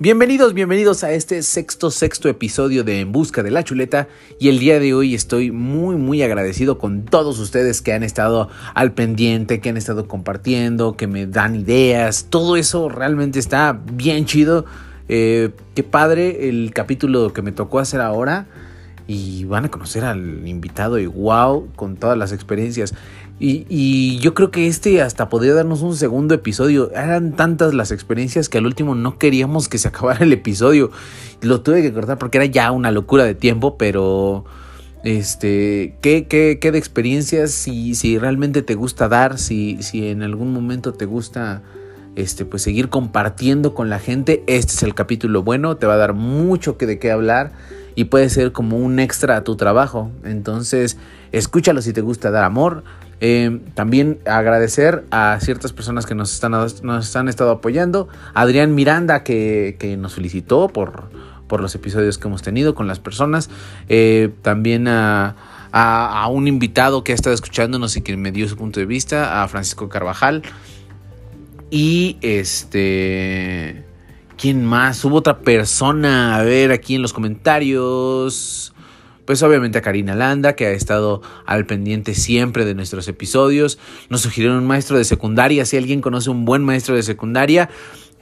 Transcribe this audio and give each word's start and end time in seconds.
Bienvenidos, 0.00 0.54
bienvenidos 0.54 1.04
a 1.04 1.12
este 1.12 1.40
sexto, 1.44 1.88
sexto 1.88 2.28
episodio 2.28 2.82
de 2.82 2.98
En 2.98 3.12
Busca 3.12 3.44
de 3.44 3.52
la 3.52 3.62
Chuleta 3.62 4.08
y 4.40 4.48
el 4.48 4.58
día 4.58 4.80
de 4.80 4.92
hoy 4.92 5.14
estoy 5.14 5.52
muy, 5.52 5.94
muy 5.94 6.20
agradecido 6.20 6.78
con 6.78 7.04
todos 7.04 7.38
ustedes 7.38 7.80
que 7.80 7.92
han 7.92 8.02
estado 8.02 8.48
al 8.74 8.92
pendiente, 8.92 9.60
que 9.60 9.68
han 9.68 9.76
estado 9.76 10.08
compartiendo, 10.08 10.96
que 10.96 11.06
me 11.06 11.28
dan 11.28 11.54
ideas, 11.54 12.26
todo 12.28 12.56
eso 12.56 12.88
realmente 12.88 13.38
está 13.38 13.78
bien 13.92 14.26
chido. 14.26 14.64
Eh, 15.08 15.50
qué 15.76 15.84
padre 15.84 16.48
el 16.48 16.72
capítulo 16.74 17.32
que 17.32 17.42
me 17.42 17.52
tocó 17.52 17.78
hacer 17.78 18.00
ahora 18.00 18.48
y 19.06 19.44
van 19.44 19.66
a 19.66 19.70
conocer 19.70 20.04
al 20.04 20.48
invitado 20.48 20.98
y 20.98 21.06
wow 21.06 21.68
con 21.76 21.96
todas 21.96 22.18
las 22.18 22.32
experiencias. 22.32 22.94
Y, 23.40 24.18
yo 24.20 24.32
creo 24.32 24.50
que 24.50 24.68
este 24.68 25.02
hasta 25.02 25.28
podría 25.28 25.54
darnos 25.54 25.82
un 25.82 25.96
segundo 25.96 26.34
episodio. 26.34 26.90
Eran 26.92 27.34
tantas 27.34 27.74
las 27.74 27.90
experiencias 27.90 28.48
que 28.48 28.58
al 28.58 28.66
último 28.66 28.94
no 28.94 29.18
queríamos 29.18 29.68
que 29.68 29.78
se 29.78 29.88
acabara 29.94 30.24
el 30.24 30.32
episodio. 30.32 30.90
Lo 31.40 31.60
tuve 31.60 31.82
que 31.82 31.92
cortar 31.92 32.18
porque 32.18 32.38
era 32.38 32.46
ya 32.46 32.70
una 32.70 32.90
locura 32.90 33.24
de 33.24 33.34
tiempo, 33.34 33.76
pero... 33.76 34.44
Este, 35.02 35.98
¿qué, 36.00 36.26
qué, 36.26 36.58
qué 36.58 36.72
de 36.72 36.78
experiencias? 36.78 37.50
Si, 37.50 37.94
si 37.94 38.16
realmente 38.16 38.62
te 38.62 38.74
gusta 38.74 39.06
dar, 39.06 39.38
si, 39.38 39.82
si 39.82 40.08
en 40.08 40.22
algún 40.22 40.50
momento 40.50 40.94
te 40.94 41.04
gusta 41.04 41.62
este, 42.16 42.46
pues 42.46 42.62
seguir 42.62 42.88
compartiendo 42.88 43.74
con 43.74 43.90
la 43.90 43.98
gente, 43.98 44.42
este 44.46 44.72
es 44.72 44.82
el 44.82 44.94
capítulo 44.94 45.42
bueno, 45.42 45.76
te 45.76 45.86
va 45.86 45.94
a 45.94 45.98
dar 45.98 46.14
mucho 46.14 46.78
que 46.78 46.86
de 46.86 46.98
qué 46.98 47.10
hablar 47.10 47.52
y 47.94 48.04
puede 48.04 48.28
ser 48.28 48.52
como 48.52 48.76
un 48.78 48.98
extra 48.98 49.36
a 49.36 49.44
tu 49.44 49.56
trabajo. 49.56 50.10
Entonces, 50.24 50.96
escúchalo 51.32 51.82
si 51.82 51.92
te 51.92 52.00
gusta 52.00 52.30
dar 52.30 52.44
amor. 52.44 52.84
Eh, 53.26 53.58
también 53.72 54.18
agradecer 54.26 55.06
a 55.10 55.38
ciertas 55.40 55.72
personas 55.72 56.04
que 56.04 56.14
nos, 56.14 56.34
están, 56.34 56.52
nos 56.52 57.16
han 57.16 57.28
estado 57.30 57.52
apoyando. 57.52 58.06
Adrián 58.34 58.74
Miranda 58.74 59.24
que, 59.24 59.96
nos 59.98 60.12
felicitó 60.14 60.68
por, 60.68 61.08
por, 61.48 61.62
los 61.62 61.74
episodios 61.74 62.18
que 62.18 62.28
hemos 62.28 62.42
tenido 62.42 62.74
con 62.74 62.86
las 62.86 63.00
personas. 63.00 63.48
Eh, 63.88 64.30
también 64.42 64.88
a, 64.88 65.36
a, 65.72 66.28
un 66.28 66.48
invitado 66.48 67.02
que 67.02 67.12
ha 67.12 67.14
estado 67.14 67.32
escuchándonos 67.32 67.96
y 67.96 68.02
que 68.02 68.14
me 68.18 68.30
dio 68.30 68.46
su 68.46 68.58
punto 68.58 68.78
de 68.78 68.84
vista, 68.84 69.42
a 69.42 69.48
Francisco 69.48 69.88
Carvajal. 69.88 70.42
Y 71.70 72.18
este... 72.20 73.86
¿Quién 74.36 74.66
más? 74.66 75.02
Hubo 75.02 75.16
otra 75.16 75.38
persona. 75.38 76.36
A 76.36 76.42
ver, 76.42 76.72
aquí 76.72 76.96
en 76.96 77.00
los 77.00 77.14
comentarios. 77.14 78.73
Pues 79.24 79.42
obviamente 79.42 79.78
a 79.78 79.82
Karina 79.82 80.14
Landa, 80.14 80.54
que 80.54 80.66
ha 80.66 80.72
estado 80.72 81.22
al 81.46 81.66
pendiente 81.66 82.14
siempre 82.14 82.64
de 82.64 82.74
nuestros 82.74 83.08
episodios. 83.08 83.78
Nos 84.10 84.20
sugirieron 84.20 84.58
un 84.58 84.66
maestro 84.66 84.98
de 84.98 85.04
secundaria. 85.04 85.64
Si 85.64 85.76
alguien 85.76 86.00
conoce 86.00 86.30
un 86.30 86.44
buen 86.44 86.62
maestro 86.62 86.94
de 86.94 87.02
secundaria, 87.02 87.70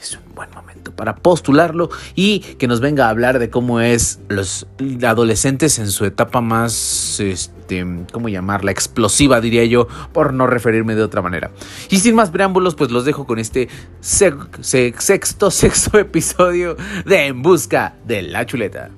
es 0.00 0.16
un 0.16 0.34
buen 0.34 0.50
momento 0.50 0.92
para 0.94 1.16
postularlo 1.16 1.90
y 2.14 2.40
que 2.40 2.66
nos 2.66 2.80
venga 2.80 3.06
a 3.06 3.10
hablar 3.10 3.38
de 3.38 3.50
cómo 3.50 3.80
es 3.80 4.20
los 4.28 4.66
adolescentes 5.04 5.78
en 5.78 5.90
su 5.90 6.04
etapa 6.04 6.40
más, 6.40 7.20
este, 7.20 7.86
¿cómo 8.12 8.28
llamarla? 8.28 8.72
Explosiva, 8.72 9.40
diría 9.40 9.64
yo, 9.64 9.86
por 10.12 10.32
no 10.32 10.46
referirme 10.46 10.94
de 10.94 11.02
otra 11.02 11.22
manera. 11.22 11.50
Y 11.88 11.98
sin 11.98 12.14
más 12.14 12.30
preámbulos, 12.30 12.74
pues 12.74 12.90
los 12.90 13.04
dejo 13.04 13.26
con 13.26 13.38
este 13.38 13.68
sexto, 14.00 15.50
sexto 15.50 15.98
episodio 15.98 16.76
de 17.06 17.26
En 17.26 17.42
Busca 17.42 17.94
de 18.04 18.22
la 18.22 18.44
Chuleta. 18.44 18.90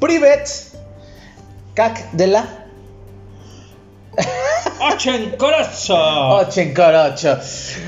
Privet 0.00 0.71
Cac 1.74 2.12
de 2.12 2.26
la. 2.26 2.66
Ochencorocho. 6.42 7.38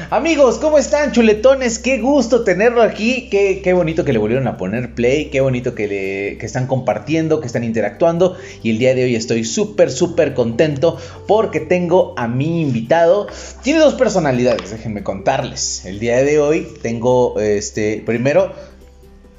Amigos, 0.08 0.56
¿cómo 0.58 0.78
están, 0.78 1.12
chuletones? 1.12 1.78
Qué 1.78 1.98
gusto 1.98 2.44
tenerlo 2.44 2.80
aquí. 2.80 3.28
Qué, 3.28 3.60
qué 3.62 3.74
bonito 3.74 4.06
que 4.06 4.14
le 4.14 4.18
volvieron 4.18 4.48
a 4.48 4.56
poner 4.56 4.94
play. 4.94 5.26
Qué 5.26 5.42
bonito 5.42 5.74
que, 5.74 5.86
le, 5.86 6.38
que 6.38 6.46
están 6.46 6.66
compartiendo, 6.66 7.42
que 7.42 7.46
están 7.46 7.62
interactuando. 7.62 8.38
Y 8.62 8.70
el 8.70 8.78
día 8.78 8.94
de 8.94 9.04
hoy 9.04 9.16
estoy 9.16 9.44
súper, 9.44 9.90
súper 9.90 10.32
contento 10.32 10.96
porque 11.28 11.60
tengo 11.60 12.14
a 12.16 12.26
mi 12.26 12.62
invitado. 12.62 13.26
Tiene 13.62 13.80
dos 13.80 13.94
personalidades, 13.94 14.70
déjenme 14.70 15.02
contarles. 15.02 15.84
El 15.84 15.98
día 15.98 16.22
de 16.22 16.38
hoy 16.38 16.66
tengo, 16.80 17.38
este, 17.38 18.02
primero, 18.06 18.50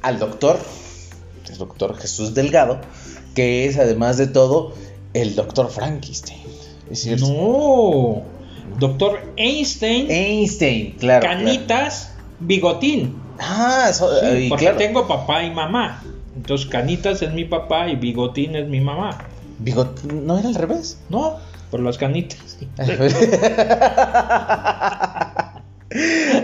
al 0.04 0.20
doctor, 0.20 0.60
el 1.50 1.58
doctor 1.58 1.98
Jesús 1.98 2.36
Delgado 2.36 2.80
que 3.36 3.68
es 3.68 3.78
además 3.78 4.18
de 4.18 4.26
todo 4.28 4.74
el 5.14 5.36
doctor 5.36 5.70
Frankenstein. 5.70 6.42
¿Es 6.90 7.02
cierto? 7.02 7.28
No, 7.28 8.24
doctor 8.80 9.20
Einstein. 9.38 10.10
Einstein, 10.10 10.94
claro. 10.94 11.28
Canitas, 11.28 12.14
bigotín. 12.40 13.16
Ah, 13.40 13.92
porque 14.50 14.74
tengo 14.78 15.08
papá 15.08 15.44
y 15.44 15.52
mamá. 15.52 16.02
Entonces, 16.36 16.68
Canitas 16.68 17.22
es 17.22 17.32
mi 17.34 17.46
papá 17.46 17.88
y 17.90 17.96
Bigotín 17.96 18.56
es 18.56 18.68
mi 18.68 18.82
mamá. 18.82 19.18
¿Bigotín? 19.60 20.28
¿No 20.28 20.38
era 20.38 20.50
al 20.50 20.56
revés? 20.56 21.00
No, 21.10 21.38
por 21.72 21.80
las 21.80 21.98
canitas. 21.98 22.58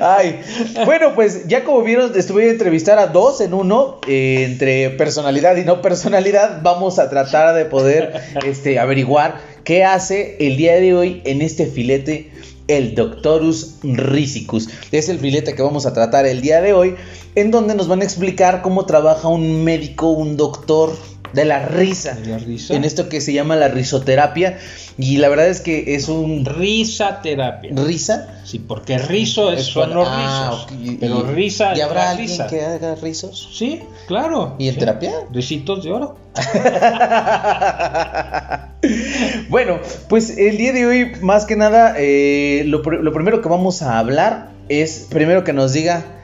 Ay, 0.03 0.41
bueno, 0.85 1.13
pues 1.13 1.47
ya 1.47 1.63
como 1.63 1.83
vieron, 1.83 2.11
estuve 2.17 2.47
a 2.47 2.51
entrevistar 2.51 2.97
a 2.97 3.05
dos 3.05 3.39
en 3.39 3.53
uno, 3.53 3.99
eh, 4.07 4.45
entre 4.49 4.89
personalidad 4.89 5.55
y 5.57 5.63
no 5.63 5.83
personalidad. 5.83 6.61
Vamos 6.63 6.97
a 6.97 7.07
tratar 7.07 7.53
de 7.53 7.65
poder 7.65 8.19
este, 8.43 8.79
averiguar 8.79 9.39
qué 9.63 9.83
hace 9.83 10.37
el 10.39 10.57
día 10.57 10.73
de 10.75 10.95
hoy 10.95 11.21
en 11.23 11.43
este 11.43 11.67
filete 11.67 12.31
el 12.67 12.95
Doctorus 12.95 13.75
Risicus. 13.83 14.69
Es 14.91 15.09
el 15.09 15.19
filete 15.19 15.53
que 15.53 15.61
vamos 15.61 15.85
a 15.85 15.93
tratar 15.93 16.25
el 16.25 16.41
día 16.41 16.61
de 16.61 16.73
hoy, 16.73 16.95
en 17.35 17.51
donde 17.51 17.75
nos 17.75 17.87
van 17.87 18.01
a 18.01 18.03
explicar 18.03 18.61
cómo 18.61 18.85
trabaja 18.85 19.27
un 19.27 19.63
médico, 19.63 20.09
un 20.09 20.35
doctor 20.35 20.95
de 21.33 21.45
la 21.45 21.65
risa. 21.65 22.13
De 22.13 22.31
la 22.31 22.37
risa. 22.37 22.75
En 22.75 22.83
esto 22.83 23.09
que 23.09 23.21
se 23.21 23.33
llama 23.33 23.55
la 23.55 23.67
risoterapia. 23.67 24.57
Y 24.97 25.17
la 25.17 25.29
verdad 25.29 25.47
es 25.47 25.61
que 25.61 25.95
es 25.95 26.09
un. 26.09 26.45
Risaterapia. 26.45 27.71
¿Risa? 27.75 28.41
Sí, 28.43 28.59
porque 28.59 28.97
rizo 28.97 29.51
es, 29.51 29.65
son 29.65 29.93
los 29.93 30.07
ah, 30.09 30.65
rizos. 30.69 30.97
pero 30.99 31.23
risa. 31.23 31.75
¿Y 31.75 31.81
habrá 31.81 32.11
alguien 32.11 32.47
que 32.49 32.61
haga 32.61 32.95
rizos? 32.95 33.49
Sí, 33.53 33.81
claro. 34.07 34.55
¿Y 34.59 34.67
en 34.67 34.77
terapia? 34.77 35.11
Risitos 35.31 35.83
de 35.83 35.91
oro. 35.91 36.17
bueno, 39.49 39.79
pues 40.07 40.37
el 40.37 40.57
día 40.57 40.73
de 40.73 40.85
hoy, 40.85 41.11
más 41.21 41.45
que 41.45 41.55
nada, 41.55 41.95
eh, 41.97 42.63
lo, 42.65 42.81
lo 42.81 43.13
primero 43.13 43.41
que 43.41 43.49
vamos 43.49 43.81
a 43.81 43.99
hablar 43.99 44.51
es 44.69 45.07
primero 45.09 45.43
que 45.43 45.53
nos 45.53 45.73
diga 45.73 46.20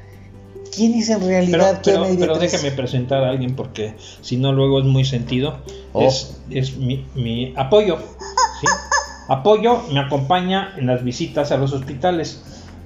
¿Quién 0.77 0.93
es 0.93 1.09
en 1.09 1.25
realidad? 1.25 1.81
Pero, 1.83 2.05
pero, 2.19 2.37
déjame 2.37 2.71
presentar 2.71 3.23
a 3.23 3.29
alguien 3.29 3.55
porque 3.55 3.95
si 4.21 4.37
no 4.37 4.53
luego 4.53 4.79
es 4.79 4.85
muy 4.85 5.03
sentido. 5.05 5.57
Oh. 5.93 6.03
Es, 6.03 6.39
es 6.51 6.77
mi, 6.77 7.05
mi 7.15 7.53
apoyo. 7.57 7.97
¿sí? 8.61 8.67
Apoyo 9.27 9.81
me 9.91 9.99
acompaña 9.99 10.73
en 10.77 10.85
las 10.85 11.03
visitas 11.03 11.51
a 11.51 11.57
los 11.57 11.73
hospitales 11.73 12.43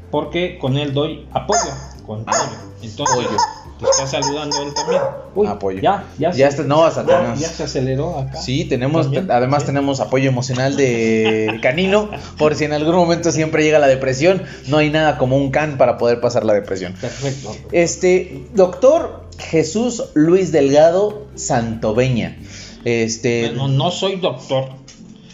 porque 0.09 0.57
con 0.57 0.78
él 0.78 0.94
doy 0.94 1.28
apoyo. 1.34 1.59
Con 2.06 2.22
apoyo. 2.22 2.57
Entonces, 2.81 3.16
apoyo. 3.16 3.38
Te 3.81 3.90
está 3.90 4.06
saludando 4.06 4.62
él 4.62 4.74
también. 4.75 5.02
Uy, 5.34 5.47
apoyo. 5.47 5.81
Ya, 5.81 6.06
ya, 6.19 6.31
ya, 6.31 6.52
se, 6.52 6.64
no, 6.64 6.88
ya, 6.88 7.36
ya, 7.36 7.47
se 7.50 7.64
aceleró 7.64 8.19
acá. 8.19 8.40
Sí, 8.40 8.66
tenemos, 8.66 9.09
además 9.28 9.66
tenemos 9.66 10.00
apoyo 10.00 10.30
emocional 10.30 10.78
de 10.78 11.59
canino, 11.64 12.12
por 12.38 12.53
si 12.53 12.66
en 12.66 12.74
algún 12.74 12.96
momento 12.96 13.31
siempre 13.31 13.64
llega 13.64 13.80
la 13.80 13.88
depresión, 13.88 14.44
no 14.68 14.78
hay 14.78 14.91
nada 14.91 15.18
como 15.18 15.36
un 15.36 15.50
can 15.50 15.80
para 15.80 15.97
poder 15.97 16.22
pasar 16.22 16.46
la 16.46 16.53
depresión. 16.53 16.94
Perfecto. 16.94 17.56
Este, 17.72 18.46
doctor 18.53 19.25
Jesús 19.40 20.03
Luis 20.14 20.52
Delgado 20.52 21.25
Santoveña. 21.34 22.38
Este, 22.86 23.47
bueno, 23.47 23.68
no 23.68 23.90
soy 23.90 24.18
doctor, 24.18 24.70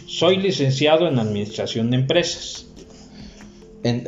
soy 0.06 0.38
licenciado 0.38 1.06
en 1.06 1.18
administración 1.18 1.90
de 1.90 1.96
empresas 1.98 2.67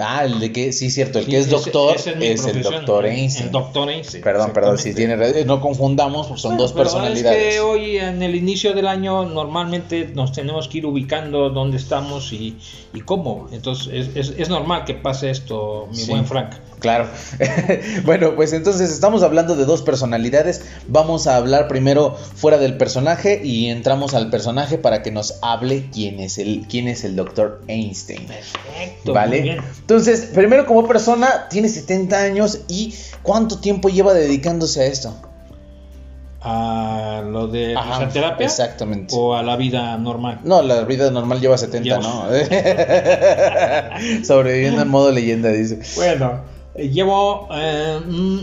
ah, 0.00 0.24
el 0.24 0.40
de 0.40 0.52
que, 0.52 0.72
sí, 0.72 0.90
cierto, 0.90 1.18
el 1.18 1.26
que 1.26 1.38
es 1.38 1.48
doctor 1.48 1.96
es, 1.96 2.06
el 2.46 2.62
doctor 2.62 3.06
Einstein. 3.06 3.46
El 3.46 3.52
doctor 3.52 3.90
Einstein. 3.90 4.22
Perdón, 4.22 4.52
perdón, 4.52 4.78
si 4.78 4.94
tiene, 4.94 5.16
no 5.44 5.60
confundamos, 5.60 6.28
pues 6.28 6.40
son 6.40 6.56
dos 6.56 6.72
personalidades. 6.72 7.42
Es 7.42 7.54
que 7.54 7.60
hoy 7.60 7.96
en 7.96 8.22
el 8.22 8.34
inicio 8.34 8.74
del 8.74 8.86
año 8.86 9.24
normalmente 9.24 10.10
nos 10.14 10.32
tenemos 10.32 10.68
que 10.68 10.78
ir 10.78 10.86
ubicando 10.86 11.50
dónde 11.50 11.76
estamos 11.76 12.32
y, 12.32 12.56
y 12.92 13.00
cómo. 13.00 13.48
Entonces 13.52 14.10
es, 14.14 14.34
es, 14.36 14.48
normal 14.48 14.84
que 14.84 14.94
pase 14.94 15.30
esto, 15.30 15.88
mi 15.92 16.04
buen 16.04 16.24
Frank. 16.24 16.54
Claro. 16.80 17.08
bueno, 18.04 18.34
pues 18.34 18.52
entonces 18.52 18.90
estamos 18.90 19.22
hablando 19.22 19.54
de 19.54 19.66
dos 19.66 19.82
personalidades. 19.82 20.64
Vamos 20.88 21.26
a 21.26 21.36
hablar 21.36 21.68
primero 21.68 22.16
fuera 22.16 22.58
del 22.58 22.76
personaje 22.76 23.40
y 23.44 23.66
entramos 23.66 24.14
al 24.14 24.30
personaje 24.30 24.78
para 24.78 25.02
que 25.02 25.10
nos 25.10 25.38
hable 25.42 25.90
quién 25.92 26.20
es 26.20 26.38
el, 26.38 26.66
quién 26.68 26.88
es 26.88 27.04
el 27.04 27.16
doctor 27.16 27.62
Einstein. 27.68 28.26
Perfecto. 28.26 29.12
¿Vale? 29.12 29.59
Entonces, 29.80 30.30
primero 30.34 30.66
como 30.66 30.86
persona, 30.86 31.48
tiene 31.48 31.68
70 31.68 32.16
años 32.16 32.60
y 32.68 32.94
¿cuánto 33.22 33.58
tiempo 33.58 33.88
lleva 33.88 34.14
dedicándose 34.14 34.82
a 34.82 34.86
esto? 34.86 35.14
a 36.42 37.22
lo 37.30 37.48
de 37.48 37.74
la 37.74 38.08
terapia 38.08 38.46
exactamente 38.46 39.14
o 39.14 39.34
a 39.34 39.42
la 39.42 39.56
vida 39.56 39.98
normal 39.98 40.40
no 40.42 40.62
la 40.62 40.84
vida 40.84 41.10
normal 41.10 41.38
lleva 41.38 41.58
70 41.58 41.98
no 41.98 42.24
sobreviviendo 44.24 44.80
en 44.80 44.88
modo 44.88 45.12
leyenda 45.12 45.50
dice 45.50 45.80
bueno 45.96 46.40
Eh, 46.74 46.88
llevo 46.88 47.48
eh, 47.52 48.00
mm, 48.06 48.38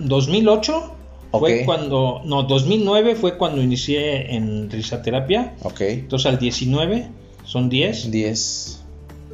mm, 0.00 0.08
2008 0.08 0.90
fue 1.32 1.64
cuando 1.64 2.22
no 2.24 2.44
2009 2.44 3.16
fue 3.16 3.36
cuando 3.36 3.60
inicié 3.60 4.34
en 4.36 4.70
risaterapia. 4.70 5.54
Ok. 5.62 5.80
Entonces 5.80 6.26
al 6.26 6.38
19 6.38 7.08
son 7.44 7.68
10, 7.68 8.10
10. 8.12 8.80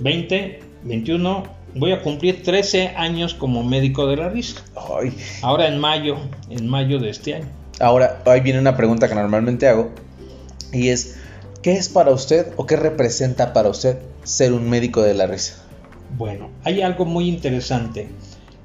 20, 0.00 0.61
21, 0.85 1.44
voy 1.75 1.93
a 1.93 2.03
cumplir 2.03 2.43
13 2.43 2.88
años 2.97 3.35
como 3.35 3.62
médico 3.62 4.06
de 4.06 4.17
la 4.17 4.29
risa. 4.29 4.62
Ay. 4.75 5.12
Ahora 5.43 5.69
en 5.69 5.79
mayo, 5.79 6.17
en 6.49 6.69
mayo 6.69 6.99
de 6.99 7.11
este 7.11 7.35
año. 7.35 7.47
Ahora, 7.81 8.23
ahí 8.27 8.41
viene 8.41 8.59
una 8.59 8.77
pregunta 8.77 9.09
que 9.09 9.15
normalmente 9.15 9.67
hago. 9.67 9.91
Y 10.73 10.88
es, 10.88 11.17
¿qué 11.62 11.73
es 11.73 11.88
para 11.88 12.11
usted 12.11 12.49
o 12.56 12.67
qué 12.67 12.77
representa 12.77 13.53
para 13.53 13.71
usted 13.71 13.99
ser 14.23 14.53
un 14.53 14.69
médico 14.69 15.03
de 15.03 15.15
la 15.15 15.27
risa? 15.27 15.56
Bueno, 16.17 16.50
hay 16.65 16.82
algo 16.82 17.05
muy 17.05 17.29
interesante. 17.29 18.09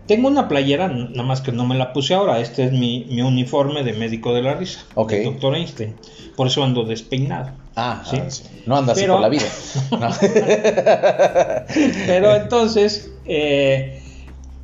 Tengo 0.07 0.27
una 0.27 0.47
playera, 0.47 0.87
nada 0.87 1.23
más 1.23 1.41
que 1.41 1.51
no 1.51 1.65
me 1.65 1.75
la 1.75 1.93
puse 1.93 2.13
ahora. 2.13 2.39
Este 2.39 2.65
es 2.65 2.71
mi, 2.71 3.05
mi 3.09 3.21
uniforme 3.21 3.83
de 3.83 3.93
médico 3.93 4.33
de 4.33 4.41
la 4.41 4.53
risa. 4.53 4.81
Doctor 4.95 5.55
Einstein. 5.55 5.95
Por 6.35 6.47
eso 6.47 6.63
ando 6.63 6.83
despeinado. 6.83 7.51
Ah, 7.75 8.03
Sí. 8.09 8.17
ah, 8.21 8.29
sí. 8.29 8.43
No 8.65 8.77
anda 8.77 8.93
así 8.93 9.01
Pero- 9.01 9.13
por 9.15 9.21
la 9.21 9.29
vida. 9.29 9.45
No. 9.91 10.09
Pero 12.07 12.35
entonces 12.35 13.11
eh, 13.25 14.01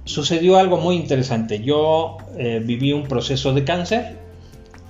sucedió 0.06 0.58
algo 0.58 0.78
muy 0.78 0.96
interesante. 0.96 1.60
Yo 1.62 2.18
eh, 2.38 2.62
viví 2.64 2.94
un 2.94 3.04
proceso 3.04 3.54
de 3.54 3.64
cáncer. 3.64 4.18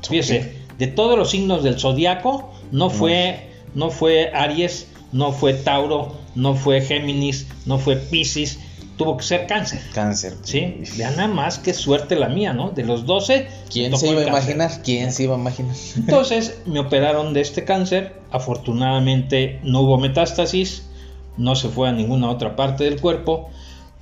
Fíjese, 0.08 0.54
de 0.78 0.88
todos 0.88 1.18
los 1.18 1.30
signos 1.30 1.64
del 1.64 1.80
zodiaco, 1.80 2.52
no 2.72 2.90
fue, 2.90 3.50
no 3.76 3.92
fue 3.92 4.32
Aries, 4.34 4.88
no 5.12 5.32
fue 5.32 5.54
Tauro, 5.54 6.16
no 6.36 6.56
fue 6.56 6.82
Géminis, 6.82 7.48
no 7.66 7.78
fue 7.78 7.98
Piscis, 7.98 8.60
tuvo 9.04 9.18
que 9.18 9.24
ser 9.24 9.48
cáncer. 9.48 9.82
Cáncer. 9.94 10.36
Sí, 10.44 10.84
vean 10.98 11.16
nada 11.16 11.28
más 11.28 11.60
qué 11.60 11.74
suerte 11.74 12.16
la 12.16 12.30
mía, 12.30 12.54
¿no? 12.54 12.72
De 12.72 12.84
los 12.84 13.06
12. 13.06 13.48
¿Quién 13.70 13.98
se 13.98 14.10
iba 14.10 14.22
a 14.22 14.28
imaginar? 14.28 14.72
¿Quién 14.84 15.12
se 15.12 15.24
iba 15.24 15.36
a 15.36 15.40
imaginar? 15.40 15.76
Entonces 15.96 16.62
me 16.66 16.80
operaron 16.80 17.34
de 17.34 17.42
este 17.42 17.64
cáncer. 17.64 18.20
Afortunadamente 18.32 19.60
no 19.64 19.82
hubo 19.82 19.98
metástasis, 19.98 20.84
no 21.38 21.56
se 21.56 21.70
fue 21.70 21.90
a 21.90 21.92
ninguna 21.92 22.30
otra 22.30 22.56
parte 22.56 22.84
del 22.84 23.02
cuerpo. 23.02 23.50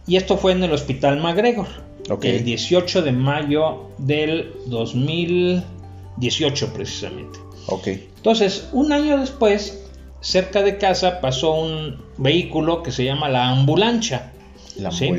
Y 0.06 0.18
esto 0.18 0.38
fue 0.38 0.52
en 0.52 0.64
el 0.64 0.74
Hospital 0.74 1.22
MacGregor. 1.22 1.68
Ok. 2.10 2.26
El 2.26 2.44
18 2.44 3.04
de 3.04 3.12
mayo 3.12 3.92
del 3.98 4.54
2018 4.66 6.74
precisamente. 6.74 7.40
Ok. 7.68 7.88
Entonces, 7.88 8.68
un 8.74 8.92
año 8.92 9.20
después, 9.20 9.86
cerca 10.22 10.64
de 10.64 10.78
casa 10.78 11.22
pasó 11.22 11.54
un 11.54 12.02
vehículo 12.18 12.84
que 12.84 12.92
se 12.92 13.06
llama 13.06 13.30
la 13.30 13.50
ambulancia. 13.50 14.34
La 14.80 14.92
Sí. 14.92 15.12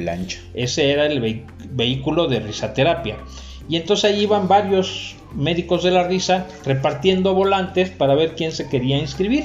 Ese 0.54 0.90
era 0.90 1.06
el 1.06 1.44
vehículo 1.70 2.26
de 2.26 2.40
risaterapia. 2.40 3.16
Y 3.68 3.76
entonces 3.76 4.10
ahí 4.10 4.22
iban 4.22 4.48
varios 4.48 5.16
médicos 5.34 5.82
de 5.84 5.92
la 5.92 6.06
risa 6.06 6.46
repartiendo 6.64 7.34
volantes 7.34 7.90
para 7.90 8.14
ver 8.14 8.34
quién 8.34 8.52
se 8.52 8.68
quería 8.68 8.98
inscribir. 8.98 9.44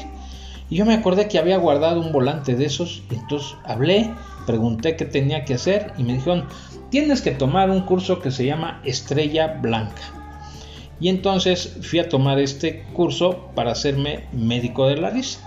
Y 0.69 0.77
yo 0.77 0.85
me 0.85 0.95
acordé 0.95 1.27
que 1.27 1.37
había 1.37 1.57
guardado 1.57 2.01
un 2.01 2.11
volante 2.11 2.55
de 2.55 2.65
esos. 2.65 3.03
Y 3.11 3.15
entonces 3.15 3.55
hablé, 3.65 4.09
pregunté 4.47 4.95
qué 4.95 5.05
tenía 5.05 5.45
que 5.45 5.53
hacer 5.53 5.93
y 5.97 6.03
me 6.03 6.13
dijeron, 6.13 6.45
tienes 6.89 7.21
que 7.21 7.31
tomar 7.31 7.69
un 7.69 7.81
curso 7.81 8.19
que 8.19 8.31
se 8.31 8.45
llama 8.45 8.81
Estrella 8.83 9.59
Blanca. 9.61 10.01
Y 10.99 11.09
entonces 11.09 11.77
fui 11.81 11.99
a 11.99 12.09
tomar 12.09 12.39
este 12.39 12.83
curso 12.93 13.49
para 13.53 13.71
hacerme 13.71 14.25
médico 14.31 14.87
de 14.87 14.97
la 14.97 15.09
risa. 15.09 15.39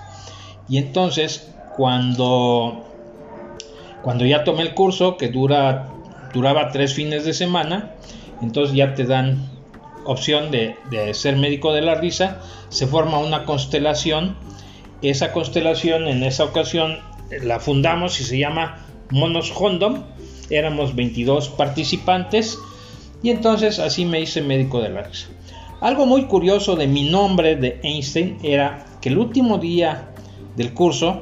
Y 0.68 0.76
entonces 0.76 1.48
cuando 1.76 2.87
cuando 4.02 4.24
ya 4.24 4.44
tomé 4.44 4.62
el 4.62 4.74
curso, 4.74 5.16
que 5.16 5.28
dura, 5.28 5.88
duraba 6.32 6.70
tres 6.70 6.94
fines 6.94 7.24
de 7.24 7.34
semana, 7.34 7.92
entonces 8.42 8.74
ya 8.74 8.94
te 8.94 9.04
dan 9.04 9.48
opción 10.04 10.50
de, 10.50 10.76
de 10.90 11.12
ser 11.14 11.36
médico 11.36 11.72
de 11.72 11.82
la 11.82 11.94
risa, 11.94 12.40
se 12.68 12.86
forma 12.86 13.18
una 13.18 13.44
constelación, 13.44 14.36
esa 15.02 15.32
constelación 15.32 16.08
en 16.08 16.22
esa 16.22 16.44
ocasión 16.44 16.98
la 17.42 17.60
fundamos 17.60 18.20
y 18.20 18.24
se 18.24 18.38
llama 18.38 18.78
Monos 19.10 19.52
Hondom, 19.54 20.02
éramos 20.50 20.94
22 20.94 21.50
participantes 21.50 22.58
y 23.22 23.30
entonces 23.30 23.78
así 23.78 24.04
me 24.04 24.20
hice 24.20 24.42
médico 24.42 24.80
de 24.80 24.88
la 24.90 25.02
risa. 25.02 25.28
Algo 25.80 26.06
muy 26.06 26.24
curioso 26.24 26.74
de 26.74 26.88
mi 26.88 27.08
nombre 27.08 27.56
de 27.56 27.78
Einstein 27.82 28.38
era 28.42 28.84
que 29.00 29.10
el 29.10 29.18
último 29.18 29.58
día 29.58 30.08
del 30.56 30.74
curso 30.74 31.20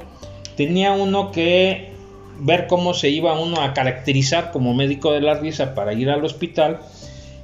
tenía 0.57 0.93
uno 0.93 1.31
que 1.31 1.86
ver 2.39 2.67
cómo 2.67 2.95
se 2.95 3.09
iba 3.09 3.39
uno 3.39 3.61
a 3.61 3.75
caracterizar 3.75 4.53
como 4.53 4.75
médico 4.75 5.13
de 5.13 5.21
la 5.21 5.35
risa 5.35 5.75
para 5.75 5.93
ir 5.93 6.11
al 6.11 6.25
hospital. 6.25 6.81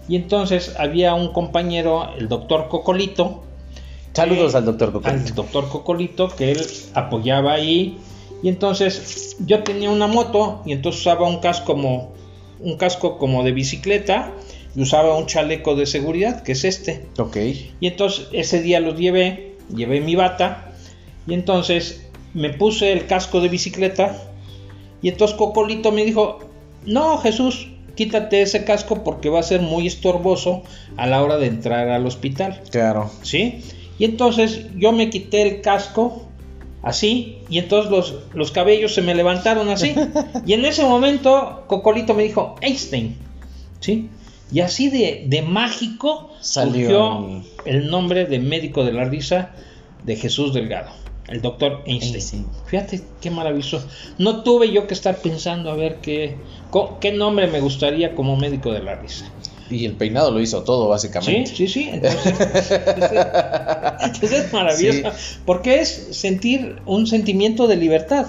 Y 0.08 0.16
entonces 0.16 0.74
había 0.78 1.14
un 1.14 1.32
compañero, 1.32 2.10
el 2.18 2.28
doctor 2.28 2.68
Cocolito, 2.68 3.44
Saludos 4.12 4.54
Eh, 4.54 4.58
al 4.58 4.64
doctor 4.66 4.88
al 4.88 4.92
Cocolito. 4.92 5.34
doctor 5.34 5.68
Cocolito, 5.68 6.28
que 6.28 6.52
él 6.52 6.66
apoyaba 6.94 7.54
ahí. 7.54 7.98
Y 8.42 8.48
entonces 8.48 9.36
yo 9.46 9.62
tenía 9.62 9.90
una 9.90 10.06
moto 10.06 10.62
y 10.66 10.72
entonces 10.72 11.00
usaba 11.00 11.28
un 11.28 11.38
casco 11.38 11.64
como, 11.72 12.12
un 12.60 12.76
casco 12.76 13.16
como 13.18 13.42
de 13.44 13.52
bicicleta 13.52 14.32
y 14.74 14.82
usaba 14.82 15.16
un 15.16 15.26
chaleco 15.26 15.76
de 15.76 15.86
seguridad, 15.86 16.42
que 16.42 16.52
es 16.52 16.64
este. 16.64 17.06
Ok. 17.18 17.36
Y 17.80 17.86
entonces 17.86 18.28
ese 18.32 18.60
día 18.60 18.80
los 18.80 18.98
llevé, 18.98 19.56
llevé 19.74 20.00
mi 20.00 20.16
bata 20.16 20.72
y 21.26 21.34
entonces 21.34 22.06
me 22.34 22.50
puse 22.50 22.92
el 22.92 23.06
casco 23.06 23.40
de 23.40 23.48
bicicleta 23.48 24.20
y 25.02 25.08
entonces 25.08 25.37
Cocolito 25.37 25.93
me 25.93 26.04
dijo, 26.04 26.38
no 26.87 27.19
Jesús, 27.19 27.69
quítate 27.94 28.43
ese 28.43 28.64
casco 28.64 29.04
porque 29.04 29.28
va 29.28 29.40
a 29.40 29.43
ser 29.43 29.60
muy 29.60 29.87
estorboso 29.87 30.62
a 30.96 31.06
la 31.06 31.22
hora 31.22 31.37
de 31.38 31.46
entrar 31.46 31.88
al 31.88 32.06
hospital, 32.06 32.60
Claro. 32.70 33.10
¿sí? 33.22 33.60
Y 33.99 34.04
entonces 34.04 34.66
yo 34.76 34.93
me 34.93 35.10
quité 35.10 35.43
el 35.43 35.60
casco 35.60 36.22
así 36.82 37.38
y 37.49 37.58
entonces 37.58 37.90
los, 37.90 38.14
los 38.34 38.50
cabellos 38.50 38.94
se 38.94 39.02
me 39.02 39.14
levantaron 39.14 39.69
así 39.69 39.94
y 40.46 40.54
en 40.54 40.64
ese 40.64 40.84
momento 40.84 41.64
Cocolito 41.66 42.14
me 42.14 42.22
dijo, 42.25 42.56
Einstein, 42.60 43.16
¿sí? 43.81 44.08
Y 44.50 44.60
así 44.60 44.88
de, 44.90 45.25
de 45.28 45.43
mágico 45.43 46.31
Salió 46.40 46.88
surgió 46.88 47.43
el 47.64 47.88
nombre 47.90 48.26
de 48.26 48.38
médico 48.38 48.84
de 48.84 48.93
la 48.93 49.05
risa 49.05 49.50
de 50.05 50.16
Jesús 50.16 50.52
Delgado, 50.52 50.90
el 51.32 51.40
doctor 51.43 51.82
Einstein. 51.87 52.14
Einstein. 52.14 52.46
Fíjate 52.67 53.02
qué 53.20 53.31
maravilloso. 53.31 53.82
No 54.19 54.43
tuve 54.43 54.70
yo 54.70 54.87
que 54.87 54.94
estar 54.94 55.17
pensando 55.17 55.70
a 55.70 55.75
ver 55.75 55.96
qué, 56.02 56.37
co- 56.70 56.99
qué 57.00 57.12
nombre 57.12 57.46
me 57.48 57.60
gustaría 57.60 58.15
como 58.15 58.36
médico 58.36 58.72
de 58.72 58.82
la 58.82 58.94
risa. 58.96 59.24
Y 59.70 59.86
el 59.86 59.94
peinado 59.94 60.31
lo 60.31 60.41
hizo 60.41 60.62
todo, 60.65 60.84
Sí, 60.84 60.91
básicamente. 60.91 61.56
sí, 61.56 61.67
sí. 61.67 61.89
Entonces, 61.91 62.34
entonces 64.03 64.32
es 64.32 64.53
maravilloso. 64.53 65.10
Porque 65.46 65.81
es 65.81 66.08
sentir 66.12 66.77
un 66.86 67.06
sentimiento 67.06 67.67
de 67.67 67.77
libertad. 67.77 68.27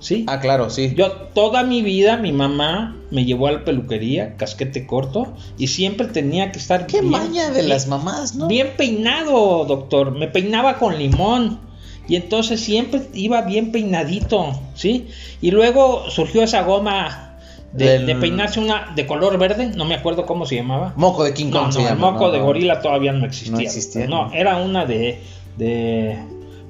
¿Sí? 0.00 0.24
Ah, 0.26 0.40
claro, 0.40 0.68
sí. 0.68 0.94
Yo 0.96 1.12
toda 1.12 1.62
mi 1.62 1.80
vida, 1.80 2.16
mi 2.16 2.32
mamá 2.32 2.96
me 3.12 3.24
llevó 3.24 3.46
a 3.46 3.52
la 3.52 3.64
peluquería, 3.64 4.36
casquete 4.36 4.84
corto, 4.84 5.32
y 5.58 5.68
siempre 5.68 6.08
tenía 6.08 6.50
que 6.50 6.58
estar 6.58 6.88
Qué 6.88 7.00
bien- 7.02 7.12
maña 7.12 7.46
de 7.50 7.58
bien- 7.60 7.68
las 7.68 7.86
mamás, 7.86 8.34
¿no? 8.34 8.48
Bien 8.48 8.70
peinado, 8.76 9.64
doctor. 9.64 10.10
Me 10.10 10.26
peinaba 10.26 10.78
con 10.78 10.98
limón. 10.98 11.60
Y 12.08 12.16
entonces 12.16 12.60
siempre 12.60 13.02
iba 13.14 13.42
bien 13.42 13.70
peinadito, 13.72 14.58
¿sí? 14.74 15.08
Y 15.40 15.50
luego 15.50 16.10
surgió 16.10 16.42
esa 16.42 16.62
goma 16.62 17.38
de, 17.72 17.86
Del- 17.86 18.06
de 18.06 18.14
peinarse 18.16 18.60
una 18.60 18.92
de 18.94 19.06
color 19.06 19.38
verde, 19.38 19.68
no 19.74 19.84
me 19.84 19.94
acuerdo 19.94 20.26
cómo 20.26 20.44
se 20.44 20.56
llamaba. 20.56 20.92
Moco 20.96 21.24
de 21.24 21.32
King 21.32 21.46
No, 21.46 21.52
Kong 21.60 21.66
no, 21.66 21.72
se 21.72 21.88
el 21.88 21.96
moco 21.96 22.26
¿no? 22.26 22.30
de 22.32 22.40
gorila 22.40 22.80
todavía 22.82 23.12
no 23.12 23.24
existía. 23.24 23.52
No 23.52 23.60
existía. 23.60 24.06
No, 24.08 24.32
era 24.32 24.56
una 24.56 24.84
de, 24.84 25.20
de... 25.56 26.18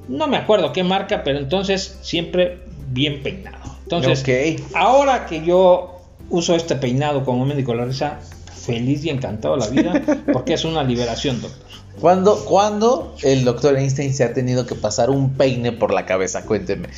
No 0.08 0.26
me 0.28 0.36
acuerdo 0.36 0.72
qué 0.72 0.84
marca, 0.84 1.22
pero 1.24 1.38
entonces 1.38 1.98
siempre 2.02 2.60
bien 2.88 3.22
peinado. 3.22 3.56
Entonces, 3.84 4.20
Ok. 4.22 4.62
ahora 4.74 5.26
que 5.26 5.44
yo 5.44 6.02
uso 6.30 6.54
este 6.54 6.76
peinado 6.76 7.24
como 7.24 7.44
médico 7.46 7.72
de 7.72 7.78
la 7.78 7.84
risa, 7.86 8.20
feliz 8.54 9.04
y 9.04 9.10
encantado 9.10 9.56
la 9.56 9.66
vida, 9.68 10.02
porque 10.32 10.54
es 10.54 10.64
una 10.64 10.82
liberación, 10.84 11.40
doctor. 11.40 11.66
¿Cuándo, 12.00 12.44
cuándo 12.44 13.14
el 13.22 13.44
doctor 13.44 13.76
Einstein 13.76 14.14
se 14.14 14.24
ha 14.24 14.32
tenido 14.32 14.66
que 14.66 14.74
pasar 14.74 15.10
un 15.10 15.34
peine 15.34 15.72
por 15.72 15.92
la 15.92 16.06
cabeza? 16.06 16.44
Cuénteme. 16.44 16.88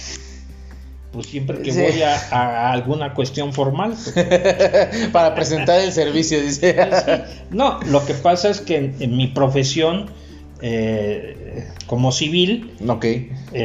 Pues 1.12 1.26
siempre 1.26 1.62
que 1.62 1.72
Sí. 1.72 1.80
voy 1.80 2.02
a, 2.02 2.16
a 2.30 2.72
alguna 2.72 3.14
cuestión 3.14 3.52
formal. 3.52 3.94
Para 5.12 5.34
presentar 5.34 5.80
el 5.80 5.92
servicio, 5.92 6.40
dice. 6.42 6.76
No, 7.50 7.80
lo 7.84 8.04
que 8.04 8.14
pasa 8.14 8.50
es 8.50 8.60
que 8.60 8.76
en, 8.76 8.96
en 9.00 9.16
mi 9.16 9.28
profesión 9.28 10.06
eh, 10.60 11.68
como 11.86 12.10
civil. 12.10 12.72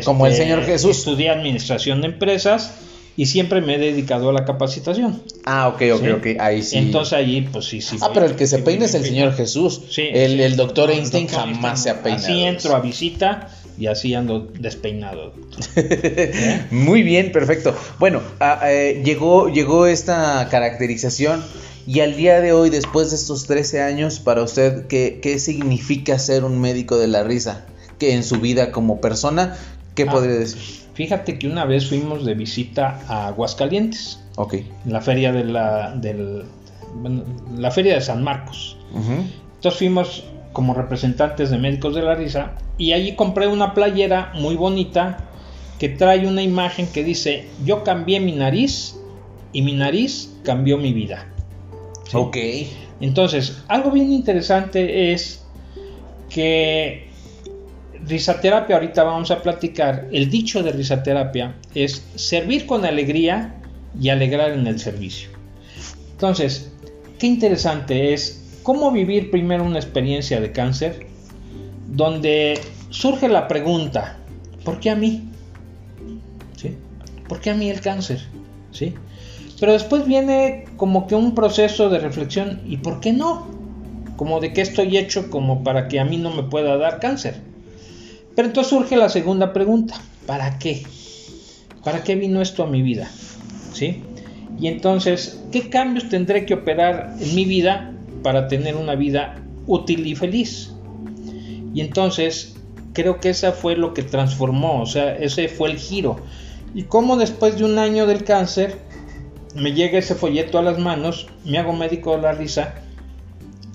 Como 0.03 0.25
el 0.27 0.33
este, 0.33 0.43
Señor 0.43 0.63
Jesús. 0.63 0.97
Estudié 0.97 1.29
administración 1.29 2.01
de 2.01 2.07
empresas 2.07 2.71
y 3.19 3.25
siempre 3.25 3.59
me 3.59 3.75
he 3.75 3.77
dedicado 3.77 4.29
a 4.29 4.31
la 4.31 4.45
capacitación. 4.45 5.21
Ah, 5.43 5.67
ok, 5.67 5.81
ok, 5.93 6.01
¿sí? 6.01 6.09
ok. 6.11 6.27
Ahí 6.39 6.63
sí. 6.63 6.77
Entonces 6.77 7.11
allí, 7.11 7.41
pues 7.41 7.65
sí, 7.65 7.81
sí. 7.81 7.97
ah, 7.99 8.11
pero 8.13 8.25
el 8.25 8.37
que 8.37 8.47
se 8.47 8.59
peina 8.59 8.85
es 8.85 8.93
el 8.93 9.03
Señor. 9.03 9.33
Jesús. 9.33 9.81
Sí, 9.89 10.03
el, 10.13 10.37
sí. 10.37 10.41
el 10.43 10.55
doctor 10.55 10.89
Einstein 10.89 11.27
doctor 11.27 11.41
jamás 11.53 11.83
se 11.83 11.89
ha 11.89 12.01
peinado. 12.01 12.23
Así 12.23 12.43
entro 12.43 12.73
a 12.77 12.79
visita 12.79 13.49
y 13.77 13.87
así 13.87 14.13
ando 14.13 14.47
despeinado. 14.57 15.33
Muy 16.71 17.03
bien, 17.03 17.33
perfecto. 17.33 17.75
Bueno, 17.99 18.21
eh, 18.63 19.01
llegó, 19.03 19.49
llegó 19.49 19.85
esta 19.85 20.47
caracterización 20.49 21.43
y 21.85 21.99
al 21.99 22.15
día 22.15 22.39
de 22.39 22.53
hoy, 22.53 22.69
después 22.69 23.09
de 23.09 23.17
estos 23.17 23.47
13 23.47 23.81
años, 23.81 24.21
para 24.21 24.43
usted, 24.43 24.87
¿qué, 24.87 25.19
qué 25.21 25.39
significa 25.39 26.19
ser 26.19 26.45
un 26.45 26.61
médico 26.61 26.97
de 26.97 27.07
la 27.07 27.23
risa? 27.23 27.65
Que 27.97 28.13
en 28.13 28.23
su 28.23 28.37
vida 28.39 28.71
como 28.71 29.01
persona, 29.01 29.57
¿qué 29.95 30.03
Ah. 30.03 30.11
podría 30.11 30.35
decir? 30.35 30.78
Fíjate 30.99 31.39
que 31.39 31.47
una 31.47 31.63
vez 31.63 31.87
fuimos 31.87 32.25
de 32.25 32.33
visita 32.33 32.99
a 33.07 33.27
Aguascalientes, 33.27 34.19
Ok. 34.35 34.55
en 34.55 34.91
la 34.91 34.99
feria 34.99 35.31
de 35.31 35.45
la, 35.45 35.95
del, 35.95 36.43
bueno, 36.93 37.23
la 37.55 37.71
feria 37.71 37.93
de 37.93 38.01
San 38.01 38.21
Marcos. 38.21 38.75
Entonces 38.93 39.79
fuimos 39.79 40.25
como 40.51 40.73
representantes 40.73 41.51
de 41.51 41.57
Médicos 41.57 41.95
de 41.95 42.01
la 42.01 42.15
Risa 42.15 42.55
y 42.77 42.91
allí 42.91 43.15
compré 43.15 43.47
una 43.47 43.73
playera 43.73 44.33
muy 44.35 44.57
bonita 44.57 45.19
que 45.79 45.87
trae 45.87 46.27
una 46.27 46.43
imagen 46.43 46.85
que 46.85 47.05
dice, 47.05 47.47
yo 47.63 47.85
cambié 47.85 48.19
mi 48.19 48.33
nariz 48.33 48.97
y 49.53 49.61
mi 49.61 49.71
nariz 49.71 50.35
cambió 50.43 50.77
mi 50.77 50.91
vida. 50.91 51.29
¿Sí? 52.09 52.17
Ok. 52.17 52.37
Entonces, 52.99 53.63
algo 53.69 53.89
bien 53.91 54.11
interesante 54.11 55.13
es 55.13 55.45
que 56.29 57.08
risaterapia, 58.07 58.75
ahorita 58.75 59.03
vamos 59.03 59.31
a 59.31 59.41
platicar, 59.41 60.07
el 60.11 60.29
dicho 60.29 60.63
de 60.63 60.71
risaterapia 60.71 61.55
es 61.75 62.05
servir 62.15 62.65
con 62.65 62.85
alegría 62.85 63.55
y 63.99 64.09
alegrar 64.09 64.51
en 64.51 64.67
el 64.67 64.79
servicio. 64.79 65.29
Entonces, 66.11 66.71
qué 67.17 67.27
interesante 67.27 68.13
es 68.13 68.59
cómo 68.63 68.91
vivir 68.91 69.31
primero 69.31 69.63
una 69.63 69.79
experiencia 69.79 70.39
de 70.39 70.51
cáncer 70.51 71.07
donde 71.87 72.59
surge 72.89 73.27
la 73.27 73.47
pregunta, 73.47 74.17
¿por 74.63 74.79
qué 74.79 74.89
a 74.89 74.95
mí? 74.95 75.29
¿Sí? 76.55 76.75
¿Por 77.27 77.39
qué 77.39 77.51
a 77.51 77.55
mí 77.55 77.69
el 77.69 77.81
cáncer? 77.81 78.21
¿Sí? 78.71 78.93
Pero 79.59 79.73
después 79.73 80.05
viene 80.05 80.65
como 80.77 81.07
que 81.07 81.15
un 81.15 81.35
proceso 81.35 81.89
de 81.89 81.99
reflexión, 81.99 82.61
¿y 82.65 82.77
por 82.77 82.99
qué 82.99 83.11
no? 83.11 83.47
Como 84.15 84.39
de 84.39 84.53
qué 84.53 84.61
estoy 84.61 84.97
hecho 84.97 85.29
como 85.29 85.63
para 85.63 85.87
que 85.87 85.99
a 85.99 86.05
mí 86.05 86.17
no 86.17 86.29
me 86.31 86.43
pueda 86.43 86.77
dar 86.77 86.99
cáncer. 86.99 87.41
Pero 88.35 88.47
entonces 88.47 88.69
surge 88.69 88.95
la 88.95 89.09
segunda 89.09 89.53
pregunta, 89.53 89.95
¿para 90.25 90.59
qué? 90.59 90.83
¿Para 91.83 92.03
qué 92.03 92.15
vino 92.15 92.41
esto 92.41 92.63
a 92.63 92.67
mi 92.67 92.81
vida? 92.81 93.09
¿Sí? 93.73 94.03
Y 94.59 94.67
entonces, 94.67 95.41
¿qué 95.51 95.69
cambios 95.69 96.09
tendré 96.09 96.45
que 96.45 96.53
operar 96.53 97.15
en 97.19 97.35
mi 97.35 97.45
vida 97.45 97.93
para 98.23 98.47
tener 98.47 98.75
una 98.75 98.95
vida 98.95 99.41
útil 99.67 100.05
y 100.05 100.15
feliz? 100.15 100.73
Y 101.73 101.81
entonces, 101.81 102.55
creo 102.93 103.19
que 103.19 103.29
esa 103.29 103.51
fue 103.51 103.75
lo 103.75 103.93
que 103.93 104.03
transformó, 104.03 104.81
o 104.81 104.85
sea, 104.85 105.15
ese 105.15 105.47
fue 105.47 105.71
el 105.71 105.77
giro. 105.77 106.17
Y 106.75 106.83
cómo 106.83 107.17
después 107.17 107.57
de 107.57 107.65
un 107.65 107.79
año 107.79 108.05
del 108.05 108.23
cáncer, 108.23 108.77
me 109.55 109.73
llega 109.73 109.99
ese 109.99 110.15
folleto 110.15 110.59
a 110.59 110.61
las 110.61 110.77
manos, 110.77 111.27
me 111.45 111.57
hago 111.57 111.73
médico 111.73 112.15
de 112.15 112.21
la 112.21 112.33
risa 112.33 112.75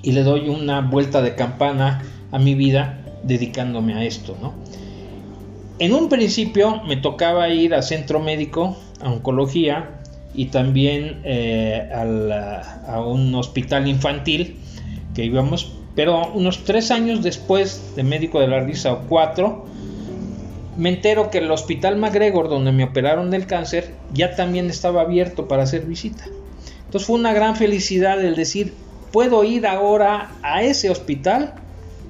y 0.03 0.13
le 0.13 0.23
doy 0.23 0.49
una 0.49 0.81
vuelta 0.81 1.23
de 1.23 1.35
campana 1.35 2.03
a 2.31 2.39
mi 2.39 2.55
vida 2.55 3.04
dedicándome 3.27 3.95
a 3.95 4.05
esto, 4.05 4.37
¿no? 4.41 4.55
En 5.79 5.93
un 5.93 6.09
principio 6.09 6.83
me 6.85 6.97
tocaba 6.97 7.49
ir 7.49 7.75
a 7.75 7.83
centro 7.83 8.21
médico, 8.21 8.77
a 9.01 9.11
oncología 9.11 10.01
y 10.33 10.47
también 10.47 11.21
eh, 11.25 11.89
a 11.93 13.01
un 13.01 13.35
hospital 13.35 13.89
infantil 13.89 14.59
que 15.15 15.25
íbamos, 15.25 15.73
pero 15.95 16.33
unos 16.33 16.65
tres 16.65 16.91
años 16.91 17.23
después 17.23 17.95
de 17.97 18.03
médico 18.03 18.41
de 18.41 18.49
la 18.49 18.61
risa 18.61 18.93
o 18.93 19.01
cuatro, 19.09 19.67
me 20.77 20.89
entero 20.89 21.31
que 21.31 21.39
el 21.39 21.51
hospital 21.51 21.97
MacGregor 21.97 22.49
donde 22.49 22.73
me 22.73 22.85
operaron 22.85 23.31
del 23.31 23.47
cáncer 23.47 23.95
ya 24.13 24.35
también 24.35 24.69
estaba 24.71 25.03
abierto 25.03 25.47
para 25.47 25.63
hacer 25.63 25.87
visita. 25.87 26.25
Entonces 26.85 27.07
fue 27.07 27.17
una 27.17 27.33
gran 27.33 27.57
felicidad 27.57 28.25
el 28.25 28.35
decir, 28.35 28.75
puedo 29.13 29.45
ir 29.45 29.67
ahora 29.67 30.33
a 30.43 30.63
ese 30.63 30.91
hospital, 30.91 31.55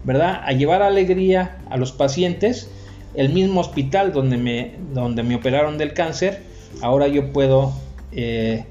¿verdad? 0.05 0.43
A 0.45 0.53
llevar 0.53 0.83
alegría 0.83 1.59
a 1.71 1.77
los 1.77 1.93
pacientes. 1.93 2.69
El 3.15 3.31
mismo 3.31 3.61
hospital 3.61 4.13
donde 4.13 4.37
me, 4.37 4.73
donde 4.93 5.23
me 5.23 5.37
operaron 5.37 5.79
del 5.79 5.93
cáncer, 5.93 6.43
ahora 6.83 7.09
yo 7.09 7.33
puedo 7.33 7.73
eh, 8.13 8.65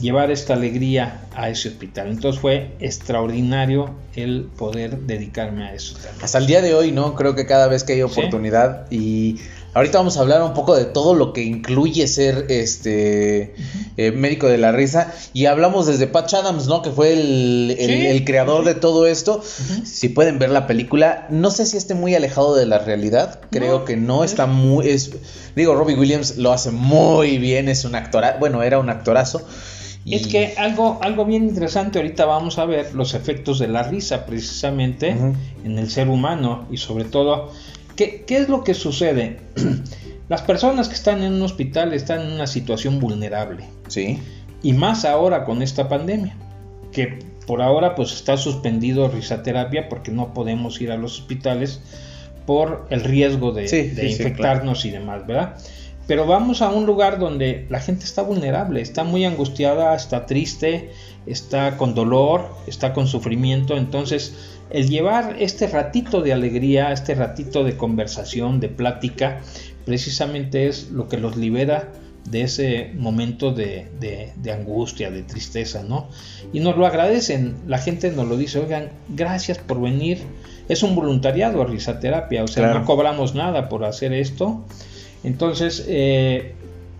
llevar 0.00 0.30
esta 0.30 0.54
alegría 0.54 1.22
a 1.34 1.48
ese 1.48 1.68
hospital. 1.68 2.08
Entonces 2.08 2.40
fue 2.40 2.72
extraordinario 2.80 3.90
el 4.14 4.48
poder 4.56 4.98
dedicarme 5.00 5.64
a 5.64 5.74
eso. 5.74 5.96
Hasta 6.22 6.38
el 6.38 6.46
día 6.46 6.62
de 6.62 6.74
hoy, 6.74 6.92
¿no? 6.92 7.14
Creo 7.14 7.34
que 7.34 7.46
cada 7.46 7.68
vez 7.68 7.84
que 7.84 7.94
hay 7.94 8.02
oportunidad 8.02 8.90
y 8.90 9.38
ahorita 9.74 9.98
vamos 9.98 10.16
a 10.16 10.20
hablar 10.20 10.42
un 10.42 10.52
poco 10.54 10.76
de 10.76 10.84
todo 10.84 11.14
lo 11.14 11.32
que 11.32 11.42
incluye 11.42 12.06
ser 12.06 12.46
este 12.50 13.54
eh, 13.96 14.10
médico 14.12 14.46
de 14.48 14.58
la 14.58 14.72
risa 14.72 15.12
y 15.32 15.46
hablamos 15.46 15.86
desde 15.86 16.06
Patch 16.06 16.34
Adams, 16.34 16.66
¿no? 16.66 16.82
Que 16.82 16.90
fue 16.90 17.12
el, 17.12 17.76
el- 17.78 17.86
Sí, 17.86 18.06
el 18.06 18.24
creador 18.24 18.64
de 18.64 18.74
todo 18.74 19.06
esto. 19.06 19.42
Si 19.84 20.08
pueden 20.08 20.38
ver 20.38 20.50
la 20.50 20.66
película, 20.66 21.26
no 21.30 21.50
sé 21.50 21.66
si 21.66 21.76
esté 21.76 21.94
muy 21.94 22.14
alejado 22.14 22.54
de 22.54 22.66
la 22.66 22.78
realidad, 22.78 23.40
creo 23.50 23.80
No, 23.80 23.84
que 23.84 23.96
no, 23.96 24.24
es- 24.24 24.32
está 24.32 24.46
muy... 24.46 24.88
Es, 24.88 25.10
digo, 25.56 25.74
Robbie 25.74 25.94
Williams 25.96 26.36
lo 26.36 26.52
hace 26.52 26.70
muy 26.70 27.38
bien, 27.38 27.68
es 27.68 27.84
un 27.84 27.94
actorazo, 27.94 28.38
bueno, 28.40 28.62
era 28.62 28.78
un 28.78 28.90
actorazo. 28.90 29.42
y- 30.04 30.16
Es 30.16 30.26
que 30.26 30.54
algo, 30.58 30.98
algo 31.02 31.24
bien 31.24 31.44
interesante, 31.44 31.98
ahorita 31.98 32.24
vamos 32.24 32.58
a 32.58 32.64
ver 32.64 32.94
los 32.94 33.14
efectos 33.14 33.58
de 33.58 33.68
la 33.68 33.82
risa 33.84 34.26
precisamente 34.26 35.08
en 35.64 35.78
el 35.78 35.90
ser 35.90 36.08
humano 36.08 36.66
y 36.70 36.76
sobre 36.78 37.04
todo, 37.04 37.50
¿qué, 38.02 38.24
qué 38.26 38.36
es 38.38 38.48
lo 38.48 38.64
que 38.64 38.74
sucede? 38.74 39.38
Las 40.28 40.42
personas 40.42 40.88
que 40.88 40.94
están 40.94 41.22
en 41.22 41.34
un 41.34 41.42
hospital 41.42 41.92
están 41.92 42.22
en 42.22 42.32
una 42.32 42.46
situación 42.46 43.00
vulnerable 43.00 43.64
Sí, 43.88 44.18
y 44.62 44.72
más 44.72 45.04
ahora 45.04 45.44
con 45.44 45.62
esta 45.62 45.88
pandemia, 45.88 46.36
que 46.92 47.18
por 47.46 47.60
ahora 47.60 47.94
pues 47.94 48.12
está 48.12 48.36
suspendido 48.36 49.08
risaterapia 49.08 49.88
porque 49.88 50.10
no 50.10 50.32
podemos 50.32 50.80
ir 50.80 50.92
a 50.92 50.96
los 50.96 51.18
hospitales 51.18 51.80
por 52.46 52.86
el 52.90 53.02
riesgo 53.02 53.52
de, 53.52 53.68
Sí, 53.68 53.82
de 53.82 53.88
sí, 53.88 53.96
sí, 53.96 54.12
infectarnos 54.12 54.84
y 54.84 54.90
demás, 54.90 55.26
¿verdad? 55.26 55.56
Pero 56.06 56.26
vamos 56.26 56.62
a 56.62 56.70
un 56.70 56.86
lugar 56.86 57.18
donde 57.18 57.66
la 57.70 57.80
gente 57.80 58.04
está 58.04 58.22
vulnerable, 58.22 58.80
está 58.80 59.04
muy 59.04 59.24
angustiada, 59.24 59.94
está 59.94 60.26
triste, 60.26 60.90
está 61.26 61.76
con 61.76 61.94
dolor, 61.94 62.48
está 62.66 62.92
con 62.92 63.06
sufrimiento, 63.06 63.76
entonces 63.76 64.34
el 64.72 64.88
llevar 64.88 65.36
este 65.38 65.66
ratito 65.66 66.22
de 66.22 66.32
alegría, 66.32 66.92
este 66.92 67.14
ratito 67.14 67.62
de 67.64 67.76
conversación, 67.76 68.58
de 68.60 68.68
plática, 68.68 69.40
precisamente 69.84 70.68
es 70.68 70.90
lo 70.90 71.08
que 71.08 71.18
los 71.18 71.36
libera 71.36 71.92
de 72.30 72.42
ese 72.42 72.92
momento 72.96 73.52
de, 73.52 73.88
de- 73.98 74.32
de 74.36 74.52
angustia, 74.52 75.10
de 75.10 75.22
tristeza, 75.24 75.82
¿no? 75.82 76.08
Y 76.52 76.60
nos 76.60 76.76
lo 76.76 76.86
agradecen, 76.86 77.56
la 77.66 77.78
gente 77.78 78.10
nos 78.12 78.28
lo 78.28 78.36
dice, 78.36 78.60
oigan, 78.60 78.90
gracias 79.08 79.58
por 79.58 79.80
venir, 79.80 80.18
es 80.68 80.82
un 80.84 80.94
voluntariado 80.94 81.60
a 81.60 81.66
risaterapia, 81.66 82.44
o 82.44 82.46
sea, 82.46 82.62
Claro. 82.64 82.78
no 82.80 82.86
cobramos 82.86 83.34
nada 83.34 83.68
por 83.68 83.84
hacer 83.84 84.12
esto, 84.12 84.64
entonces, 85.24 85.84
eh, 85.88 86.54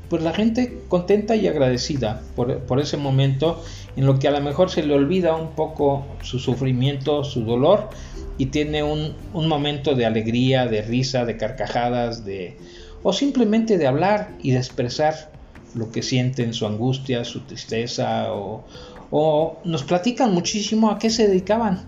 pues 0.08 0.22
la 0.22 0.32
gente 0.32 0.78
contenta 0.88 1.36
y 1.36 1.46
agradecida 1.46 2.20
por, 2.36 2.58
por 2.58 2.80
ese 2.80 2.96
momento 2.96 3.62
en 3.96 4.06
lo 4.06 4.18
que 4.18 4.28
a 4.28 4.30
lo 4.30 4.40
mejor 4.40 4.70
se 4.70 4.82
le 4.82 4.94
olvida 4.94 5.34
un 5.36 5.50
poco 5.54 6.06
su 6.22 6.38
sufrimiento, 6.38 7.24
su 7.24 7.44
dolor 7.44 7.90
y 8.38 8.46
tiene 8.46 8.82
un, 8.82 9.14
un 9.34 9.48
momento 9.48 9.94
de 9.94 10.06
alegría, 10.06 10.66
de 10.66 10.82
risa, 10.82 11.24
de 11.24 11.36
carcajadas, 11.36 12.24
de 12.24 12.56
o 13.02 13.12
simplemente 13.12 13.78
de 13.78 13.86
hablar 13.86 14.30
y 14.42 14.52
de 14.52 14.58
expresar 14.58 15.30
lo 15.74 15.90
que 15.90 16.02
sienten, 16.02 16.54
su 16.54 16.66
angustia, 16.66 17.24
su 17.24 17.40
tristeza 17.40 18.32
o, 18.32 18.64
o 19.10 19.58
nos 19.64 19.82
platican 19.82 20.32
muchísimo 20.32 20.90
a 20.90 20.98
qué 20.98 21.10
se 21.10 21.26
dedicaban, 21.28 21.82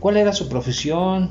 cuál 0.00 0.16
era 0.16 0.32
su 0.32 0.48
profesión, 0.48 1.30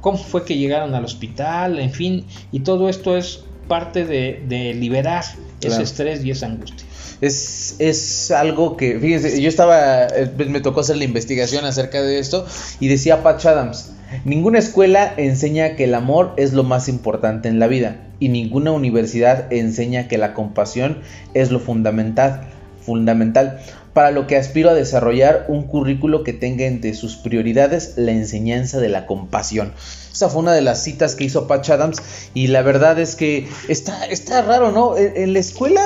cómo 0.00 0.18
fue 0.18 0.44
que 0.44 0.56
llegaron 0.56 0.94
al 0.94 1.04
hospital, 1.04 1.78
en 1.78 1.90
fin, 1.90 2.26
y 2.52 2.60
todo 2.60 2.88
esto 2.88 3.16
es 3.16 3.44
parte 3.66 4.04
de, 4.04 4.44
de 4.46 4.74
liberar 4.74 5.24
ese 5.24 5.68
Claro. 5.68 5.82
estrés 5.82 6.24
y 6.24 6.30
esa 6.30 6.46
angustia. 6.46 6.85
Es, 7.20 7.76
es 7.78 8.30
algo 8.30 8.76
que, 8.76 8.98
fíjense, 8.98 9.40
yo 9.40 9.48
estaba, 9.48 10.06
eh, 10.06 10.30
me 10.48 10.60
tocó 10.60 10.80
hacer 10.80 10.96
la 10.96 11.04
investigación 11.04 11.64
acerca 11.64 12.02
de 12.02 12.18
esto 12.18 12.46
y 12.78 12.88
decía 12.88 13.22
Patch 13.22 13.46
Adams, 13.46 13.92
ninguna 14.24 14.58
escuela 14.58 15.14
enseña 15.16 15.76
que 15.76 15.84
el 15.84 15.94
amor 15.94 16.34
es 16.36 16.52
lo 16.52 16.62
más 16.62 16.88
importante 16.88 17.48
en 17.48 17.58
la 17.58 17.68
vida 17.68 17.96
y 18.20 18.28
ninguna 18.28 18.72
universidad 18.72 19.52
enseña 19.52 20.08
que 20.08 20.18
la 20.18 20.34
compasión 20.34 20.98
es 21.32 21.50
lo 21.50 21.58
fundamental, 21.58 22.48
fundamental 22.84 23.60
para 23.94 24.10
lo 24.10 24.26
que 24.26 24.36
aspiro 24.36 24.68
a 24.68 24.74
desarrollar 24.74 25.46
un 25.48 25.62
currículo 25.62 26.22
que 26.22 26.34
tenga 26.34 26.66
entre 26.66 26.92
sus 26.92 27.16
prioridades 27.16 27.94
la 27.96 28.12
enseñanza 28.12 28.78
de 28.78 28.90
la 28.90 29.06
compasión. 29.06 29.72
Esa 30.12 30.28
fue 30.28 30.42
una 30.42 30.52
de 30.52 30.60
las 30.60 30.82
citas 30.82 31.14
que 31.14 31.24
hizo 31.24 31.46
Patch 31.46 31.70
Adams 31.70 32.02
y 32.34 32.48
la 32.48 32.60
verdad 32.60 32.98
es 32.98 33.16
que 33.16 33.48
está, 33.68 34.04
está 34.04 34.42
raro, 34.42 34.70
¿no? 34.70 34.98
En, 34.98 35.16
en 35.16 35.32
la 35.32 35.38
escuela 35.38 35.80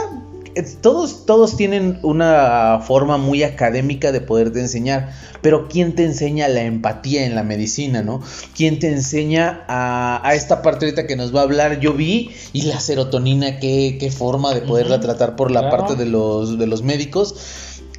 todos, 0.80 1.26
todos 1.26 1.56
tienen 1.56 1.98
una 2.02 2.80
forma 2.86 3.16
muy 3.16 3.42
académica 3.42 4.12
de 4.12 4.20
poderte 4.20 4.60
enseñar, 4.60 5.12
pero 5.42 5.68
¿quién 5.68 5.94
te 5.94 6.04
enseña 6.04 6.48
la 6.48 6.62
empatía 6.62 7.24
en 7.24 7.34
la 7.34 7.42
medicina, 7.42 8.02
no? 8.02 8.20
¿Quién 8.56 8.78
te 8.78 8.88
enseña 8.88 9.64
a, 9.68 10.32
esta 10.34 10.62
parte 10.62 10.86
ahorita 10.86 11.06
que 11.06 11.16
nos 11.16 11.34
va 11.34 11.40
a 11.40 11.44
hablar? 11.44 11.80
Yo 11.80 11.94
vi, 11.94 12.30
y 12.52 12.62
la 12.62 12.80
serotonina, 12.80 13.58
qué, 13.58 13.96
qué 13.98 14.10
forma 14.10 14.54
de 14.54 14.62
poderla 14.62 15.00
tratar 15.00 15.36
por 15.36 15.50
la 15.50 15.70
parte 15.70 15.94
de 15.96 16.06
los, 16.06 16.58
de 16.58 16.66
los 16.66 16.82
médicos 16.82 17.34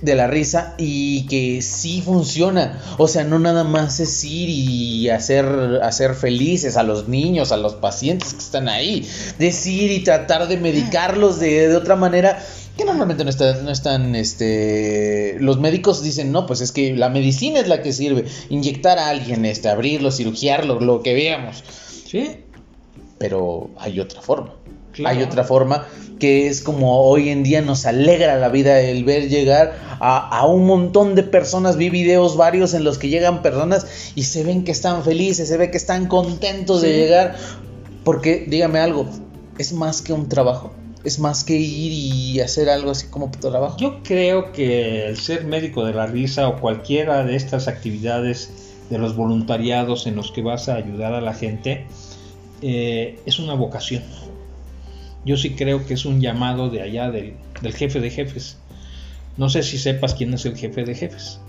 de 0.01 0.15
la 0.15 0.27
risa 0.27 0.75
y 0.77 1.25
que 1.27 1.61
sí 1.61 2.01
funciona. 2.01 2.81
O 2.97 3.07
sea, 3.07 3.23
no 3.23 3.39
nada 3.39 3.63
más 3.63 3.99
es 3.99 4.23
ir 4.23 4.49
y 4.49 5.09
hacer, 5.09 5.79
hacer 5.83 6.15
felices 6.15 6.77
a 6.77 6.83
los 6.83 7.07
niños, 7.07 7.51
a 7.51 7.57
los 7.57 7.75
pacientes 7.75 8.33
que 8.33 8.39
están 8.39 8.67
ahí. 8.67 9.07
Decir 9.37 9.91
y 9.91 10.03
tratar 10.03 10.47
de 10.47 10.57
medicarlos 10.57 11.39
de, 11.39 11.67
de 11.67 11.75
otra 11.75 11.95
manera 11.95 12.43
que 12.77 12.85
normalmente 12.85 13.23
no 13.23 13.29
están, 13.29 13.65
no 13.65 13.71
están, 13.71 14.15
este, 14.15 15.35
los 15.39 15.59
médicos 15.59 16.01
dicen, 16.01 16.31
no, 16.31 16.45
pues 16.45 16.61
es 16.61 16.71
que 16.71 16.95
la 16.95 17.09
medicina 17.09 17.59
es 17.59 17.67
la 17.67 17.81
que 17.81 17.91
sirve, 17.91 18.25
inyectar 18.49 18.97
a 18.97 19.09
alguien, 19.09 19.45
este, 19.45 19.69
abrirlo, 19.69 20.11
cirugiarlo, 20.11 20.79
lo 20.79 21.03
que 21.03 21.13
veamos. 21.13 21.63
Sí. 22.07 22.37
Pero 23.17 23.69
hay 23.77 23.99
otra 23.99 24.21
forma. 24.21 24.53
Hay 25.05 25.23
otra 25.23 25.43
forma 25.43 25.87
que 26.19 26.47
es 26.47 26.61
como 26.61 27.01
hoy 27.01 27.29
en 27.29 27.41
día 27.41 27.61
nos 27.61 27.87
alegra 27.87 28.35
la 28.37 28.49
vida 28.49 28.79
el 28.79 29.03
ver 29.03 29.27
llegar 29.27 29.75
a, 29.99 30.45
un 30.45 30.67
montón 30.67 31.15
de 31.15 31.23
personas. 31.23 31.77
Vi 31.77 31.89
videos 31.89 32.37
varios 32.37 32.75
en 32.75 32.83
los 32.83 32.99
que 32.99 33.09
llegan 33.09 33.41
personas 33.41 34.13
y 34.13 34.23
se 34.23 34.43
ven 34.43 34.63
que 34.63 34.71
están 34.71 35.03
felices, 35.03 35.47
se 35.47 35.57
ve 35.57 35.71
que 35.71 35.77
están 35.77 36.07
contentos 36.07 36.83
de 36.83 36.93
llegar. 36.93 37.35
Porque, 38.03 38.45
dígame 38.47 38.79
algo, 38.79 39.07
es 39.57 39.73
más 39.73 40.03
que 40.03 40.13
un 40.13 40.29
trabajo. 40.29 40.71
Es 41.03 41.17
más 41.17 41.43
que 41.43 41.55
ir 41.55 41.91
y 41.91 42.39
hacer 42.39 42.69
algo 42.69 42.91
así 42.91 43.07
como 43.07 43.31
trabajo. 43.31 43.77
Yo 43.79 44.03
creo 44.03 44.51
que 44.51 45.07
el 45.07 45.17
ser 45.17 45.45
médico 45.45 45.83
de 45.85 45.93
la 45.93 46.05
risa 46.05 46.47
o 46.47 46.59
cualquiera 46.59 47.23
de 47.23 47.35
estas 47.35 47.67
actividades 47.67 48.51
de 48.91 48.99
los 48.99 49.15
voluntariados 49.15 50.05
en 50.05 50.17
los 50.17 50.31
que 50.31 50.43
vas 50.43 50.69
a 50.69 50.75
ayudar 50.75 51.15
a 51.15 51.21
la 51.21 51.33
gente 51.33 51.87
eh, 52.61 53.17
es 53.25 53.39
una 53.39 53.55
vocación 53.55 54.03
yo 55.25 55.37
sí 55.37 55.51
creo 55.51 55.85
que 55.85 55.93
es 55.93 56.05
un 56.05 56.21
llamado 56.21 56.69
de 56.69 56.81
allá 56.81 57.11
del, 57.11 57.35
jefe 57.73 57.99
de 57.99 58.09
jefes. 58.09 58.57
No 59.37 59.49
sé 59.49 59.63
si 59.63 59.77
sepas 59.77 60.13
quién 60.13 60.33
es 60.33 60.45
el 60.45 60.57
jefe 60.57 60.83
de 60.83 60.95
jefes. 60.95 61.39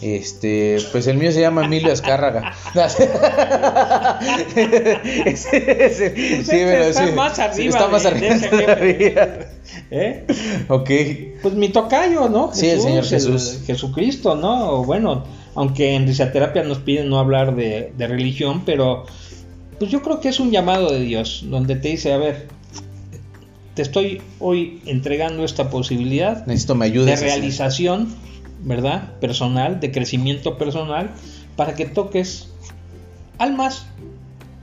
Este, 0.00 0.78
pues 0.90 1.06
el 1.06 1.16
mío 1.16 1.30
se 1.32 1.40
llama 1.40 1.64
Emilio 1.64 1.92
Azcárraga. 1.92 2.52
sí, 5.34 5.48
pero 6.50 6.84
está 6.84 7.06
más 7.12 7.38
arriba. 7.38 7.70
Está 7.70 7.88
más 7.88 8.04
arriba. 8.04 8.42
¿Eh? 9.90 10.24
Ok. 10.68 10.90
Pues 11.42 11.54
mi 11.54 11.68
tocayo, 11.68 12.28
¿no? 12.28 12.50
sí, 12.52 12.68
el 12.68 12.80
Señor 12.80 13.04
Jesús. 13.04 13.60
Jesucristo, 13.66 14.34
¿no? 14.34 14.84
Bueno, 14.84 15.24
aunque 15.54 15.94
en 15.94 16.06
risaterapia 16.06 16.64
nos 16.64 16.78
piden 16.78 17.08
no 17.08 17.18
hablar 17.18 17.54
de, 17.54 17.92
de 17.96 18.06
religión, 18.06 18.64
pero 18.66 19.06
pues 19.78 19.90
yo 19.90 20.02
creo 20.02 20.20
que 20.20 20.28
es 20.28 20.40
un 20.40 20.50
llamado 20.50 20.92
de 20.92 21.00
Dios, 21.00 21.44
donde 21.48 21.76
te 21.76 21.88
dice, 21.88 22.12
a 22.12 22.18
ver, 22.18 22.48
te 23.74 23.82
estoy 23.82 24.22
hoy 24.38 24.80
entregando 24.86 25.44
esta 25.44 25.68
posibilidad 25.68 26.46
Necesito 26.46 26.74
me 26.74 26.90
de 26.90 27.16
realización, 27.16 28.08
¿verdad? 28.62 29.18
Personal, 29.20 29.80
de 29.80 29.90
crecimiento 29.90 30.56
personal, 30.56 31.10
para 31.56 31.74
que 31.74 31.86
toques 31.86 32.50
almas. 33.38 33.86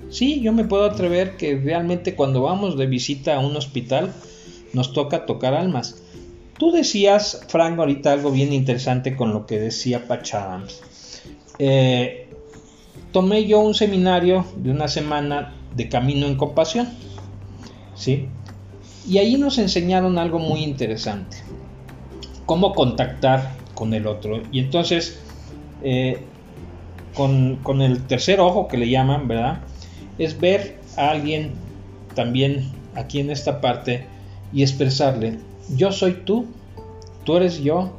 Sí, 0.09 0.41
yo 0.41 0.53
me 0.53 0.63
puedo 0.63 0.85
atrever 0.85 1.37
que 1.37 1.57
realmente 1.57 2.15
cuando 2.15 2.41
vamos 2.41 2.77
de 2.77 2.85
visita 2.85 3.35
a 3.35 3.39
un 3.39 3.55
hospital 3.55 4.13
nos 4.73 4.93
toca 4.93 5.25
tocar 5.25 5.53
almas. 5.53 6.01
Tú 6.57 6.71
decías, 6.71 7.45
Frank, 7.47 7.79
ahorita 7.79 8.13
algo 8.13 8.31
bien 8.31 8.53
interesante 8.53 9.15
con 9.15 9.33
lo 9.33 9.45
que 9.45 9.59
decía 9.59 10.07
Pachams. 10.07 10.81
Eh, 11.59 12.29
tomé 13.11 13.45
yo 13.45 13.59
un 13.59 13.73
seminario 13.73 14.45
de 14.55 14.71
una 14.71 14.87
semana 14.87 15.53
de 15.75 15.89
Camino 15.89 16.27
en 16.27 16.35
Compasión. 16.35 16.89
¿Sí? 17.95 18.27
Y 19.07 19.17
ahí 19.17 19.37
nos 19.37 19.57
enseñaron 19.57 20.17
algo 20.17 20.39
muy 20.39 20.63
interesante, 20.63 21.37
cómo 22.45 22.73
contactar 22.73 23.55
con 23.73 23.93
el 23.93 24.05
otro. 24.05 24.41
Y 24.51 24.59
entonces, 24.59 25.19
eh, 25.83 26.19
con, 27.15 27.81
el 27.81 28.03
tercer 28.03 28.39
ojo 28.39 28.67
que 28.67 28.77
le 28.77 28.89
llaman, 28.89 29.27
¿verdad? 29.27 29.61
Es 30.17 30.39
ver 30.39 30.79
a 30.97 31.09
alguien 31.09 31.51
también 32.15 32.71
aquí 32.95 33.19
en 33.19 33.31
esta 33.31 33.61
parte 33.61 34.05
y 34.53 34.61
expresarle, 34.61 35.39
yo 35.75 35.91
soy 35.91 36.21
tú, 36.25 36.45
tú 37.23 37.37
eres 37.37 37.59
yo, 37.59 37.93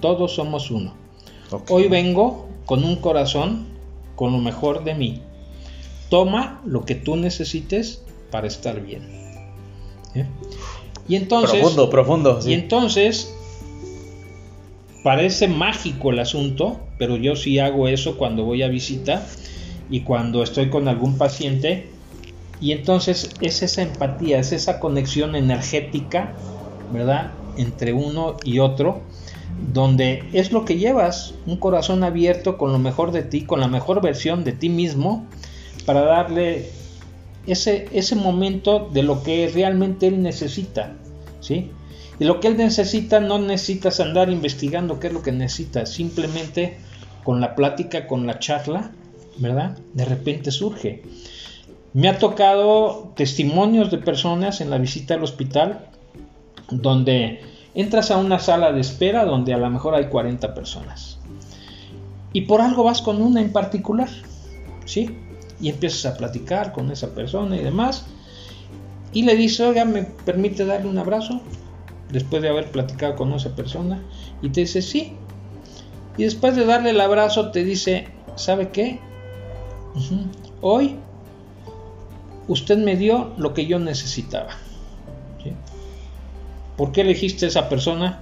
todos 0.00 0.34
somos 0.34 0.70
uno. 0.70 0.94
Hoy 1.68 1.88
vengo 1.88 2.48
con 2.66 2.84
un 2.84 2.96
corazón 2.96 3.66
con 4.16 4.32
lo 4.32 4.38
mejor 4.38 4.84
de 4.84 4.94
mí. 4.94 5.22
Toma 6.10 6.60
lo 6.64 6.84
que 6.84 6.94
tú 6.94 7.16
necesites 7.16 8.02
para 8.30 8.46
estar 8.46 8.80
bien. 8.80 9.21
¿Eh? 10.14 10.26
Y 11.08 11.16
entonces. 11.16 11.60
Profundo, 11.60 11.90
profundo. 11.90 12.40
Y 12.44 12.54
entonces. 12.54 13.34
Parece 15.02 15.48
mágico 15.48 16.12
el 16.12 16.20
asunto, 16.20 16.78
pero 16.96 17.16
yo 17.16 17.34
sí 17.34 17.58
hago 17.58 17.88
eso 17.88 18.16
cuando 18.16 18.44
voy 18.44 18.62
a 18.62 18.68
visita 18.68 19.26
y 19.90 20.02
cuando 20.02 20.44
estoy 20.44 20.70
con 20.70 20.86
algún 20.86 21.18
paciente. 21.18 21.88
Y 22.60 22.70
entonces 22.70 23.30
es 23.40 23.62
esa 23.64 23.82
empatía, 23.82 24.38
es 24.38 24.52
esa 24.52 24.78
conexión 24.78 25.34
energética, 25.34 26.34
¿verdad? 26.92 27.32
Entre 27.56 27.92
uno 27.92 28.36
y 28.44 28.60
otro, 28.60 29.00
donde 29.72 30.22
es 30.32 30.52
lo 30.52 30.64
que 30.64 30.78
llevas, 30.78 31.34
un 31.46 31.56
corazón 31.56 32.04
abierto 32.04 32.56
con 32.56 32.70
lo 32.70 32.78
mejor 32.78 33.10
de 33.10 33.24
ti, 33.24 33.42
con 33.42 33.58
la 33.58 33.66
mejor 33.66 34.00
versión 34.00 34.44
de 34.44 34.52
ti 34.52 34.68
mismo, 34.68 35.26
para 35.84 36.02
darle 36.02 36.70
ese, 37.46 37.88
ese 37.92 38.16
momento 38.16 38.88
de 38.92 39.02
lo 39.02 39.22
que 39.22 39.50
realmente 39.52 40.06
él 40.06 40.22
necesita, 40.22 40.94
¿sí? 41.40 41.70
Y 42.18 42.24
lo 42.24 42.40
que 42.40 42.48
él 42.48 42.56
necesita 42.56 43.20
no 43.20 43.38
necesitas 43.38 44.00
andar 44.00 44.30
investigando 44.30 45.00
qué 45.00 45.08
es 45.08 45.12
lo 45.12 45.22
que 45.22 45.32
necesita, 45.32 45.86
simplemente 45.86 46.78
con 47.24 47.40
la 47.40 47.54
plática, 47.54 48.06
con 48.06 48.26
la 48.26 48.38
charla, 48.38 48.92
¿verdad? 49.38 49.78
De 49.94 50.04
repente 50.04 50.50
surge. 50.50 51.02
Me 51.94 52.08
ha 52.08 52.18
tocado 52.18 53.12
testimonios 53.16 53.90
de 53.90 53.98
personas 53.98 54.60
en 54.60 54.70
la 54.70 54.78
visita 54.78 55.14
al 55.14 55.22
hospital 55.22 55.86
donde 56.70 57.40
entras 57.74 58.10
a 58.10 58.16
una 58.16 58.38
sala 58.38 58.72
de 58.72 58.80
espera 58.80 59.24
donde 59.24 59.52
a 59.52 59.58
lo 59.58 59.68
mejor 59.70 59.94
hay 59.94 60.06
40 60.06 60.54
personas. 60.54 61.18
Y 62.32 62.42
por 62.42 62.60
algo 62.60 62.84
vas 62.84 63.02
con 63.02 63.20
una 63.20 63.40
en 63.40 63.52
particular, 63.52 64.08
¿sí? 64.86 65.10
Y 65.62 65.70
empiezas 65.70 66.04
a 66.12 66.16
platicar 66.18 66.72
con 66.72 66.90
esa 66.90 67.14
persona 67.14 67.56
y 67.56 67.62
demás. 67.62 68.04
Y 69.12 69.22
le 69.22 69.36
dice, 69.36 69.64
oiga, 69.64 69.84
¿me 69.84 70.02
permite 70.02 70.66
darle 70.66 70.88
un 70.88 70.98
abrazo? 70.98 71.40
Después 72.10 72.42
de 72.42 72.48
haber 72.48 72.70
platicado 72.70 73.14
con 73.14 73.32
esa 73.32 73.54
persona. 73.54 74.02
Y 74.42 74.50
te 74.50 74.62
dice, 74.62 74.82
sí. 74.82 75.14
Y 76.18 76.24
después 76.24 76.56
de 76.56 76.66
darle 76.66 76.90
el 76.90 77.00
abrazo 77.00 77.52
te 77.52 77.64
dice, 77.64 78.08
¿sabe 78.34 78.70
qué? 78.70 79.00
Hoy 80.60 80.96
usted 82.48 82.76
me 82.78 82.96
dio 82.96 83.32
lo 83.36 83.54
que 83.54 83.66
yo 83.66 83.78
necesitaba. 83.78 84.50
¿Por 86.76 86.90
qué 86.90 87.02
elegiste 87.02 87.44
a 87.44 87.48
esa 87.48 87.68
persona? 87.68 88.20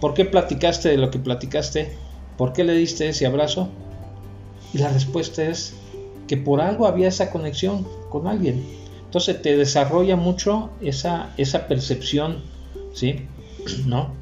¿Por 0.00 0.14
qué 0.14 0.24
platicaste 0.24 0.88
de 0.88 0.96
lo 0.96 1.10
que 1.10 1.18
platicaste? 1.18 1.96
¿Por 2.36 2.52
qué 2.52 2.64
le 2.64 2.72
diste 2.72 3.08
ese 3.08 3.26
abrazo? 3.26 3.68
Y 4.72 4.78
la 4.78 4.88
respuesta 4.88 5.44
es, 5.44 5.74
que 6.30 6.36
por 6.36 6.60
algo 6.60 6.86
había 6.86 7.08
esa 7.08 7.32
conexión 7.32 7.84
con 8.08 8.28
alguien. 8.28 8.64
Entonces 9.04 9.42
te 9.42 9.56
desarrolla 9.56 10.14
mucho 10.14 10.70
esa, 10.80 11.34
esa 11.36 11.66
percepción, 11.66 12.44
¿sí? 12.94 13.26
¿No? 13.86 14.14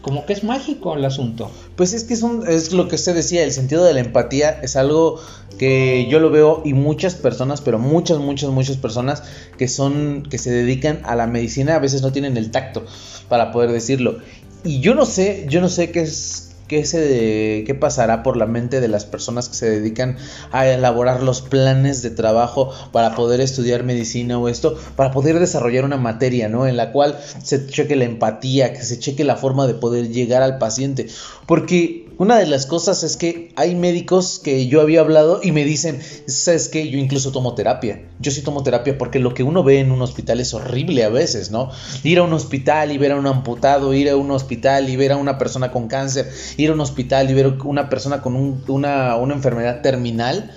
Como 0.00 0.24
que 0.24 0.32
es 0.32 0.42
mágico 0.42 0.94
el 0.94 1.04
asunto. 1.04 1.50
Pues 1.76 1.92
es 1.92 2.04
que 2.04 2.14
es, 2.14 2.24
es 2.48 2.72
lo 2.72 2.88
que 2.88 2.94
usted 2.94 3.14
decía, 3.14 3.44
el 3.44 3.52
sentido 3.52 3.84
de 3.84 3.92
la 3.92 4.00
empatía 4.00 4.58
es 4.62 4.74
algo 4.74 5.20
que 5.58 6.06
yo 6.08 6.18
lo 6.18 6.30
veo 6.30 6.62
y 6.64 6.72
muchas 6.72 7.14
personas, 7.14 7.60
pero 7.60 7.78
muchas, 7.78 8.16
muchas, 8.16 8.48
muchas 8.48 8.78
personas 8.78 9.22
que 9.58 9.68
son, 9.68 10.22
que 10.22 10.38
se 10.38 10.50
dedican 10.50 11.02
a 11.04 11.14
la 11.14 11.26
medicina 11.26 11.74
a 11.74 11.78
veces 11.78 12.00
no 12.00 12.10
tienen 12.10 12.38
el 12.38 12.50
tacto 12.50 12.86
para 13.28 13.52
poder 13.52 13.70
decirlo. 13.70 14.20
Y 14.64 14.80
yo 14.80 14.94
no 14.94 15.04
sé, 15.04 15.44
yo 15.50 15.60
no 15.60 15.68
sé 15.68 15.90
qué 15.90 16.00
es, 16.00 16.45
¿Qué, 16.68 16.84
se, 16.84 17.64
¿Qué 17.66 17.74
pasará 17.74 18.22
por 18.22 18.36
la 18.36 18.46
mente 18.46 18.80
de 18.80 18.88
las 18.88 19.04
personas 19.04 19.48
que 19.48 19.54
se 19.54 19.70
dedican 19.70 20.16
a 20.50 20.66
elaborar 20.66 21.22
los 21.22 21.42
planes 21.42 22.02
de 22.02 22.10
trabajo 22.10 22.72
para 22.92 23.14
poder 23.14 23.40
estudiar 23.40 23.84
medicina 23.84 24.38
o 24.38 24.48
esto, 24.48 24.76
para 24.96 25.12
poder 25.12 25.38
desarrollar 25.38 25.84
una 25.84 25.96
materia, 25.96 26.48
¿no? 26.48 26.66
En 26.66 26.76
la 26.76 26.92
cual 26.92 27.18
se 27.42 27.66
cheque 27.66 27.96
la 27.96 28.04
empatía, 28.04 28.72
que 28.72 28.82
se 28.82 28.98
cheque 28.98 29.24
la 29.24 29.36
forma 29.36 29.66
de 29.66 29.74
poder 29.74 30.08
llegar 30.10 30.42
al 30.42 30.58
paciente. 30.58 31.06
Porque 31.46 32.05
Una 32.18 32.38
de 32.38 32.46
las 32.46 32.64
cosas 32.64 33.02
es 33.02 33.18
que 33.18 33.52
hay 33.56 33.74
médicos 33.74 34.40
que 34.42 34.68
yo 34.68 34.80
había 34.80 35.00
hablado 35.00 35.40
y 35.42 35.52
me 35.52 35.66
dicen, 35.66 36.00
sabes 36.26 36.68
que 36.68 36.88
yo 36.88 36.96
incluso 36.96 37.30
tomo 37.30 37.54
terapia. 37.54 38.08
Yo 38.20 38.30
sí 38.30 38.40
tomo 38.40 38.62
terapia 38.62 38.96
porque 38.96 39.18
lo 39.18 39.34
que 39.34 39.42
uno 39.42 39.62
ve 39.62 39.80
en 39.80 39.92
un 39.92 40.00
hospital 40.00 40.40
es 40.40 40.54
horrible 40.54 41.04
a 41.04 41.10
veces, 41.10 41.50
¿no? 41.50 41.70
Ir 42.04 42.20
a 42.20 42.22
un 42.22 42.32
hospital 42.32 42.90
y 42.90 42.96
ver 42.96 43.12
a 43.12 43.16
un 43.16 43.26
amputado, 43.26 43.92
ir 43.92 44.08
a 44.08 44.16
un 44.16 44.30
hospital 44.30 44.88
y 44.88 44.96
ver 44.96 45.12
a 45.12 45.18
una 45.18 45.36
persona 45.36 45.70
con 45.70 45.88
cáncer, 45.88 46.32
ir 46.56 46.70
a 46.70 46.72
un 46.72 46.80
hospital 46.80 47.30
y 47.30 47.34
ver 47.34 47.46
a 47.46 47.62
una 47.64 47.90
persona 47.90 48.22
con 48.22 48.62
una, 48.66 49.16
una 49.16 49.34
enfermedad 49.34 49.82
terminal 49.82 50.54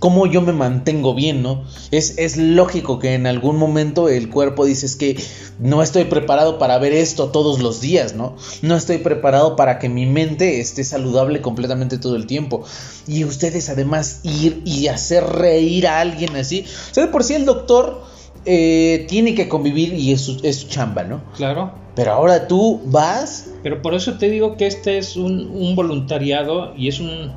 cómo 0.00 0.26
yo 0.26 0.40
me 0.40 0.52
mantengo 0.52 1.14
bien, 1.14 1.42
¿no? 1.42 1.62
Es, 1.92 2.18
es, 2.18 2.36
lógico 2.36 2.98
que 2.98 3.14
en 3.14 3.26
algún 3.26 3.56
momento 3.56 4.08
el 4.08 4.30
cuerpo 4.30 4.64
dice 4.64 4.88
que 4.98 5.22
no 5.60 5.82
estoy 5.82 6.04
preparado 6.04 6.58
para 6.58 6.78
ver 6.78 6.94
esto 6.94 7.28
todos 7.28 7.60
los 7.60 7.82
días, 7.82 8.14
¿no? 8.14 8.34
No 8.62 8.76
estoy 8.76 8.98
preparado 8.98 9.56
para 9.56 9.78
que 9.78 9.90
mi 9.90 10.06
mente 10.06 10.58
esté 10.58 10.84
saludable 10.84 11.42
completamente 11.42 11.98
todo 11.98 12.16
el 12.16 12.26
tiempo. 12.26 12.64
Y 13.06 13.24
ustedes 13.24 13.68
además 13.68 14.20
ir 14.24 14.62
y 14.64 14.88
hacer 14.88 15.22
reír 15.22 15.86
a 15.86 16.00
alguien 16.00 16.34
así. 16.34 16.64
O 16.90 16.94
sea, 16.94 17.12
por 17.12 17.22
si 17.22 17.34
el 17.34 17.44
doctor 17.44 18.02
eh, 18.46 19.04
tiene 19.06 19.34
que 19.34 19.48
convivir 19.48 19.92
y 19.92 20.12
es 20.12 20.22
su, 20.22 20.40
es 20.42 20.66
chamba, 20.66 21.04
¿no? 21.04 21.20
Claro. 21.36 21.72
Pero 21.94 22.12
ahora 22.12 22.48
tú 22.48 22.80
vas... 22.86 23.50
Pero 23.62 23.82
por 23.82 23.92
eso 23.92 24.16
te 24.16 24.30
digo 24.30 24.56
que 24.56 24.66
este 24.66 24.96
es 24.96 25.16
un, 25.16 25.50
un 25.50 25.76
voluntariado 25.76 26.74
y 26.74 26.88
es 26.88 27.00
un 27.00 27.32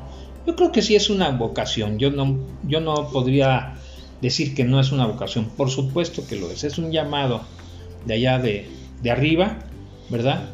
yo 0.46 0.56
creo 0.56 0.72
que 0.72 0.82
sí 0.82 0.94
es 0.94 1.10
una 1.10 1.30
vocación. 1.30 1.98
Yo 1.98 2.10
no, 2.10 2.38
yo 2.66 2.80
no 2.80 3.08
podría 3.08 3.74
decir 4.20 4.54
que 4.54 4.64
no 4.64 4.80
es 4.80 4.92
una 4.92 5.06
vocación. 5.06 5.46
Por 5.56 5.70
supuesto 5.70 6.26
que 6.26 6.36
lo 6.36 6.50
es. 6.50 6.64
Es 6.64 6.78
un 6.78 6.90
llamado 6.90 7.42
de 8.04 8.14
allá 8.14 8.38
de, 8.38 8.66
arriba, 9.10 9.58
¿verdad? 10.10 10.48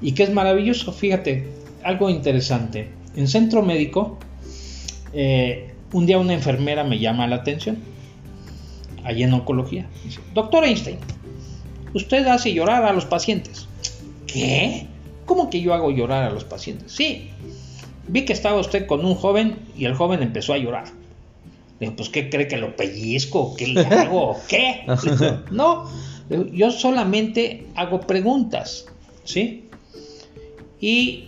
Y 0.00 0.12
que 0.12 0.24
es 0.24 0.32
maravilloso. 0.32 0.92
Fíjate, 0.92 1.48
algo 1.82 2.10
interesante. 2.10 2.90
En 3.16 3.28
centro 3.28 3.62
médico, 3.62 4.18
eh, 5.12 5.74
un 5.92 6.06
día 6.06 6.18
una 6.18 6.34
enfermera 6.34 6.84
me 6.84 6.98
llama 6.98 7.26
la 7.26 7.36
atención. 7.36 7.78
Allí 9.04 9.22
en 9.22 9.32
oncología. 9.32 9.86
Dice, 10.04 10.20
doctor 10.34 10.64
Einstein, 10.64 10.98
usted 11.94 12.26
hace 12.26 12.52
llorar 12.52 12.84
a 12.84 12.92
los 12.92 13.06
pacientes. 13.06 13.66
¿Qué? 14.26 14.86
¿Cómo 15.24 15.48
que 15.48 15.60
yo 15.60 15.72
hago 15.72 15.90
llorar 15.90 16.24
a 16.24 16.30
los 16.30 16.44
pacientes? 16.44 16.92
Sí, 16.92 17.30
Vi 18.10 18.24
que 18.24 18.32
estaba 18.32 18.58
usted 18.58 18.86
con 18.86 19.04
un 19.04 19.14
joven 19.14 19.56
y 19.76 19.84
el 19.84 19.94
joven 19.94 20.22
empezó 20.22 20.52
a 20.52 20.58
llorar. 20.58 20.86
Dijo, 21.78 21.94
pues 21.94 22.08
¿qué 22.08 22.28
cree 22.28 22.48
que 22.48 22.56
lo 22.56 22.74
pellizco? 22.74 23.54
¿Qué 23.56 23.68
le 23.68 23.86
hago? 23.86 24.36
¿Qué? 24.48 24.84
no, 25.52 25.88
yo 26.52 26.72
solamente 26.72 27.66
hago 27.76 28.00
preguntas, 28.00 28.86
¿sí? 29.22 29.68
Y 30.80 31.26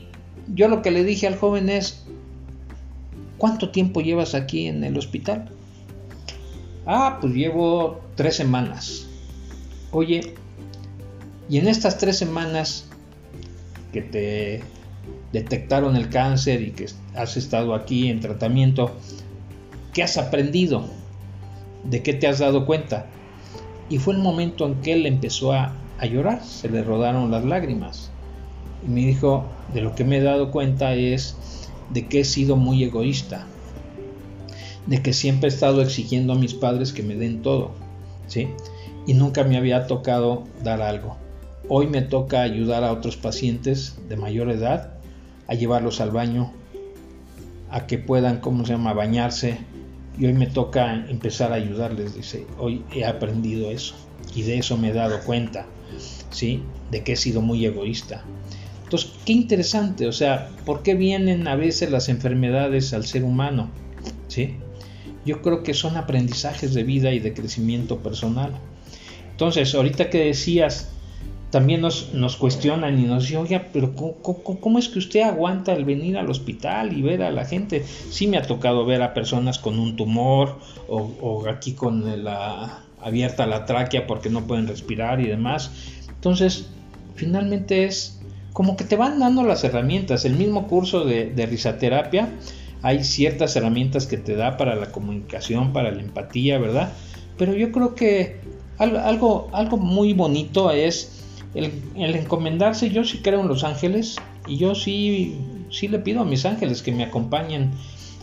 yo 0.52 0.66
lo 0.66 0.82
que 0.82 0.90
le 0.90 1.04
dije 1.04 1.28
al 1.28 1.36
joven 1.36 1.68
es, 1.68 2.04
¿cuánto 3.38 3.70
tiempo 3.70 4.00
llevas 4.00 4.34
aquí 4.34 4.66
en 4.66 4.82
el 4.82 4.98
hospital? 4.98 5.50
Ah, 6.84 7.18
pues 7.20 7.32
llevo 7.32 8.00
tres 8.16 8.34
semanas. 8.34 9.06
Oye, 9.92 10.34
y 11.48 11.58
en 11.58 11.68
estas 11.68 11.96
tres 11.98 12.18
semanas 12.18 12.86
que 13.92 14.02
te 14.02 14.62
detectaron 15.32 15.96
el 15.96 16.08
cáncer 16.10 16.62
y 16.62 16.70
que 16.72 16.86
has 17.14 17.36
estado 17.36 17.74
aquí 17.74 18.08
en 18.08 18.20
tratamiento, 18.20 18.92
¿qué 19.92 20.02
has 20.02 20.18
aprendido? 20.18 20.84
¿De 21.84 22.02
qué 22.02 22.12
te 22.12 22.28
has 22.28 22.38
dado 22.38 22.66
cuenta? 22.66 23.06
Y 23.88 23.98
fue 23.98 24.14
el 24.14 24.20
momento 24.20 24.66
en 24.66 24.76
que 24.76 24.92
él 24.92 25.06
empezó 25.06 25.52
a, 25.52 25.74
llorar, 26.02 26.42
se 26.44 26.68
le 26.68 26.82
rodaron 26.82 27.30
las 27.30 27.44
lágrimas. 27.44 28.10
Y 28.84 28.90
me 28.90 29.06
dijo, 29.06 29.44
de 29.72 29.82
lo 29.82 29.94
que 29.94 30.04
me 30.04 30.18
he 30.18 30.22
dado 30.22 30.50
cuenta 30.50 30.94
es 30.94 31.36
de 31.90 32.06
que 32.08 32.20
he 32.20 32.24
sido 32.24 32.56
muy 32.56 32.82
egoísta, 32.82 33.46
de 34.86 35.00
que 35.00 35.12
siempre 35.12 35.48
he 35.48 35.52
estado 35.52 35.80
exigiendo 35.80 36.32
a 36.32 36.36
mis 36.36 36.54
padres 36.54 36.92
que 36.92 37.04
me 37.04 37.14
den 37.14 37.42
todo, 37.42 37.70
¿sí? 38.26 38.48
Y 39.06 39.14
nunca 39.14 39.44
me 39.44 39.56
había 39.56 39.86
tocado 39.86 40.42
dar 40.64 40.82
algo. 40.82 41.16
Hoy 41.68 41.86
me 41.86 42.02
toca 42.02 42.42
ayudar 42.42 42.82
a 42.82 42.92
otros 42.92 43.16
pacientes 43.16 43.96
de 44.08 44.16
mayor 44.16 44.50
edad 44.50 45.01
a 45.52 45.54
llevarlos 45.54 46.00
al 46.00 46.10
baño, 46.10 46.50
a 47.70 47.86
que 47.86 47.98
puedan, 47.98 48.40
¿cómo 48.40 48.64
se 48.64 48.72
llama?, 48.72 48.94
bañarse. 48.94 49.58
Y 50.18 50.24
hoy 50.24 50.32
me 50.32 50.46
toca 50.46 50.94
empezar 51.08 51.52
a 51.52 51.56
ayudarles, 51.56 52.14
dice, 52.14 52.46
hoy 52.58 52.82
he 52.94 53.04
aprendido 53.04 53.70
eso 53.70 53.94
y 54.34 54.42
de 54.42 54.58
eso 54.58 54.78
me 54.78 54.88
he 54.88 54.92
dado 54.94 55.20
cuenta, 55.20 55.66
¿sí? 56.30 56.62
De 56.90 57.02
que 57.02 57.12
he 57.12 57.16
sido 57.16 57.42
muy 57.42 57.64
egoísta. 57.66 58.24
Entonces, 58.84 59.12
qué 59.26 59.32
interesante, 59.32 60.06
o 60.06 60.12
sea, 60.12 60.48
¿por 60.64 60.82
qué 60.82 60.94
vienen 60.94 61.46
a 61.48 61.56
veces 61.56 61.90
las 61.90 62.08
enfermedades 62.08 62.94
al 62.94 63.04
ser 63.04 63.22
humano? 63.22 63.70
¿Sí? 64.28 64.56
Yo 65.26 65.42
creo 65.42 65.62
que 65.62 65.74
son 65.74 65.98
aprendizajes 65.98 66.72
de 66.72 66.82
vida 66.82 67.12
y 67.12 67.18
de 67.18 67.34
crecimiento 67.34 67.98
personal. 67.98 68.52
Entonces, 69.30 69.74
ahorita 69.74 70.08
que 70.08 70.24
decías 70.24 70.92
también 71.52 71.82
nos, 71.82 72.14
nos 72.14 72.36
cuestionan 72.36 72.98
y 72.98 73.04
nos 73.04 73.24
dicen, 73.24 73.42
oye, 73.42 73.60
pero 73.74 73.94
¿cómo, 73.94 74.78
es 74.78 74.88
que 74.88 74.98
usted 74.98 75.20
aguanta 75.20 75.74
el 75.74 75.84
venir 75.84 76.16
al 76.16 76.30
hospital 76.30 76.96
y 76.96 77.02
ver 77.02 77.22
a 77.22 77.30
la 77.30 77.44
gente? 77.44 77.84
Sí 77.84 78.26
me 78.26 78.38
ha 78.38 78.42
tocado 78.42 78.86
ver 78.86 79.02
a 79.02 79.12
personas 79.12 79.58
con 79.58 79.78
un 79.78 79.94
tumor 79.94 80.58
o, 80.88 81.44
aquí 81.46 81.74
con 81.74 82.24
la 82.24 82.84
abierta 83.02 83.46
la 83.46 83.66
tráquea 83.66 84.06
porque 84.06 84.30
no 84.30 84.46
pueden 84.46 84.66
respirar 84.66 85.20
y 85.20 85.26
demás. 85.26 85.70
Entonces, 86.08 86.70
finalmente 87.16 87.84
es 87.84 88.18
como 88.54 88.74
que 88.74 88.84
te 88.84 88.96
van 88.96 89.18
dando 89.18 89.42
las 89.42 89.62
herramientas. 89.62 90.24
El 90.24 90.36
mismo 90.36 90.66
curso 90.66 91.04
de, 91.04 91.26
de 91.32 91.44
risaterapia, 91.44 92.30
hay 92.80 93.04
ciertas 93.04 93.54
herramientas 93.56 94.06
que 94.06 94.16
te 94.16 94.36
da 94.36 94.56
para 94.56 94.74
la 94.74 94.90
comunicación, 94.90 95.74
para 95.74 95.90
la 95.90 96.00
empatía, 96.00 96.56
¿verdad? 96.56 96.94
Pero 97.36 97.52
yo 97.52 97.72
creo 97.72 97.94
que 97.94 98.40
algo, 98.78 99.50
algo 99.52 99.76
muy 99.76 100.14
bonito 100.14 100.70
es 100.70 101.21
el, 101.54 101.72
encomendarse, 101.96 102.90
yo 102.90 103.04
sí 103.04 103.18
creo 103.18 103.40
en 103.40 103.48
los 103.48 103.64
ángeles 103.64 104.16
y 104.46 104.56
yo 104.56 104.74
sí, 104.74 105.36
sí 105.70 105.88
le 105.88 105.98
pido 105.98 106.20
a 106.22 106.24
mis 106.24 106.44
ángeles 106.46 106.82
que 106.82 106.92
me 106.92 107.04
acompañen 107.04 107.72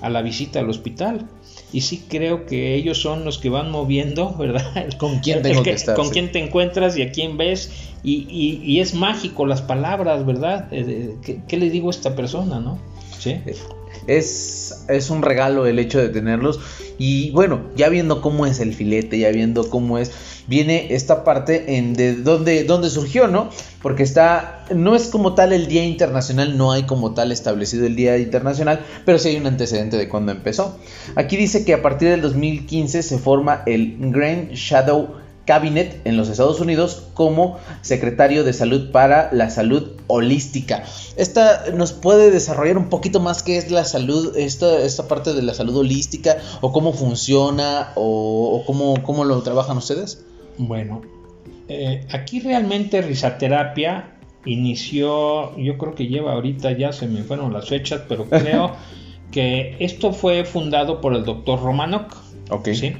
a 0.02 0.10
la 0.10 0.22
visita 0.22 0.60
al 0.60 0.70
hospital. 0.70 1.28
Y 1.72 1.82
sí 1.82 2.04
creo 2.10 2.48
que 2.48 2.74
ellos 2.74 3.00
son 3.00 3.26
los 3.26 3.38
que 3.38 3.50
van 3.50 3.70
moviendo, 3.70 4.34
¿verdad? 4.40 4.88
¿Con 4.98 5.20
quién 5.20 5.42
tengo 5.42 5.64
que, 5.64 5.72
estar? 5.74 5.96
Con 5.96 6.10
quién 6.10 6.32
te 6.32 6.40
encuentras 6.40 6.98
y 6.98 7.04
a 7.04 7.12
quién 7.12 7.38
ves. 7.38 7.72
Y, 8.02 8.28
y, 8.64 8.80
es 8.80 8.94
mágico 8.94 9.46
las 9.46 9.62
palabras, 9.62 10.26
¿verdad? 10.26 10.70
Eh, 10.72 11.16
¿Qué, 11.22 11.42
¿Qué, 11.48 11.58
le 11.58 11.70
digo 11.70 11.90
a 11.90 11.92
esta 11.92 12.16
persona, 12.16 12.62
no? 12.62 12.80
Sí. 13.20 13.36
Es, 14.08 14.86
es 14.88 15.10
un 15.10 15.22
regalo 15.22 15.68
el 15.68 15.78
hecho 15.80 16.00
de 16.00 16.08
tenerlos. 16.08 16.62
Y 16.98 17.32
bueno, 17.32 17.62
ya 17.76 17.90
viendo 17.90 18.22
cómo 18.22 18.46
es 18.46 18.62
el 18.62 18.74
filete, 18.74 19.20
ya 19.20 19.32
viendo 19.32 19.70
cómo 19.70 19.98
es 19.98 20.12
viene 20.50 20.94
esta 20.96 21.24
parte 21.24 21.78
en 21.78 21.94
de 21.94 22.16
dónde, 22.16 22.64
dónde 22.64 22.90
surgió, 22.90 23.28
¿no? 23.28 23.50
Porque 23.84 24.02
está, 24.02 24.66
no 24.76 24.96
es 24.96 25.08
como 25.08 25.36
tal 25.36 25.54
el 25.54 25.68
Día 25.68 25.86
Internacional, 25.86 26.58
no 26.58 26.72
hay 26.72 26.84
como 26.84 27.14
tal 27.14 27.32
establecido 27.32 27.86
el 27.86 27.96
Día 27.96 28.18
Internacional, 28.18 28.84
pero 29.06 29.20
sí 29.20 29.30
hay 29.30 29.38
un 29.38 29.46
antecedente 29.46 29.96
de 29.96 30.10
cuando 30.10 30.32
empezó. 30.32 30.78
Aquí 31.16 31.38
dice 31.38 31.64
que 31.64 31.76
a 31.76 31.84
partir 31.84 32.10
del 32.10 32.22
2015 32.22 33.04
se 33.04 33.18
forma 33.20 33.62
el 33.68 33.96
Grand 34.00 34.52
Shadow 34.52 35.20
Cabinet 35.46 36.02
en 36.06 36.18
los 36.18 36.30
Estados 36.30 36.60
Unidos 36.60 37.04
como 37.14 37.58
secretario 37.82 38.44
de 38.44 38.54
salud 38.54 38.92
para 38.92 39.32
la 39.32 39.50
salud 39.50 39.94
holística. 40.06 40.84
Esta 41.16 41.72
nos 41.74 41.92
puede 41.92 42.30
desarrollar 42.30 42.78
un 42.78 42.90
poquito 42.90 43.20
más 43.20 43.42
qué 43.42 43.58
es 43.58 43.72
la 43.72 43.84
salud, 43.84 44.36
esta, 44.38 44.80
esta 44.80 45.08
parte 45.08 45.34
de 45.34 45.42
la 45.42 45.56
salud 45.56 45.78
holística 45.78 46.38
o 46.62 46.72
cómo 46.72 46.94
funciona 46.94 47.94
o, 47.96 48.64
cómo, 48.68 49.02
cómo 49.02 49.26
lo 49.26 49.42
trabajan 49.42 49.78
ustedes. 49.78 50.24
Bueno, 50.60 51.02
eh, 51.70 52.06
aquí 52.12 52.42
realmente 52.42 53.02
risaterapia 53.02 54.12
inició, 54.46 55.58
yo 55.58 55.78
creo 55.78 55.96
que 55.96 56.08
lleva 56.08 56.34
ahorita 56.34 56.74
ya 56.74 56.92
se 56.92 57.08
me 57.08 57.24
fueron 57.24 57.54
las 57.54 57.70
fechas, 57.70 58.02
pero 58.10 58.26
creo 58.30 58.74
que 59.32 59.78
esto 59.80 60.12
fue 60.12 60.44
fundado 60.44 61.00
por 61.00 61.16
el 61.16 61.24
doctor 61.24 61.62
Romanok. 61.62 62.14
Ok. 62.50 62.70
¿sí? 62.74 62.94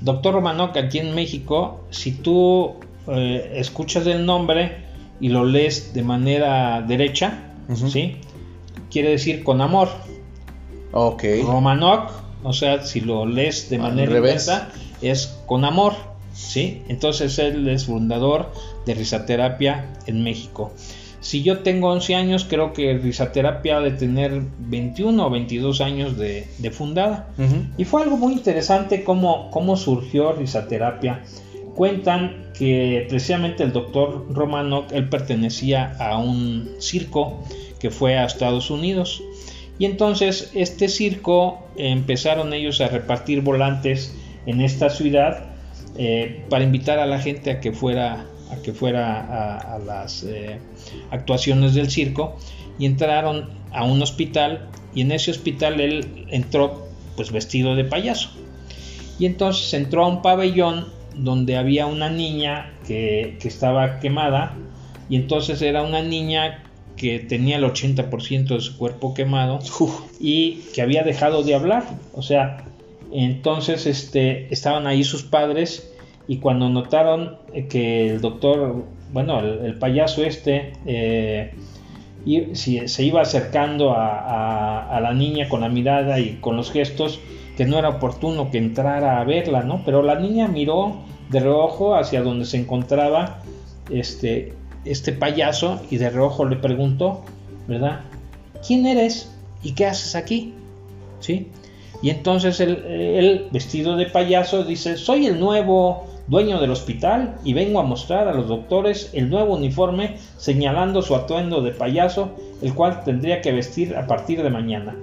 Doctor 0.00 0.34
Romanok 0.34 0.76
aquí 0.76 0.98
en 0.98 1.14
México, 1.14 1.84
si 1.90 2.10
tú 2.10 2.74
eh, 3.06 3.52
escuchas 3.54 4.04
el 4.08 4.26
nombre 4.26 4.84
y 5.20 5.28
lo 5.28 5.44
lees 5.44 5.94
de 5.94 6.02
manera 6.02 6.82
derecha, 6.82 7.52
¿sí? 7.72 8.16
Quiere 8.90 9.10
decir 9.10 9.44
con 9.44 9.60
amor. 9.60 9.88
Ok. 10.90 11.22
Romanok, 11.44 12.10
o 12.42 12.52
sea, 12.52 12.82
si 12.82 13.00
lo 13.00 13.26
lees 13.26 13.70
de 13.70 13.78
manera 13.78 14.16
inversa, 14.16 14.70
es 15.02 15.38
con 15.46 15.64
amor. 15.64 16.15
¿Sí? 16.36 16.82
Entonces 16.88 17.38
él 17.38 17.66
es 17.68 17.86
fundador 17.86 18.52
de 18.84 18.94
risaterapia 18.94 19.92
en 20.06 20.22
México. 20.22 20.72
Si 21.20 21.42
yo 21.42 21.60
tengo 21.60 21.90
11 21.90 22.14
años, 22.14 22.46
creo 22.48 22.72
que 22.72 22.98
risaterapia 22.98 23.78
ha 23.78 23.80
de 23.80 23.90
tener 23.90 24.42
21 24.58 25.26
o 25.26 25.30
22 25.30 25.80
años 25.80 26.16
de, 26.16 26.46
fundada. 26.70 27.30
Y 27.76 27.84
fue 27.84 28.02
algo 28.02 28.16
muy 28.16 28.34
interesante 28.34 29.02
cómo, 29.02 29.50
cómo 29.50 29.76
surgió 29.76 30.32
risaterapia. 30.32 31.24
Cuentan 31.74 32.52
que 32.56 33.06
precisamente 33.08 33.64
el 33.64 33.72
doctor 33.72 34.26
Romanok, 34.30 34.92
él 34.92 35.08
pertenecía 35.08 35.96
a 35.98 36.16
un 36.18 36.70
circo 36.78 37.42
que 37.80 37.90
fue 37.90 38.16
a 38.16 38.24
Estados 38.24 38.70
Unidos. 38.70 39.20
Y 39.78 39.86
entonces 39.86 40.52
este 40.54 40.88
circo 40.88 41.66
empezaron 41.76 42.52
ellos 42.52 42.80
a 42.80 42.88
repartir 42.88 43.40
volantes 43.40 44.14
en 44.46 44.60
esta 44.60 44.90
ciudad 44.90 45.55
eh, 45.98 46.44
para 46.48 46.64
invitar 46.64 46.98
a 46.98 47.06
la 47.06 47.20
gente 47.20 47.50
a 47.50 47.60
que 47.60 47.72
fuera 47.72 48.26
a 48.50 48.62
que 48.62 48.72
fuera 48.72 49.58
a, 49.58 49.78
las 49.80 50.22
eh, 50.22 50.60
actuaciones 51.10 51.74
del 51.74 51.90
circo 51.90 52.36
y 52.78 52.86
entraron 52.86 53.50
a 53.72 53.82
un 53.84 54.00
hospital 54.02 54.68
y 54.94 55.00
en 55.00 55.10
ese 55.10 55.32
hospital 55.32 55.80
él 55.80 56.26
entró 56.30 56.86
pues 57.16 57.32
vestido 57.32 57.74
de 57.74 57.84
payaso 57.84 58.30
y 59.18 59.26
entonces 59.26 59.74
entró 59.74 60.04
a 60.04 60.08
un 60.08 60.22
pabellón 60.22 60.86
donde 61.16 61.56
había 61.56 61.86
una 61.86 62.08
niña 62.08 62.72
que, 62.86 63.36
que 63.40 63.48
estaba 63.48 63.98
quemada 63.98 64.54
y 65.08 65.16
entonces 65.16 65.60
era 65.62 65.82
una 65.82 66.02
niña 66.02 66.62
que 66.96 67.18
tenía 67.18 67.56
el 67.56 67.64
80% 67.64 68.48
de 68.48 68.60
su 68.60 68.76
cuerpo 68.76 69.14
quemado 69.14 69.60
y 70.18 70.62
que 70.74 70.82
había 70.82 71.02
dejado 71.02 71.42
de 71.42 71.54
hablar. 71.54 71.84
O 72.14 72.22
sea, 72.22 72.64
entonces 73.12 73.86
este, 73.86 74.52
estaban 74.52 74.86
ahí 74.86 75.04
sus 75.04 75.22
padres 75.22 75.92
y 76.28 76.38
cuando 76.38 76.68
notaron 76.68 77.38
que 77.68 78.10
el 78.10 78.20
doctor, 78.20 78.84
bueno, 79.12 79.40
el, 79.40 79.78
payaso 79.78 80.24
este, 80.24 80.72
eh, 80.84 81.54
se 82.54 83.04
iba 83.04 83.22
acercando 83.22 83.92
a, 83.96 84.98
la 85.00 85.14
niña 85.14 85.48
con 85.48 85.60
la 85.60 85.68
mirada 85.68 86.18
y 86.18 86.38
con 86.40 86.56
los 86.56 86.72
gestos, 86.72 87.20
que 87.56 87.64
no 87.64 87.78
era 87.78 87.88
oportuno 87.88 88.50
que 88.50 88.58
entrara 88.58 89.20
a 89.20 89.24
verla, 89.24 89.62
¿no? 89.62 89.82
Pero 89.84 90.02
la 90.02 90.16
niña 90.16 90.48
miró 90.48 90.96
de 91.30 91.40
reojo 91.40 91.94
hacia 91.94 92.22
donde 92.22 92.44
se 92.44 92.58
encontraba 92.58 93.42
este, 93.88 94.52
este 94.84 95.12
payaso 95.12 95.80
y 95.90 95.98
de 95.98 96.10
reojo 96.10 96.44
le 96.44 96.56
preguntó, 96.56 97.22
¿verdad? 97.68 98.00
¿Quién 98.66 98.86
eres 98.86 99.32
y 99.62 99.72
qué 99.72 99.86
haces 99.86 100.16
aquí? 100.16 100.54
¿Sí? 101.20 101.48
Y 102.02 102.10
entonces 102.10 102.60
él, 102.60 103.48
vestido 103.50 103.96
de 103.96 104.06
payaso 104.06 104.64
dice, 104.64 104.96
soy 104.96 105.26
el 105.26 105.40
nuevo 105.40 106.04
dueño 106.28 106.60
del 106.60 106.70
hospital 106.70 107.38
y 107.44 107.52
vengo 107.52 107.80
a 107.80 107.84
mostrar 107.84 108.28
a 108.28 108.34
los 108.34 108.48
doctores 108.48 109.10
el 109.12 109.30
nuevo 109.30 109.54
uniforme 109.54 110.16
señalando 110.36 111.02
su 111.02 111.14
atuendo 111.14 111.62
de 111.62 111.70
payaso, 111.70 112.30
el 112.62 112.74
cual 112.74 113.04
tendría 113.04 113.40
que 113.40 113.52
vestir 113.52 113.96
a 113.96 114.06
partir 114.06 114.42
de 114.42 114.50
mañana. 114.50 114.96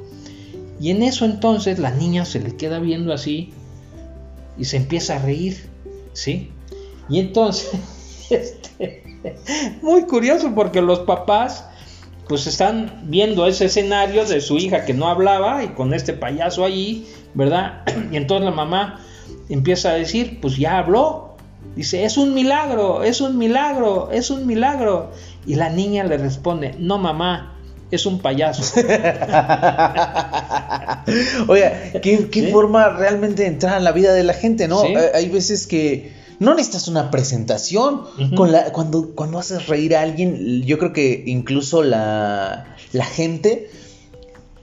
Y 0.79 0.91
en 0.91 1.03
eso 1.03 1.25
entonces 1.25 1.79
la 1.79 1.91
niña 1.91 2.25
se 2.25 2.39
le 2.39 2.55
queda 2.55 2.79
viendo 2.79 3.13
así 3.13 3.53
y 4.57 4.65
se 4.65 4.77
empieza 4.77 5.15
a 5.15 5.19
reír, 5.19 5.69
¿sí? 6.13 6.51
Y 7.09 7.19
entonces, 7.19 7.71
este, 8.29 9.03
muy 9.81 10.03
curioso 10.03 10.53
porque 10.53 10.81
los 10.81 10.99
papás 10.99 11.65
pues 12.33 12.47
están 12.47 13.01
viendo 13.03 13.45
ese 13.45 13.65
escenario 13.65 14.25
de 14.25 14.41
su 14.41 14.57
hija 14.57 14.85
que 14.85 14.95
no 14.95 15.07
hablaba 15.07 15.63
y 15.63 15.67
con 15.67 15.93
este 15.93 16.13
payaso 16.13 16.65
allí, 16.65 17.05
¿verdad? 17.35 17.83
Y 18.11 18.17
entonces 18.17 18.45
la 18.45 18.49
mamá 18.49 19.01
empieza 19.49 19.91
a 19.91 19.93
decir, 19.93 20.39
pues 20.41 20.57
ya 20.57 20.79
habló. 20.79 21.35
Dice, 21.75 22.05
es 22.05 22.17
un 22.17 22.33
milagro, 22.33 23.03
es 23.03 23.21
un 23.21 23.37
milagro, 23.37 24.09
es 24.11 24.31
un 24.31 24.47
milagro. 24.47 25.11
Y 25.45 25.53
la 25.53 25.69
niña 25.69 26.05
le 26.05 26.17
responde, 26.17 26.73
no 26.79 26.97
mamá, 26.97 27.55
es 27.91 28.07
un 28.07 28.17
payaso. 28.17 28.63
Oye, 31.47 31.71
¿qué, 32.01 32.49
forma 32.51 32.89
realmente 32.89 33.43
de 33.43 33.49
entrar 33.49 33.77
en 33.77 33.83
la 33.83 33.91
vida 33.91 34.11
de 34.11 34.23
la 34.23 34.33
gente, 34.33 34.67
¿no? 34.67 34.81
Hay 35.13 35.29
veces 35.29 35.67
que 35.67 36.11
no 36.43 36.53
necesitas 36.53 36.87
una 36.87 37.09
presentación. 37.09 38.01
Con 38.35 38.51
la, 38.51 38.71
cuando, 38.71 39.15
cuando 39.15 39.39
haces 39.39 39.67
reír 39.67 39.95
a 39.95 40.01
alguien, 40.01 40.61
yo 40.63 40.77
creo 40.77 40.93
que 40.93 41.23
incluso 41.25 41.83
la, 41.83 42.75
la 42.91 43.05
gente, 43.05 43.69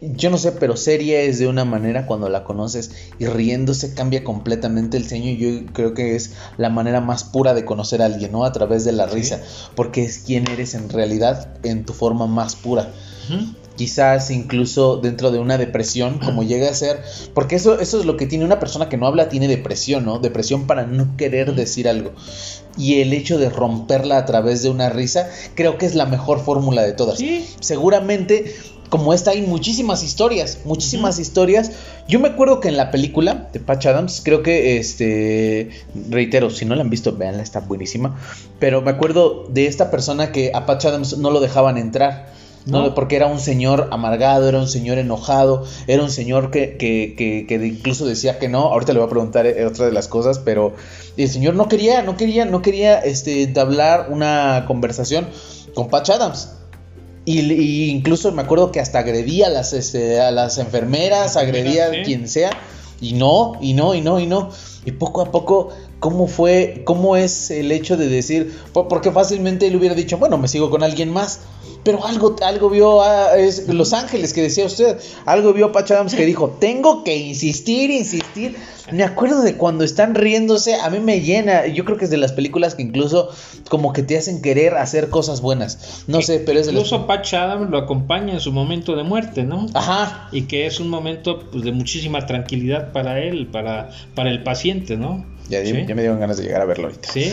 yo 0.01 0.31
no 0.31 0.39
sé, 0.39 0.53
pero 0.53 0.77
seria 0.77 1.21
es 1.21 1.39
de 1.39 1.47
una 1.47 1.65
manera 1.65 2.07
cuando 2.07 2.29
la 2.29 2.45
conoces 2.45 2.93
y 3.19 3.27
riéndose 3.27 3.95
cambia 3.95 4.23
completamente 4.23 4.97
el 4.97 5.07
ceño. 5.07 5.33
Yo 5.33 5.67
creo 5.73 5.95
que 5.95 6.15
es 6.15 6.35
la 6.57 6.71
manera 6.71 7.01
más 7.01 7.25
pura 7.25 7.55
de 7.55 7.65
conocer 7.65 8.03
a 8.03 8.07
alguien, 8.07 8.33
¿no? 8.33 8.45
A 8.45 8.53
través 8.53 8.85
de 8.85 8.93
la 8.93 9.07
risa, 9.07 9.41
porque 9.75 10.05
es 10.05 10.19
quien 10.19 10.49
eres 10.51 10.75
en 10.75 10.89
realidad 10.89 11.59
en 11.63 11.85
tu 11.85 11.93
forma 11.93 12.27
más 12.27 12.57
pura 12.57 12.93
quizás 13.81 14.31
incluso 14.31 14.99
dentro 14.99 15.31
de 15.31 15.39
una 15.39 15.57
depresión, 15.57 16.19
como 16.19 16.43
llega 16.43 16.69
a 16.69 16.75
ser, 16.75 17.03
porque 17.33 17.57
eso, 17.57 17.81
eso 17.81 17.99
es 17.99 18.05
lo 18.05 18.19
que 18.19 18.27
tiene 18.27 18.45
una 18.45 18.61
persona 18.61 18.91
que 18.91 18.99
no 18.99 19.07
habla, 19.07 19.31
tiene 19.31 19.49
depresión, 19.49 20.05
¿no? 20.05 20.19
Depresión 20.19 20.67
para 20.67 20.85
no 20.85 21.17
querer 21.17 21.55
decir 21.55 21.89
algo. 21.89 22.13
Y 22.77 23.01
el 23.01 23.15
hecho 23.15 23.39
de 23.39 23.49
romperla 23.49 24.19
a 24.19 24.27
través 24.27 24.63
de 24.63 24.69
una 24.69 24.91
risa, 24.91 25.31
creo 25.55 25.79
que 25.79 25.87
es 25.87 25.95
la 25.95 26.05
mejor 26.05 26.45
fórmula 26.45 26.83
de 26.83 26.93
todas. 26.93 27.21
Seguramente 27.61 28.55
como 28.91 29.15
esta 29.15 29.31
hay 29.31 29.41
muchísimas 29.41 30.03
historias, 30.03 30.59
muchísimas 30.67 31.19
historias. 31.19 31.71
Yo 32.07 32.21
me 32.21 32.29
acuerdo 32.29 32.61
que 32.61 32.69
en 32.69 32.77
la 32.77 32.91
película 32.91 33.49
de 33.51 33.61
Patch 33.61 33.87
Adams, 33.87 34.21
creo 34.23 34.43
que 34.43 34.77
este, 34.77 35.71
reitero, 36.11 36.51
si 36.51 36.67
no 36.67 36.75
la 36.75 36.83
han 36.83 36.91
visto, 36.91 37.17
véanla, 37.17 37.43
está 37.43 37.61
buenísima. 37.61 38.19
Pero 38.59 38.83
me 38.83 38.91
acuerdo 38.91 39.47
de 39.49 39.67
esta 39.67 39.91
persona 39.91 40.33
que 40.33 40.51
a 40.53 40.67
Patch 40.67 40.85
Adams 40.85 41.17
no 41.17 41.31
lo 41.31 41.41
dejaban 41.41 41.79
entrar. 41.79 42.31
¿No? 42.67 42.95
Porque 42.95 43.17
era 43.17 43.27
un 43.27 43.41
señor 43.41 43.89
amargado, 43.91 44.49
era 44.49 44.59
un 44.59 44.69
señor 44.69 44.99
enojado, 44.99 45.65
era 45.87 46.03
un 46.03 46.11
señor 46.11 46.51
que, 46.51 46.77
que, 46.77 47.15
que, 47.17 47.55
incluso 47.67 48.07
decía 48.07 48.39
que 48.39 48.49
no. 48.49 48.61
Ahorita 48.61 48.93
le 48.93 48.99
voy 48.99 49.07
a 49.07 49.11
preguntar 49.11 49.47
eh, 49.47 49.67
otra 49.67 49.87
de 49.87 49.93
las 49.93 50.09
cosas, 50.09 50.39
pero 50.39 50.75
el 51.17 51.29
señor 51.29 51.55
no 51.55 51.69
quería, 51.69 52.03
no 52.03 52.17
quería, 52.17 52.45
no 52.45 52.63
quería 52.63 52.99
este, 52.99 53.43
entablar 53.43 54.09
una 54.11 54.65
conversación 54.67 55.29
con 55.75 55.89
Patch 55.89 56.11
Adams. 56.11 56.51
Y, 57.25 57.91
incluso 57.91 58.33
me 58.33 58.43
acuerdo 58.43 58.73
que 58.73 58.81
hasta 58.81 58.99
agredía 58.99 59.47
a 59.47 59.51
las, 59.51 59.73
este, 59.73 60.21
a 60.21 60.31
las 60.31 60.59
enfermeras, 60.59 61.37
agredía 61.37 61.87
a 61.87 62.03
quien 62.03 62.29
sea. 62.29 62.51
Y 63.01 63.15
no, 63.15 63.53
y 63.61 63.73
no, 63.73 63.95
y 63.95 64.01
no, 64.01 64.21
y 64.21 64.27
no. 64.27 64.51
Y 64.85 64.93
poco 64.93 65.23
a 65.23 65.31
poco, 65.31 65.71
¿cómo 66.01 66.27
fue, 66.27 66.83
cómo 66.85 67.17
es 67.17 67.51
el 67.51 67.73
hecho 67.73 67.97
de 67.97 68.09
decir, 68.09 68.59
porque 68.73 69.11
fácilmente 69.11 69.67
él 69.67 69.77
hubiera 69.77 69.95
dicho, 69.95 70.19
bueno, 70.19 70.39
me 70.39 70.49
sigo 70.49 70.71
con 70.71 70.83
alguien 70.83 71.11
más. 71.11 71.41
Pero 71.83 72.05
algo, 72.05 72.37
algo 72.43 72.69
vio 72.69 73.03
a 73.03 73.31
Los 73.69 73.93
Ángeles 73.93 74.33
que 74.33 74.43
decía 74.43 74.67
usted, 74.67 74.99
algo 75.25 75.53
vio 75.53 75.67
a 75.67 75.73
Patch 75.73 75.93
Adams 75.93 76.15
que 76.15 76.27
dijo, 76.27 76.57
tengo 76.61 77.05
que 77.05 77.17
insistir, 77.17 77.91
insistir. 77.91 78.57
Me 78.93 79.03
acuerdo 79.03 79.43
de 79.43 79.57
cuando 79.57 79.85
están 79.85 80.15
riéndose, 80.15 80.75
a 80.75 80.91
mí 80.91 81.01
me 81.01 81.21
llena. 81.21 81.67
Yo 81.67 81.85
creo 81.85 81.97
que 81.97 82.05
es 82.05 82.11
de 82.11 82.17
las 82.17 82.33
películas 82.33 82.75
que 82.75 82.83
incluso 82.83 83.31
como 83.69 83.93
que 83.93 84.03
te 84.03 84.17
hacen 84.17 84.43
querer 84.43 84.75
hacer 84.75 85.09
cosas 85.09 85.41
buenas. 85.41 86.05
No 86.07 86.23
sé, 86.23 86.41
pero 86.41 86.59
es 86.59 86.67
de 86.67 86.73
Incluso 86.73 87.07
Patch 87.07 87.35
Adams 87.35 87.71
lo 87.71 87.79
acompaña 87.79 88.35
en 88.35 88.41
su 88.41 88.53
momento 88.53 88.97
de 88.97 89.03
muerte, 89.03 89.45
¿no? 89.45 89.67
Ajá. 89.75 90.29
Y 90.33 90.43
que 90.43 90.67
es 90.67 90.81
un 90.81 90.89
momento 90.89 91.41
pues, 91.51 91.65
de 91.65 91.73
muchísima 91.73 92.27
tranquilidad 92.27 92.93
para 92.93 93.21
él, 93.21 93.47
para, 93.47 93.91
para 94.15 94.31
el 94.31 94.43
paciente, 94.43 94.97
¿no? 94.97 95.25
Ya, 95.51 95.63
me 95.63 96.03
dieron 96.03 96.21
ganas 96.21 96.37
de 96.37 96.45
llegar 96.45 96.63
a 96.63 96.65
verlo 96.65 96.87
ahorita. 96.87 97.13
Sí. 97.13 97.33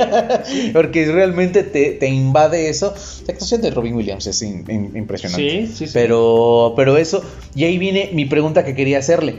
Porque 0.74 1.10
realmente 1.10 1.62
te, 1.62 2.06
invade 2.06 2.68
eso. 2.68 2.94
La 3.26 3.32
actuación 3.32 3.62
de 3.62 3.70
Robin 3.70 3.94
Williams 3.94 4.26
es 4.26 4.42
impresionante. 4.42 5.66
Sí, 5.66 5.66
sí, 5.66 5.86
sí. 5.86 5.90
Pero, 5.94 6.74
pero 6.76 6.98
eso, 6.98 7.24
y 7.54 7.64
ahí 7.64 7.78
viene 7.78 8.10
mi 8.12 8.26
pregunta 8.26 8.66
que 8.66 8.74
quería 8.74 8.98
hacerle. 8.98 9.36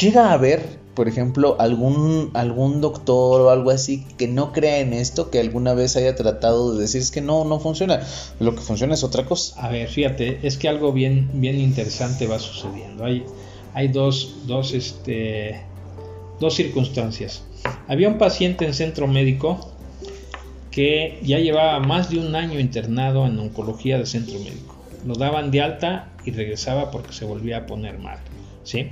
¿Llega 0.00 0.30
a 0.30 0.32
haber, 0.32 0.62
por 0.94 1.08
ejemplo, 1.08 1.56
algún, 1.58 2.30
algún 2.34 2.80
doctor 2.80 3.40
o 3.40 3.50
algo 3.50 3.70
así 3.70 4.04
que 4.18 4.28
no 4.28 4.52
crea 4.52 4.80
en 4.80 4.92
esto, 4.92 5.30
que 5.30 5.40
alguna 5.40 5.74
vez 5.74 5.96
haya 5.96 6.14
tratado 6.14 6.74
de 6.74 6.82
decir 6.82 7.00
es 7.00 7.10
que 7.10 7.20
no, 7.20 7.44
no 7.44 7.60
funciona? 7.60 8.00
Lo 8.40 8.54
que 8.54 8.60
funciona 8.60 8.94
es 8.94 9.04
otra 9.04 9.24
cosa. 9.24 9.64
A 9.64 9.70
ver, 9.70 9.88
fíjate, 9.88 10.40
es 10.42 10.58
que 10.58 10.68
algo 10.68 10.92
bien, 10.92 11.30
bien 11.34 11.58
interesante 11.58 12.26
va 12.26 12.38
sucediendo. 12.38 13.04
Hay, 13.04 13.24
hay 13.74 13.88
dos, 13.88 14.36
dos, 14.46 14.74
este 14.74 15.62
dos 16.40 16.54
circunstancias. 16.54 17.44
Había 17.88 18.08
un 18.08 18.18
paciente 18.18 18.66
en 18.66 18.74
centro 18.74 19.06
médico 19.06 19.72
que 20.70 21.20
ya 21.22 21.38
llevaba 21.38 21.78
más 21.80 22.10
de 22.10 22.18
un 22.18 22.34
año 22.34 22.58
internado 22.58 23.26
en 23.26 23.38
oncología 23.38 23.98
de 23.98 24.06
centro 24.06 24.38
médico. 24.38 24.76
Lo 25.06 25.14
daban 25.14 25.50
de 25.50 25.62
alta 25.62 26.12
y 26.24 26.32
regresaba 26.32 26.90
porque 26.90 27.12
se 27.12 27.24
volvía 27.24 27.58
a 27.58 27.66
poner 27.66 27.98
mal. 27.98 28.18
¿sí? 28.64 28.90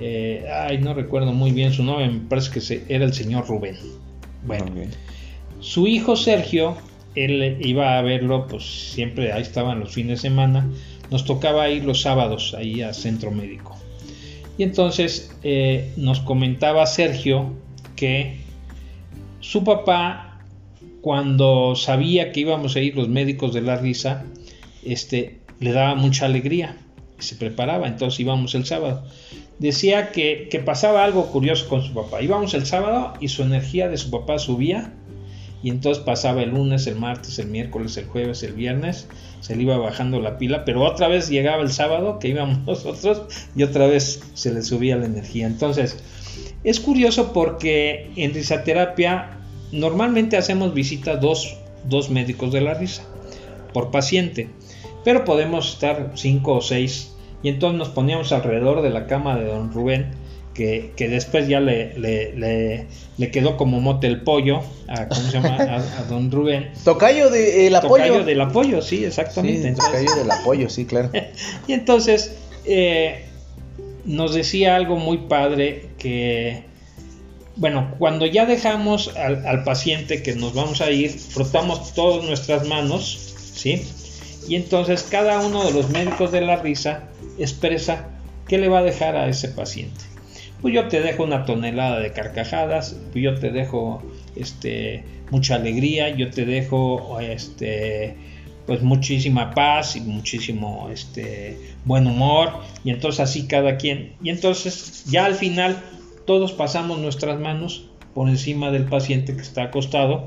Eh, 0.00 0.46
ay, 0.50 0.78
no 0.78 0.94
recuerdo 0.94 1.32
muy 1.32 1.52
bien 1.52 1.72
su 1.72 1.84
nombre, 1.84 2.08
me 2.08 2.20
parece 2.20 2.50
que 2.50 2.94
era 2.94 3.04
el 3.04 3.12
señor 3.12 3.46
Rubén. 3.46 3.76
Bueno, 4.46 4.64
su 5.60 5.86
hijo 5.86 6.16
Sergio, 6.16 6.76
él 7.14 7.58
iba 7.60 7.98
a 7.98 8.02
verlo, 8.02 8.46
pues 8.46 8.92
siempre 8.92 9.32
ahí 9.32 9.42
estaban 9.42 9.80
los 9.80 9.92
fines 9.92 10.22
de 10.22 10.28
semana. 10.28 10.68
Nos 11.10 11.24
tocaba 11.24 11.68
ir 11.68 11.84
los 11.84 12.00
sábados 12.00 12.54
ahí 12.54 12.82
a 12.82 12.94
centro 12.94 13.30
médico. 13.30 13.76
Y 14.56 14.62
entonces 14.62 15.36
eh, 15.42 15.92
nos 15.96 16.20
comentaba 16.20 16.86
Sergio 16.86 17.52
que 17.96 18.40
su 19.40 19.64
papá, 19.64 20.38
cuando 21.00 21.74
sabía 21.76 22.30
que 22.32 22.40
íbamos 22.40 22.76
a 22.76 22.80
ir 22.80 22.94
los 22.94 23.08
médicos 23.08 23.52
de 23.52 23.62
la 23.62 23.76
risa, 23.76 24.24
este, 24.84 25.40
le 25.60 25.72
daba 25.72 25.94
mucha 25.94 26.26
alegría 26.26 26.76
y 27.18 27.22
se 27.22 27.36
preparaba, 27.36 27.86
entonces 27.86 28.20
íbamos 28.20 28.54
el 28.54 28.64
sábado. 28.66 29.04
Decía 29.60 30.10
que, 30.10 30.62
pasaba 30.64 31.04
algo 31.04 31.26
curioso 31.26 31.68
con 31.68 31.82
su 31.82 31.92
papá. 31.92 32.22
Íbamos 32.22 32.54
el 32.54 32.64
sábado 32.64 33.12
y 33.20 33.28
su 33.28 33.42
energía 33.42 33.90
de 33.90 33.98
su 33.98 34.10
papá 34.10 34.38
subía 34.38 34.94
y 35.62 35.68
entonces 35.68 36.02
pasaba 36.02 36.42
el 36.42 36.48
lunes, 36.48 36.86
el 36.86 36.96
martes, 36.96 37.38
el 37.38 37.48
miércoles, 37.48 37.94
el 37.98 38.06
jueves, 38.06 38.42
el 38.42 38.54
viernes, 38.54 39.06
se 39.40 39.54
le 39.54 39.64
iba 39.64 39.76
bajando 39.76 40.18
la 40.18 40.38
pila, 40.38 40.64
pero 40.64 40.82
otra 40.82 41.08
vez 41.08 41.28
llegaba 41.28 41.62
el 41.62 41.70
sábado 41.70 42.18
que 42.18 42.28
íbamos 42.28 42.58
nosotros 42.66 43.24
y 43.54 43.62
otra 43.62 43.86
vez 43.86 44.22
se 44.32 44.54
le 44.54 44.62
subía 44.62 44.96
la 44.96 45.04
energía. 45.04 45.46
Entonces, 45.46 45.98
es 46.64 46.80
curioso 46.80 47.34
porque 47.34 48.12
en 48.16 48.32
risaterapia 48.32 49.40
normalmente 49.72 50.38
hacemos 50.38 50.72
visita 50.72 51.16
dos, 51.16 51.58
dos 51.84 52.08
médicos 52.08 52.50
de 52.50 52.62
la 52.62 52.72
risa 52.72 53.02
por 53.74 53.90
paciente, 53.90 54.48
pero 55.04 55.26
podemos 55.26 55.74
estar 55.74 56.12
cinco 56.14 56.54
o 56.54 56.60
seis 56.62 57.14
y 57.42 57.48
entonces 57.48 57.78
nos 57.78 57.88
poníamos 57.88 58.32
alrededor 58.32 58.82
de 58.82 58.90
la 58.90 59.06
cama 59.06 59.36
de 59.36 59.46
don 59.46 59.72
Rubén 59.72 60.14
que, 60.54 61.08
después 61.08 61.48
ya 61.48 61.60
le, 61.60 61.98
le, 61.98 63.30
quedó 63.30 63.56
como 63.56 63.80
mote 63.80 64.06
el 64.06 64.22
pollo 64.22 64.60
a, 64.88 65.08
¿cómo 65.08 65.20
se 65.22 65.32
llama? 65.32 65.56
a, 65.56 66.02
don 66.08 66.30
Rubén. 66.30 66.70
Tocayo 66.84 67.30
del 67.30 67.74
apoyo. 67.74 68.04
Tocayo 68.04 68.24
del 68.24 68.40
apoyo, 68.40 68.82
sí, 68.82 69.04
exactamente. 69.04 69.72
tocayo 69.72 70.14
del 70.16 70.30
apoyo, 70.30 70.68
sí, 70.68 70.84
claro. 70.84 71.10
y 71.66 71.72
entonces 71.72 72.36
eh, 72.66 73.24
nos 74.04 74.34
decía 74.34 74.76
algo 74.76 74.96
muy 74.96 75.18
padre 75.18 75.88
que, 75.98 76.64
bueno, 77.56 77.94
cuando 77.98 78.26
ya 78.26 78.44
dejamos 78.44 79.16
al, 79.16 79.46
al 79.46 79.64
paciente 79.64 80.22
que 80.22 80.34
nos 80.34 80.54
vamos 80.54 80.80
a 80.82 80.90
ir, 80.90 81.10
frotamos 81.10 81.94
todas 81.94 82.24
nuestras 82.24 82.66
manos, 82.68 83.34
¿sí? 83.54 83.82
Y 84.46 84.56
entonces 84.56 85.06
cada 85.08 85.40
uno 85.40 85.64
de 85.64 85.72
los 85.72 85.88
médicos 85.90 86.32
de 86.32 86.40
la 86.40 86.56
risa 86.56 87.09
expresa 87.40 88.08
qué 88.46 88.58
le 88.58 88.68
va 88.68 88.78
a 88.78 88.82
dejar 88.82 89.16
a 89.16 89.28
ese 89.28 89.48
paciente 89.48 90.10
pues 90.60 90.74
yo 90.74 90.88
te 90.88 91.00
dejo 91.00 91.24
una 91.24 91.44
tonelada 91.44 92.00
de 92.00 92.12
carcajadas, 92.12 92.96
pues 93.12 93.24
yo 93.24 93.34
te 93.38 93.50
dejo 93.50 94.02
este, 94.36 95.04
mucha 95.30 95.54
alegría, 95.54 96.10
yo 96.10 96.30
te 96.30 96.44
dejo 96.44 97.18
este, 97.20 98.16
pues 98.66 98.82
muchísima 98.82 99.54
paz 99.54 99.96
y 99.96 100.00
muchísimo 100.00 100.90
este, 100.92 101.58
buen 101.84 102.06
humor, 102.06 102.52
y 102.84 102.90
entonces 102.90 103.20
así 103.20 103.46
cada 103.46 103.76
quien, 103.76 104.14
y 104.22 104.30
entonces 104.30 105.04
ya 105.06 105.24
al 105.24 105.34
final 105.34 105.82
todos 106.26 106.52
pasamos 106.52 106.98
nuestras 106.98 107.40
manos 107.40 107.86
por 108.14 108.28
encima 108.28 108.70
del 108.70 108.84
paciente 108.84 109.34
que 109.34 109.42
está 109.42 109.64
acostado, 109.64 110.26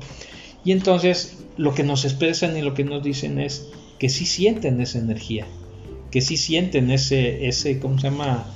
y 0.64 0.72
entonces 0.72 1.44
lo 1.56 1.74
que 1.74 1.84
nos 1.84 2.04
expresan 2.04 2.56
y 2.56 2.62
lo 2.62 2.74
que 2.74 2.84
nos 2.84 3.04
dicen 3.04 3.38
es 3.38 3.68
que 4.00 4.08
sí 4.08 4.26
sienten 4.26 4.80
esa 4.80 4.98
energía, 4.98 5.46
que 6.14 6.20
sí 6.20 6.36
sienten 6.36 6.92
ese, 6.92 7.48
ese, 7.48 7.80
¿cómo 7.80 7.98
se 7.98 8.08
llama? 8.08 8.46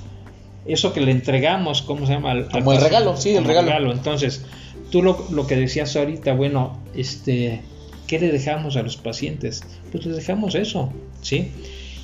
eso 0.65 0.93
que 0.93 1.01
le 1.01 1.11
entregamos, 1.11 1.83
¿cómo 1.83 2.07
se 2.07 2.13
llama? 2.13 2.47
Como 2.53 2.73
el 2.73 2.81
regalo, 2.81 3.17
sí, 3.17 3.31
el 3.35 3.45
regalo. 3.45 3.91
Entonces, 3.91 4.45
tú 4.91 5.03
lo, 5.03 5.47
que 5.49 5.57
decías 5.57 5.97
ahorita, 5.97 6.35
bueno, 6.35 6.79
este, 6.95 7.61
¿qué 8.07 8.21
le 8.21 8.31
dejamos 8.31 8.77
a 8.77 8.83
los 8.83 8.97
pacientes? 8.97 9.65
Pues 9.91 10.07
les 10.07 10.15
dejamos 10.15 10.55
eso, 10.55 10.93
¿sí? 11.21 11.51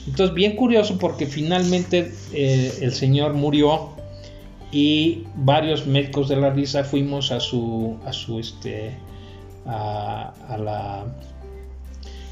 Entonces, 0.09 0.35
bien 0.35 0.57
curioso 0.57 0.99
porque 0.99 1.27
finalmente 1.27 2.11
eh, 2.33 2.73
el 2.81 2.93
señor 2.93 3.35
murió 3.35 3.91
y 4.73 5.23
varios 5.37 5.87
médicos 5.87 6.29
de 6.29 6.35
la 6.35 6.51
risa 6.51 6.83
fuimos 6.83 7.31
a 7.31 7.39
su, 7.39 7.97
a 8.05 8.13
su, 8.13 8.41
este, 8.41 8.91
a, 9.67 10.33
la, 10.59 11.05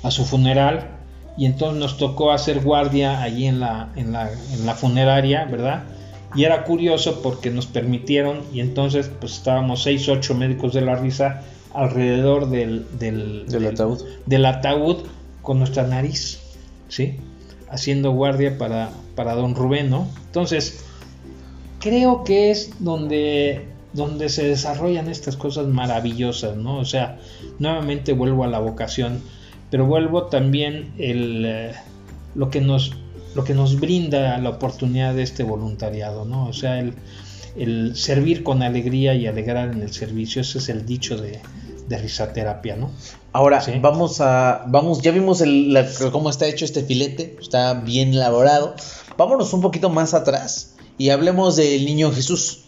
a 0.02 0.10
su 0.10 0.24
funeral 0.24 1.01
y 1.36 1.46
entonces 1.46 1.78
nos 1.78 1.96
tocó 1.96 2.32
hacer 2.32 2.60
guardia 2.60 3.22
allí 3.22 3.46
en 3.46 3.60
la, 3.60 3.90
en 3.96 4.12
la, 4.12 4.30
en 4.30 4.66
la 4.66 4.74
funeraria, 4.74 5.44
¿verdad? 5.46 5.84
y 6.34 6.44
era 6.44 6.64
curioso 6.64 7.20
porque 7.22 7.50
nos 7.50 7.66
permitieron 7.66 8.40
y 8.52 8.60
entonces 8.60 9.10
pues 9.20 9.34
estábamos 9.34 9.82
6, 9.82 10.08
8 10.08 10.34
médicos 10.34 10.72
de 10.72 10.80
la 10.80 10.94
risa 10.94 11.42
alrededor 11.74 12.48
del, 12.48 12.86
del, 12.98 13.66
ataúd. 13.66 14.02
del 14.26 14.44
ataúd 14.46 15.04
con 15.42 15.58
nuestra 15.58 15.86
nariz, 15.86 16.40
¿sí? 16.88 17.16
Haciendo 17.70 18.12
guardia 18.12 18.58
para, 18.58 18.90
para 19.14 19.34
don 19.34 19.54
Rubén, 19.54 19.90
¿no? 19.90 20.08
Entonces, 20.26 20.84
creo 21.80 22.24
que 22.24 22.50
es 22.50 22.72
donde, 22.78 23.66
donde 23.92 24.28
se 24.28 24.46
desarrollan 24.46 25.08
estas 25.08 25.36
cosas 25.36 25.66
maravillosas, 25.66 26.56
¿no? 26.56 26.78
O 26.78 26.84
sea, 26.84 27.18
nuevamente 27.58 28.12
vuelvo 28.12 28.44
a 28.44 28.48
la 28.48 28.58
vocación, 28.58 29.22
pero 29.72 29.86
vuelvo 29.86 30.24
también 30.24 30.92
el, 30.98 31.44
eh, 31.46 31.72
lo 32.34 32.50
que 32.50 32.60
nos 32.60 32.92
lo 33.34 33.42
que 33.42 33.54
nos 33.54 33.80
brinda 33.80 34.36
la 34.36 34.50
oportunidad 34.50 35.14
de 35.14 35.22
este 35.22 35.44
voluntariado, 35.44 36.26
¿no? 36.26 36.46
O 36.46 36.52
sea, 36.52 36.78
el, 36.78 37.96
servir 37.96 38.42
con 38.42 38.62
alegría 38.62 39.14
y 39.14 39.26
alegrar 39.26 39.72
en 39.72 39.80
el 39.80 39.90
servicio, 39.90 40.42
ese 40.42 40.58
es 40.58 40.68
el 40.68 40.84
dicho 40.84 41.16
de, 41.16 41.40
de 41.88 41.96
risaterapia, 41.96 42.76
¿no? 42.76 42.90
Ahora, 43.32 43.64
vamos 43.80 44.20
a, 44.20 44.64
vamos, 44.66 45.00
ya 45.00 45.10
vimos 45.10 45.40
el, 45.40 45.74
cómo 46.12 46.28
está 46.28 46.46
hecho 46.46 46.66
este 46.66 46.82
filete, 46.82 47.38
está 47.40 47.72
bien 47.72 48.12
elaborado. 48.12 48.74
Vámonos 49.16 49.54
un 49.54 49.62
poquito 49.62 49.88
más 49.88 50.12
atrás 50.12 50.74
y 50.98 51.08
hablemos 51.08 51.56
del 51.56 51.86
niño 51.86 52.12
Jesús. 52.12 52.61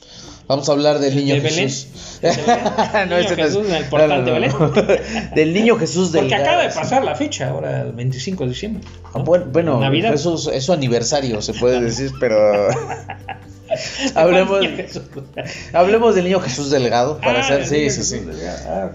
Vamos 0.47 0.69
a 0.69 0.73
hablar 0.73 0.99
del 0.99 1.17
niño 1.17 1.41
Jesús. 1.41 1.89
no, 3.09 3.19
niño 3.19 3.37
Jesús 3.37 3.67
en 3.67 3.75
el 3.75 3.85
portal 3.87 4.25
de 4.27 4.31
Belén. 4.31 4.53
del 5.35 5.55
niño 5.55 5.77
Jesús 5.77 6.13
del 6.13 6.23
Porque 6.23 6.35
acaba 6.35 6.63
de 6.63 6.69
pasar 6.69 7.03
la 7.03 7.15
fecha, 7.15 7.49
ahora 7.49 7.83
el 7.83 7.93
25 7.93 8.45
de 8.45 8.51
diciembre. 8.51 8.83
Ah, 9.15 9.21
bueno, 9.21 9.83
Eso 10.13 10.53
es, 10.53 10.65
su 10.65 10.73
aniversario, 10.73 11.41
se 11.41 11.55
puede 11.55 11.81
decir, 11.85 12.13
pero. 12.21 12.69
hablemos, 14.15 14.61
hablemos 15.73 16.15
del 16.15 16.25
niño 16.25 16.41
Jesús 16.41 16.71
Delgado 16.71 17.19
para 17.21 17.39
ah, 17.39 17.43
hacer. 17.43 17.67
Sí, 17.67 17.89
sí, 17.89 18.05
sí. 18.05 18.21
Ah, 18.67 18.91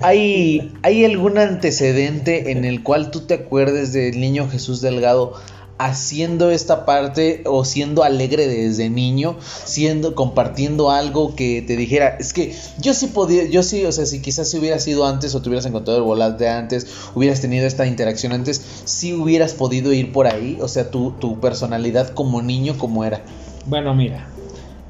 ¿Hay, 0.00 0.72
¿Hay 0.82 1.04
algún 1.04 1.36
antecedente 1.36 2.52
en 2.52 2.64
el 2.64 2.82
cual 2.82 3.10
tú 3.10 3.20
te 3.26 3.34
acuerdes 3.34 3.92
del 3.92 4.18
niño 4.18 4.48
Jesús 4.48 4.80
Delgado 4.80 5.34
haciendo 5.78 6.50
esta 6.50 6.86
parte 6.86 7.42
o 7.44 7.64
siendo 7.64 8.02
alegre 8.02 8.46
desde 8.46 8.88
niño, 8.88 9.36
siendo 9.40 10.14
compartiendo 10.14 10.90
algo 10.90 11.34
que 11.34 11.62
te 11.62 11.76
dijera, 11.76 12.16
es 12.18 12.32
que 12.32 12.54
yo 12.78 12.94
sí 12.94 13.08
podía, 13.08 13.44
yo 13.44 13.62
sí, 13.62 13.84
o 13.84 13.92
sea, 13.92 14.06
si 14.06 14.22
quizás 14.22 14.48
si 14.48 14.58
hubieras 14.58 14.86
ido 14.88 15.06
antes 15.06 15.34
o 15.34 15.42
te 15.42 15.48
hubieras 15.48 15.66
encontrado 15.66 15.98
el 15.98 16.04
volante 16.04 16.48
antes, 16.48 16.86
hubieras 17.14 17.40
tenido 17.40 17.66
esta 17.66 17.86
interacción 17.86 18.32
antes, 18.32 18.82
si 18.84 19.12
hubieras 19.12 19.52
podido 19.52 19.92
ir 19.92 20.12
por 20.12 20.26
ahí, 20.26 20.58
o 20.60 20.68
sea, 20.68 20.90
tu, 20.90 21.12
tu 21.12 21.40
personalidad 21.40 22.08
como 22.08 22.40
niño, 22.40 22.76
¿cómo 22.78 23.04
era? 23.04 23.22
Bueno, 23.66 23.94
mira, 23.94 24.28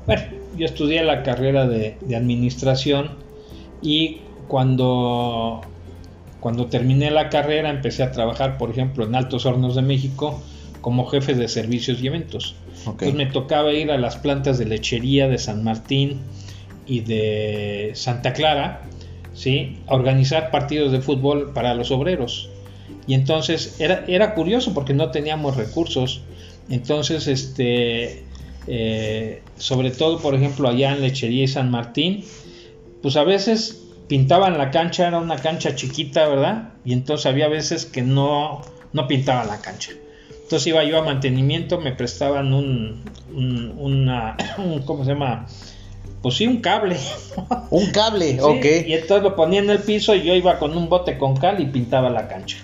bueno, 0.06 0.22
yo 0.56 0.66
estudié 0.66 1.02
la 1.02 1.22
carrera 1.24 1.66
de, 1.66 1.96
de 2.00 2.16
administración 2.16 3.10
y 3.82 4.20
cuando 4.46 5.62
cuando 6.38 6.66
terminé 6.66 7.10
la 7.10 7.28
carrera 7.28 7.70
empecé 7.70 8.04
a 8.04 8.12
trabajar, 8.12 8.56
por 8.56 8.70
ejemplo, 8.70 9.04
en 9.04 9.16
Altos 9.16 9.46
Hornos 9.46 9.74
de 9.74 9.82
México, 9.82 10.40
como 10.86 11.04
jefe 11.06 11.34
de 11.34 11.48
servicios 11.48 12.00
y 12.00 12.06
eventos. 12.06 12.54
Entonces 12.86 13.14
me 13.14 13.26
tocaba 13.26 13.72
ir 13.72 13.90
a 13.90 13.98
las 13.98 14.14
plantas 14.18 14.56
de 14.56 14.66
lechería 14.66 15.26
de 15.26 15.36
San 15.36 15.64
Martín 15.64 16.20
y 16.86 17.00
de 17.00 17.90
Santa 17.96 18.32
Clara, 18.32 18.82
¿sí? 19.34 19.80
a 19.88 19.96
organizar 19.96 20.52
partidos 20.52 20.92
de 20.92 21.00
fútbol 21.00 21.52
para 21.52 21.74
los 21.74 21.90
obreros. 21.90 22.50
Y 23.08 23.14
entonces 23.14 23.80
era, 23.80 24.04
era 24.06 24.34
curioso 24.34 24.74
porque 24.74 24.94
no 24.94 25.10
teníamos 25.10 25.56
recursos. 25.56 26.22
Entonces, 26.70 27.26
este, 27.26 28.22
eh, 28.68 29.42
sobre 29.56 29.90
todo, 29.90 30.20
por 30.20 30.36
ejemplo, 30.36 30.68
allá 30.68 30.92
en 30.92 31.00
Lechería 31.00 31.42
y 31.42 31.48
San 31.48 31.68
Martín, 31.68 32.22
pues 33.02 33.16
a 33.16 33.24
veces 33.24 33.88
pintaban 34.06 34.56
la 34.56 34.70
cancha, 34.70 35.08
era 35.08 35.18
una 35.18 35.34
cancha 35.34 35.74
chiquita, 35.74 36.28
¿verdad? 36.28 36.74
Y 36.84 36.92
entonces 36.92 37.26
había 37.26 37.48
veces 37.48 37.86
que 37.86 38.02
no, 38.02 38.62
no 38.92 39.08
pintaban 39.08 39.48
la 39.48 39.60
cancha. 39.60 39.90
Entonces 40.46 40.68
iba 40.68 40.84
yo 40.84 40.98
a 40.98 41.02
mantenimiento, 41.02 41.80
me 41.80 41.90
prestaban 41.90 42.52
un, 42.52 43.02
una, 43.34 44.36
¿cómo 44.86 45.04
se 45.04 45.10
llama? 45.10 45.48
Pues 46.22 46.36
sí, 46.36 46.46
un 46.46 46.60
cable. 46.60 46.96
Un 47.70 47.86
cable, 47.86 48.40
ok. 48.40 48.64
Y 48.86 48.92
entonces 48.92 49.24
lo 49.24 49.34
ponía 49.34 49.58
en 49.58 49.70
el 49.70 49.80
piso 49.80 50.14
y 50.14 50.22
yo 50.22 50.34
iba 50.34 50.60
con 50.60 50.76
un 50.76 50.88
bote 50.88 51.18
con 51.18 51.36
cal 51.36 51.60
y 51.60 51.66
pintaba 51.66 52.10
la 52.10 52.28
cancha. 52.28 52.58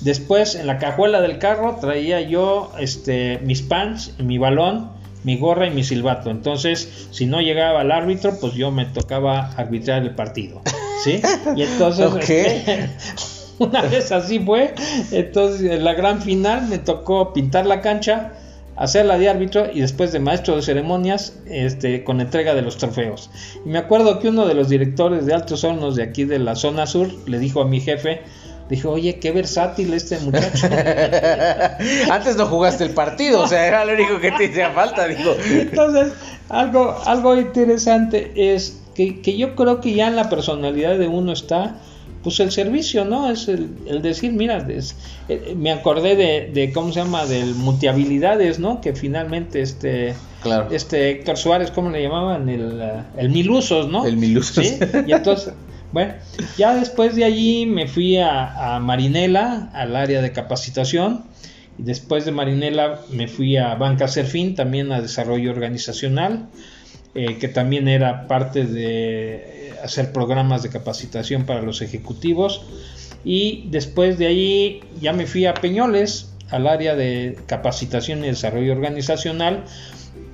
Después 0.00 0.54
en 0.54 0.66
la 0.66 0.78
cajuela 0.78 1.20
del 1.20 1.38
carro 1.38 1.76
traía 1.82 2.22
yo 2.22 2.72
este, 2.78 3.38
mis 3.40 3.60
pants, 3.60 4.14
mi 4.18 4.38
balón, 4.38 4.90
mi 5.22 5.36
gorra 5.36 5.66
y 5.66 5.70
mi 5.70 5.84
silbato. 5.84 6.30
Entonces, 6.30 7.08
si 7.10 7.26
no 7.26 7.42
llegaba 7.42 7.82
el 7.82 7.92
árbitro, 7.92 8.40
pues 8.40 8.54
yo 8.54 8.70
me 8.70 8.86
tocaba 8.86 9.52
arbitrar 9.52 10.00
el 10.00 10.14
partido. 10.14 10.62
¿Sí? 11.04 11.20
Y 11.56 11.62
entonces 11.62 12.10
este, 12.20 12.88
Una 13.58 13.82
vez 13.82 14.12
así 14.12 14.38
fue. 14.38 14.74
Entonces, 15.10 15.70
en 15.70 15.84
la 15.84 15.94
gran 15.94 16.22
final 16.22 16.68
me 16.68 16.78
tocó 16.78 17.32
pintar 17.32 17.66
la 17.66 17.80
cancha, 17.80 18.32
hacerla 18.76 19.18
de 19.18 19.28
árbitro 19.28 19.66
y 19.72 19.80
después 19.80 20.12
de 20.12 20.20
maestro 20.20 20.56
de 20.56 20.62
ceremonias 20.62 21.38
este, 21.46 22.04
con 22.04 22.20
entrega 22.20 22.54
de 22.54 22.62
los 22.62 22.76
trofeos. 22.78 23.30
Y 23.64 23.68
me 23.68 23.78
acuerdo 23.78 24.18
que 24.18 24.28
uno 24.28 24.46
de 24.46 24.54
los 24.54 24.68
directores 24.68 25.26
de 25.26 25.34
Altos 25.34 25.64
Hornos 25.64 25.96
de 25.96 26.02
aquí 26.02 26.24
de 26.24 26.38
la 26.38 26.56
zona 26.56 26.86
sur 26.86 27.08
le 27.26 27.38
dijo 27.38 27.60
a 27.60 27.66
mi 27.66 27.80
jefe, 27.80 28.22
dijo, 28.68 28.90
oye, 28.90 29.18
qué 29.18 29.32
versátil 29.32 29.92
este 29.92 30.18
muchacho. 30.20 30.66
Antes 32.10 32.36
no 32.36 32.46
jugaste 32.46 32.84
el 32.84 32.90
partido, 32.90 33.42
o 33.42 33.46
sea, 33.46 33.66
era 33.66 33.84
lo 33.84 33.92
único 33.92 34.18
que 34.18 34.32
te 34.32 34.46
hacía 34.46 34.70
falta, 34.70 35.06
dijo. 35.06 35.30
Entonces, 35.44 36.14
algo, 36.48 36.96
algo 37.04 37.36
interesante 37.36 38.32
es 38.34 38.80
que, 38.94 39.20
que 39.20 39.36
yo 39.36 39.54
creo 39.56 39.80
que 39.80 39.92
ya 39.92 40.08
en 40.08 40.16
la 40.16 40.30
personalidad 40.30 40.98
de 40.98 41.08
uno 41.08 41.32
está 41.32 41.76
pues 42.22 42.38
el 42.40 42.50
servicio, 42.50 43.04
¿no? 43.04 43.30
Es 43.30 43.48
el, 43.48 43.70
el 43.86 44.00
decir, 44.02 44.32
mira, 44.32 44.66
eh, 44.68 45.54
me 45.56 45.72
acordé 45.72 46.16
de, 46.16 46.50
de, 46.52 46.72
¿cómo 46.72 46.92
se 46.92 47.00
llama? 47.00 47.26
Del 47.26 47.54
multiabilidades, 47.54 48.58
¿no? 48.58 48.80
Que 48.80 48.94
finalmente 48.94 49.60
este, 49.60 50.14
claro. 50.42 50.68
este 50.70 51.10
Héctor 51.10 51.36
Suárez, 51.36 51.70
¿cómo 51.70 51.90
le 51.90 52.02
llamaban? 52.02 52.48
El, 52.48 52.80
uh, 52.80 53.18
el 53.20 53.30
mil 53.30 53.50
usos, 53.50 53.88
¿no? 53.88 54.06
El 54.06 54.16
mil 54.16 54.38
usos. 54.38 54.64
¿Sí? 54.64 54.78
Y 55.06 55.12
entonces, 55.12 55.54
bueno, 55.92 56.14
ya 56.56 56.74
después 56.74 57.16
de 57.16 57.24
allí 57.24 57.66
me 57.66 57.88
fui 57.88 58.16
a, 58.18 58.76
a 58.76 58.80
Marinela, 58.80 59.70
al 59.74 59.96
área 59.96 60.22
de 60.22 60.32
capacitación, 60.32 61.24
y 61.78 61.82
después 61.82 62.24
de 62.24 62.32
Marinela 62.32 63.00
me 63.10 63.26
fui 63.26 63.56
a 63.56 63.74
Banca 63.74 64.06
Serfín, 64.06 64.54
también 64.54 64.92
a 64.92 65.00
desarrollo 65.00 65.50
organizacional, 65.50 66.48
eh, 67.14 67.36
que 67.38 67.48
también 67.48 67.88
era 67.88 68.26
parte 68.26 68.64
de 68.64 69.61
hacer 69.82 70.12
programas 70.12 70.62
de 70.62 70.68
capacitación 70.68 71.44
para 71.44 71.62
los 71.62 71.82
ejecutivos 71.82 72.62
y 73.24 73.68
después 73.70 74.18
de 74.18 74.26
ahí 74.26 74.80
ya 75.00 75.12
me 75.12 75.26
fui 75.26 75.46
a 75.46 75.54
Peñoles 75.54 76.32
al 76.50 76.66
área 76.66 76.94
de 76.94 77.38
capacitación 77.46 78.24
y 78.24 78.28
desarrollo 78.28 78.72
organizacional 78.72 79.64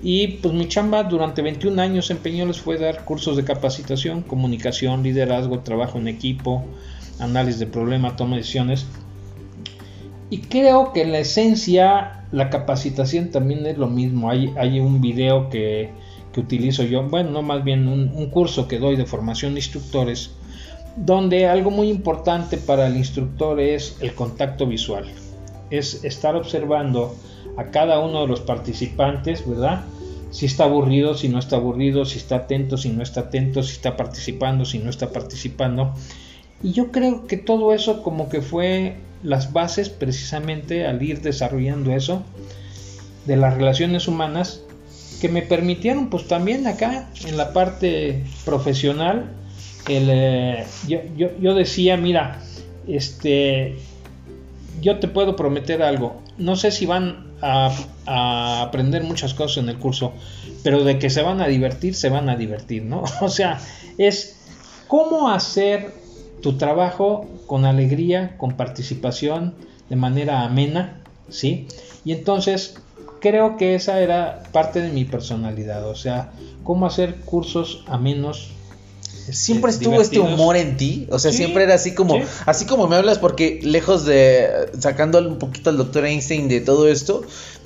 y 0.02 0.28
pues 0.28 0.54
mi 0.54 0.68
chamba 0.68 1.04
durante 1.04 1.42
21 1.42 1.80
años 1.80 2.10
en 2.10 2.18
Peñoles 2.18 2.58
fue 2.60 2.78
dar 2.78 3.04
cursos 3.04 3.36
de 3.36 3.44
capacitación, 3.44 4.22
comunicación, 4.22 5.02
liderazgo, 5.02 5.60
trabajo 5.60 5.98
en 5.98 6.08
equipo, 6.08 6.64
análisis 7.18 7.60
de 7.60 7.66
problemas, 7.66 8.16
toma 8.16 8.36
de 8.36 8.42
decisiones. 8.42 8.86
Y 10.30 10.38
creo 10.38 10.92
que 10.92 11.02
en 11.02 11.12
la 11.12 11.18
esencia 11.18 12.24
la 12.30 12.50
capacitación 12.50 13.30
también 13.30 13.66
es 13.66 13.78
lo 13.78 13.88
mismo. 13.88 14.30
Hay, 14.30 14.52
hay 14.56 14.78
un 14.78 15.00
video 15.00 15.48
que, 15.48 15.90
que 16.32 16.40
utilizo 16.40 16.82
yo, 16.82 17.02
bueno, 17.02 17.30
no 17.30 17.42
más 17.42 17.64
bien 17.64 17.88
un, 17.88 18.30
curso 18.30 18.68
que 18.68 18.78
doy 18.78 18.96
de 18.96 19.06
formación 19.06 19.54
de 19.54 19.60
instructores, 19.60 20.30
donde 20.96 21.46
algo 21.46 21.70
muy 21.70 21.88
importante 21.88 22.56
para 22.58 22.86
el 22.86 22.96
instructor 22.96 23.60
es 23.60 23.96
el 24.00 24.14
contacto 24.14 24.66
visual, 24.66 25.06
es 25.70 26.04
estar 26.04 26.36
observando 26.36 27.14
a 27.56 27.66
cada 27.66 28.00
uno 28.00 28.22
de 28.22 28.28
los 28.28 28.40
participantes, 28.40 29.48
¿verdad? 29.48 29.84
Si 30.30 30.46
está 30.46 30.64
aburrido, 30.64 31.14
si 31.14 31.28
no 31.28 31.38
está 31.38 31.56
aburrido, 31.56 32.04
si 32.04 32.18
está 32.18 32.36
atento, 32.36 32.76
si 32.76 32.90
no 32.90 33.02
está 33.02 33.20
atento, 33.20 33.62
si 33.62 33.72
está 33.72 33.96
participando, 33.96 34.64
si 34.64 34.78
no 34.78 34.90
está 34.90 35.10
participando. 35.10 35.94
Y 36.62 36.72
yo 36.72 36.92
creo 36.92 37.26
que 37.26 37.36
todo 37.36 37.72
eso 37.72 38.02
como 38.02 38.28
que 38.28 38.42
fue 38.42 38.96
las 39.22 39.52
bases 39.52 39.88
precisamente 39.88 40.86
al 40.86 41.02
ir 41.02 41.22
desarrollando 41.22 41.92
eso 41.92 42.22
de 43.26 43.36
las 43.36 43.54
relaciones 43.54 44.08
humanas 44.08 44.62
que 45.20 45.28
me 45.28 45.42
permitieron 45.42 46.10
pues 46.10 46.26
también 46.28 46.66
acá 46.66 47.08
en 47.26 47.36
la 47.36 47.52
parte 47.52 48.24
profesional 48.44 49.32
el, 49.88 50.08
eh, 50.10 50.66
yo, 50.86 50.98
yo, 51.40 51.54
decía 51.54 51.96
mira 51.96 52.40
este 52.86 53.76
yo 54.80 55.00
te 55.00 55.08
puedo 55.08 55.34
prometer 55.34 55.82
algo. 55.82 56.22
No 56.36 56.54
sé 56.54 56.70
si 56.70 56.86
van 56.86 57.32
a, 57.42 57.74
a, 58.06 58.62
aprender 58.62 59.02
muchas 59.02 59.34
cosas 59.34 59.64
en 59.64 59.68
el 59.68 59.78
curso 59.78 60.12
pero 60.62 60.84
de 60.84 60.98
que 60.98 61.10
se 61.10 61.22
van 61.22 61.40
a 61.40 61.46
divertir 61.46 61.94
se 61.94 62.08
van 62.08 62.28
a 62.28 62.36
divertir 62.36 62.82
no 62.82 63.04
o 63.20 63.28
sea 63.28 63.60
es 63.96 64.40
cómo 64.88 65.30
hacer 65.30 65.92
tu 66.42 66.56
trabajo 66.58 67.28
con 67.46 67.64
alegría 67.64 68.36
con 68.38 68.56
participación 68.56 69.54
de 69.88 69.96
manera 69.96 70.42
amena 70.42 71.00
sí 71.28 71.68
y 72.04 72.12
entonces 72.12 72.76
creo 73.20 73.56
que 73.56 73.74
esa 73.74 74.00
era 74.00 74.42
parte 74.52 74.80
de 74.80 74.90
mi 74.90 75.04
personalidad, 75.04 75.88
o 75.88 75.94
sea, 75.94 76.32
cómo 76.64 76.86
hacer 76.86 77.16
cursos 77.16 77.84
a 77.86 77.98
menos 77.98 78.50
este, 79.28 79.34
siempre 79.34 79.70
estuvo 79.70 80.00
este 80.00 80.20
humor 80.20 80.56
en 80.56 80.78
ti, 80.78 81.06
o 81.10 81.18
sea, 81.18 81.32
siempre 81.32 81.64
era 81.64 81.74
así 81.74 81.94
como, 81.94 82.18
así 82.46 82.64
como 82.64 82.86
me 82.88 82.96
hablas, 82.96 83.18
porque 83.18 83.60
lejos 83.62 84.06
de 84.06 84.70
sacando 84.78 85.18
un 85.18 85.38
poquito 85.38 85.68
al 85.68 85.76
doctor 85.76 86.06
Einstein 86.06 86.48
de 86.48 86.62
todo 86.62 86.88
esto, 86.88 87.22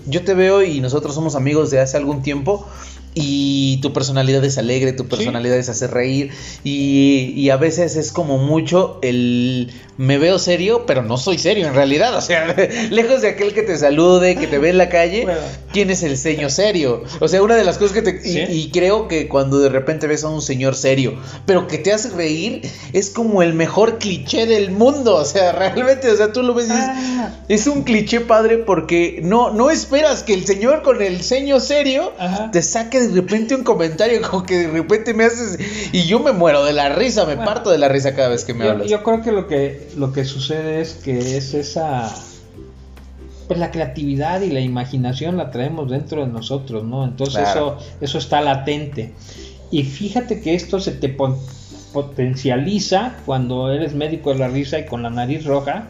yo 0.06 0.24
te 0.24 0.34
veo 0.34 0.62
y 0.62 0.80
nosotros 0.80 1.14
somos 1.14 1.36
amigos 1.36 1.70
de 1.70 1.78
hace 1.78 1.96
algún 1.96 2.22
tiempo 2.22 2.66
y 3.14 3.78
tu 3.82 3.92
personalidad 3.92 4.44
es 4.44 4.56
alegre, 4.58 4.92
tu 4.92 5.06
personalidad 5.06 5.56
es 5.58 5.68
hacer 5.68 5.90
reír 5.90 6.30
y, 6.64 7.32
y, 7.36 7.50
a 7.50 7.56
veces 7.56 7.96
es 7.96 8.10
como 8.10 8.38
mucho 8.38 8.98
el 9.02 9.72
me 9.98 10.18
veo 10.18 10.38
serio, 10.38 10.84
pero 10.86 11.02
no 11.02 11.18
soy 11.18 11.38
serio 11.38 11.66
en 11.66 11.74
realidad, 11.74 12.16
o 12.16 12.20
sea, 12.20 12.56
lejos 12.90 13.20
de 13.22 13.28
aquel 13.28 13.52
que 13.52 13.62
te 13.62 13.76
salude, 13.76 14.36
que 14.36 14.46
te 14.46 14.58
ve 14.58 14.70
en 14.70 14.78
la 14.78 14.88
calle, 14.88 15.26
tienes 15.72 16.02
el 16.02 16.16
ceño 16.16 16.48
serio, 16.48 17.04
o 17.20 17.28
sea, 17.28 17.42
una 17.42 17.56
de 17.56 17.64
las 17.64 17.78
cosas 17.78 17.92
que 17.92 18.02
te... 18.02 18.20
Y, 18.24 18.70
creo 18.70 19.06
que 19.06 19.28
cuando 19.28 19.60
de 19.60 19.68
repente 19.68 20.06
ves 20.06 20.24
a 20.24 20.28
un 20.28 20.40
señor 20.40 20.74
serio, 20.74 21.14
pero 21.46 21.66
que 21.66 21.78
te 21.78 21.92
hace 21.92 22.10
reír, 22.10 22.62
es 22.92 23.10
como 23.10 23.42
el 23.42 23.52
mejor 23.52 23.98
cliché 23.98 24.46
del 24.46 24.70
mundo, 24.70 25.16
o 25.16 25.24
sea, 25.24 25.52
realmente, 25.74 26.10
o 26.10 26.16
sea, 26.16 26.32
tú 26.32 26.42
lo 26.42 26.54
ves 26.54 26.68
y 26.68 26.72
ah. 26.72 27.44
es 27.48 27.66
un 27.66 27.82
cliché 27.82 28.20
padre 28.20 28.58
porque 28.58 29.20
no, 29.22 29.52
no 29.52 29.70
esperas 29.70 30.22
que 30.22 30.32
el 30.32 30.46
señor 30.46 30.82
con 30.82 31.02
el 31.02 31.22
ceño 31.22 31.60
serio 31.60 32.12
te 32.50 32.62
saque 32.62 33.01
de 33.08 33.20
repente 33.20 33.54
un 33.54 33.64
comentario 33.64 34.20
como 34.30 34.44
que 34.44 34.66
de 34.66 34.68
repente 34.68 35.14
me 35.14 35.24
haces 35.24 35.58
y 35.92 36.04
yo 36.04 36.20
me 36.20 36.32
muero 36.32 36.64
de 36.64 36.72
la 36.72 36.90
risa, 36.90 37.24
me 37.26 37.36
parto 37.36 37.70
de 37.70 37.78
la 37.78 37.88
risa 37.88 38.14
cada 38.14 38.28
vez 38.28 38.44
que 38.44 38.54
me 38.54 38.68
hablas. 38.68 38.88
Yo 38.88 39.02
creo 39.02 39.22
que 39.22 39.32
lo 39.32 39.46
que 39.46 39.88
lo 39.96 40.12
que 40.12 40.24
sucede 40.24 40.80
es 40.80 40.94
que 40.94 41.36
es 41.36 41.54
esa 41.54 42.14
pues 43.48 43.58
la 43.58 43.70
creatividad 43.70 44.40
y 44.42 44.50
la 44.50 44.60
imaginación 44.60 45.36
la 45.36 45.50
traemos 45.50 45.90
dentro 45.90 46.24
de 46.24 46.32
nosotros, 46.32 46.84
¿no? 46.84 47.04
Entonces 47.04 47.48
eso 47.48 47.78
eso 48.00 48.18
está 48.18 48.40
latente. 48.40 49.12
Y 49.70 49.84
fíjate 49.84 50.40
que 50.40 50.54
esto 50.54 50.80
se 50.80 50.92
te 50.92 51.08
potencializa 51.92 53.16
cuando 53.24 53.72
eres 53.72 53.94
médico 53.94 54.32
de 54.32 54.38
la 54.38 54.48
risa 54.48 54.78
y 54.78 54.84
con 54.84 55.02
la 55.02 55.10
nariz 55.10 55.44
roja. 55.44 55.88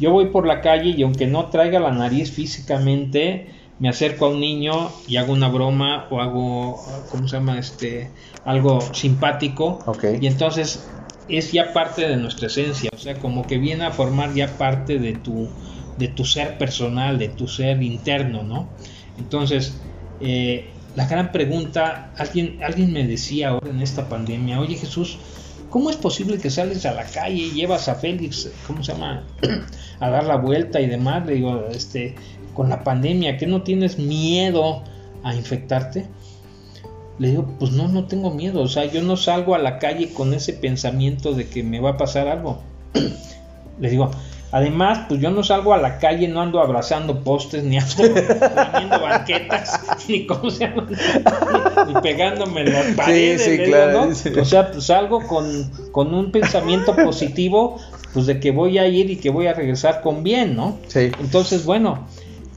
Yo 0.00 0.12
voy 0.12 0.26
por 0.26 0.46
la 0.46 0.60
calle 0.60 0.90
y 0.90 1.02
aunque 1.02 1.26
no 1.26 1.46
traiga 1.46 1.80
la 1.80 1.90
nariz 1.90 2.30
físicamente, 2.30 3.48
me 3.78 3.88
acerco 3.88 4.26
a 4.26 4.28
un 4.30 4.40
niño 4.40 4.90
y 5.06 5.16
hago 5.16 5.32
una 5.32 5.48
broma 5.48 6.06
o 6.10 6.20
hago, 6.20 6.84
¿cómo 7.10 7.28
se 7.28 7.36
llama? 7.36 7.58
Este, 7.58 8.10
algo 8.44 8.80
simpático. 8.92 9.78
Y 10.20 10.26
entonces 10.26 10.88
es 11.28 11.52
ya 11.52 11.72
parte 11.72 12.08
de 12.08 12.16
nuestra 12.16 12.46
esencia, 12.46 12.90
o 12.92 12.98
sea, 12.98 13.18
como 13.18 13.46
que 13.46 13.58
viene 13.58 13.84
a 13.84 13.90
formar 13.90 14.34
ya 14.34 14.56
parte 14.56 14.98
de 14.98 15.12
tu, 15.12 15.48
de 15.96 16.08
tu 16.08 16.24
ser 16.24 16.58
personal, 16.58 17.18
de 17.18 17.28
tu 17.28 17.46
ser 17.46 17.82
interno, 17.82 18.42
¿no? 18.42 18.68
Entonces, 19.18 19.80
eh, 20.20 20.70
la 20.96 21.06
gran 21.06 21.30
pregunta, 21.30 22.12
alguien, 22.16 22.58
alguien 22.62 22.92
me 22.92 23.06
decía 23.06 23.50
ahora 23.50 23.70
en 23.70 23.80
esta 23.80 24.08
pandemia, 24.08 24.58
oye 24.58 24.76
Jesús, 24.76 25.18
¿cómo 25.70 25.90
es 25.90 25.96
posible 25.96 26.38
que 26.38 26.50
sales 26.50 26.86
a 26.86 26.92
la 26.92 27.04
calle 27.04 27.36
y 27.36 27.50
llevas 27.50 27.88
a 27.88 27.94
Félix, 27.94 28.50
¿cómo 28.66 28.82
se 28.82 28.92
llama?, 28.92 29.24
a 30.00 30.10
dar 30.10 30.24
la 30.24 30.36
vuelta 30.36 30.80
y 30.80 30.86
demás? 30.86 31.26
Le 31.26 31.34
digo, 31.34 31.66
este, 31.70 32.16
con 32.58 32.70
la 32.70 32.82
pandemia, 32.82 33.36
que 33.36 33.46
no 33.46 33.62
tienes 33.62 34.00
miedo 34.00 34.82
a 35.22 35.32
infectarte? 35.32 36.06
Le 37.20 37.28
digo, 37.28 37.54
pues 37.56 37.70
no, 37.70 37.86
no 37.86 38.06
tengo 38.06 38.32
miedo, 38.32 38.62
o 38.62 38.66
sea, 38.66 38.84
yo 38.86 39.00
no 39.00 39.16
salgo 39.16 39.54
a 39.54 39.58
la 39.58 39.78
calle 39.78 40.12
con 40.12 40.34
ese 40.34 40.54
pensamiento 40.54 41.34
de 41.34 41.48
que 41.48 41.62
me 41.62 41.78
va 41.78 41.90
a 41.90 41.96
pasar 41.96 42.26
algo. 42.26 42.58
Le 43.78 43.90
digo, 43.90 44.10
además, 44.50 45.06
pues 45.08 45.20
yo 45.20 45.30
no 45.30 45.44
salgo 45.44 45.72
a 45.72 45.78
la 45.78 45.98
calle, 45.98 46.26
no 46.26 46.40
ando 46.40 46.58
abrazando 46.58 47.22
postes, 47.22 47.62
ni 47.62 47.78
ando 47.78 47.94
poniendo 47.94 49.00
banquetas, 49.02 49.80
ni 50.08 50.26
como 50.26 50.50
se 50.50 50.66
llama, 50.66 50.88
ni, 51.86 51.94
pegándome 52.00 52.62
en 52.62 52.72
las 52.72 52.86
paredes. 52.96 53.40
Sí, 53.40 53.56
sí, 53.56 53.62
claro. 53.66 54.08
O 54.08 54.44
sea, 54.44 54.72
pues 54.72 54.84
salgo 54.84 55.24
con, 55.28 55.70
con 55.92 56.12
un 56.12 56.32
pensamiento 56.32 56.96
positivo, 56.96 57.78
pues 58.12 58.26
de 58.26 58.40
que 58.40 58.50
voy 58.50 58.78
a 58.78 58.88
ir 58.88 59.10
y 59.10 59.16
que 59.16 59.30
voy 59.30 59.46
a 59.46 59.54
regresar 59.54 60.00
con 60.00 60.24
bien, 60.24 60.56
¿no? 60.56 60.76
Sí. 60.88 61.12
Entonces, 61.20 61.64
bueno, 61.64 62.04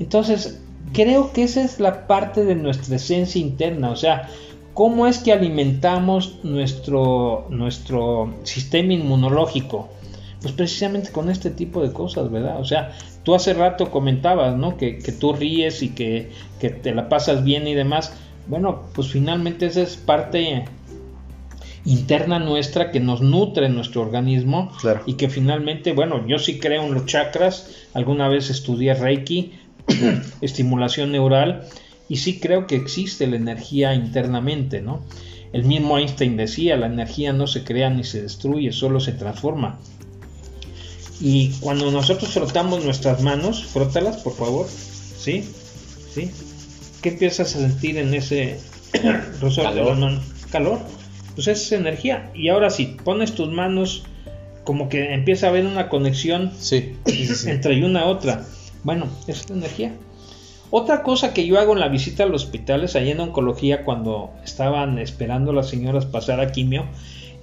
entonces, 0.01 0.59
creo 0.93 1.31
que 1.31 1.43
esa 1.43 1.63
es 1.63 1.79
la 1.79 2.07
parte 2.07 2.43
de 2.43 2.55
nuestra 2.55 2.95
esencia 2.95 3.39
interna, 3.39 3.91
o 3.91 3.95
sea, 3.95 4.29
cómo 4.73 5.05
es 5.05 5.19
que 5.19 5.31
alimentamos 5.31 6.39
nuestro, 6.41 7.45
nuestro 7.49 8.33
sistema 8.41 8.93
inmunológico. 8.93 9.89
Pues 10.41 10.53
precisamente 10.53 11.11
con 11.11 11.29
este 11.29 11.51
tipo 11.51 11.83
de 11.83 11.93
cosas, 11.93 12.31
¿verdad? 12.31 12.59
O 12.59 12.65
sea, 12.65 12.97
tú 13.21 13.35
hace 13.35 13.53
rato 13.53 13.91
comentabas, 13.91 14.57
¿no? 14.57 14.75
Que, 14.75 14.93
tú 15.19 15.33
ríes 15.33 15.83
y 15.83 15.89
que, 15.89 16.31
que, 16.59 16.71
te 16.71 16.95
la 16.95 17.09
pasas 17.09 17.43
bien 17.43 17.67
y 17.67 17.75
demás. 17.75 18.13
Bueno, 18.47 18.85
pues 18.95 19.09
finalmente 19.09 19.67
esa 19.67 19.83
es 19.83 19.97
parte 19.97 20.65
interna 21.85 22.39
nuestra 22.39 22.91
que 22.91 22.99
nos 22.99 23.21
nutre 23.21 23.67
en 23.67 23.75
nuestro 23.75 24.01
organismo 24.01 24.71
y 25.05 25.13
que 25.13 25.29
finalmente, 25.29 25.93
bueno, 25.93 26.25
yo 26.27 26.39
sí 26.39 26.59
creo 26.59 26.83
en 26.83 26.93
los 26.93 27.05
chakras, 27.05 27.87
alguna 27.93 28.27
vez 28.27 28.49
estudié 28.49 28.93
Reiki, 28.93 29.53
estimulación 30.41 31.11
neural 31.11 31.67
y 32.09 32.17
sí 32.17 32.39
creo 32.39 32.67
que 32.67 32.75
existe 32.75 33.27
la 33.27 33.37
energía 33.37 33.93
internamente, 33.93 34.81
¿no? 34.81 35.01
El 35.53 35.65
mismo 35.65 35.97
Einstein 35.97 36.37
decía, 36.37 36.77
la 36.77 36.87
energía 36.87 37.33
no 37.33 37.47
se 37.47 37.63
crea 37.63 37.89
ni 37.89 38.03
se 38.03 38.21
destruye, 38.21 38.71
solo 38.71 38.99
se 38.99 39.11
transforma. 39.11 39.79
Y 41.19 41.51
cuando 41.59 41.91
nosotros 41.91 42.31
frotamos 42.31 42.83
nuestras 42.83 43.21
manos, 43.21 43.63
frótalas 43.63 44.17
por 44.17 44.33
favor, 44.33 44.67
¿sí? 44.67 45.43
¿Sí? 46.13 46.31
¿Qué 47.01 47.09
empiezas 47.09 47.55
a 47.55 47.59
sentir 47.59 47.97
en 47.97 48.13
ese 48.13 48.59
de 48.91 50.19
Calor. 50.51 50.79
pues 51.35 51.47
esa 51.47 51.51
es 51.51 51.71
energía. 51.71 52.31
Y 52.35 52.49
ahora 52.49 52.69
si 52.69 52.85
pones 52.85 53.33
tus 53.33 53.49
manos, 53.51 54.03
como 54.63 54.89
que 54.89 55.13
empieza 55.13 55.47
a 55.47 55.49
haber 55.49 55.65
una 55.65 55.89
conexión 55.89 56.51
Sí. 56.59 56.95
sí, 57.05 57.25
sí, 57.25 57.35
sí. 57.35 57.49
entre 57.49 57.83
una 57.85 58.05
otra. 58.05 58.45
Bueno, 58.83 59.07
esa 59.27 59.43
es 59.43 59.49
energía. 59.51 59.93
Otra 60.69 61.03
cosa 61.03 61.33
que 61.33 61.45
yo 61.45 61.59
hago 61.59 61.73
en 61.73 61.79
la 61.79 61.89
visita 61.89 62.23
a 62.23 62.27
los 62.27 62.45
hospitales, 62.45 62.95
allá 62.95 63.11
en 63.11 63.19
oncología, 63.19 63.83
cuando 63.83 64.31
estaban 64.43 64.99
esperando 64.99 65.51
las 65.51 65.67
señoras 65.69 66.05
pasar 66.05 66.39
a 66.39 66.51
quimio, 66.51 66.85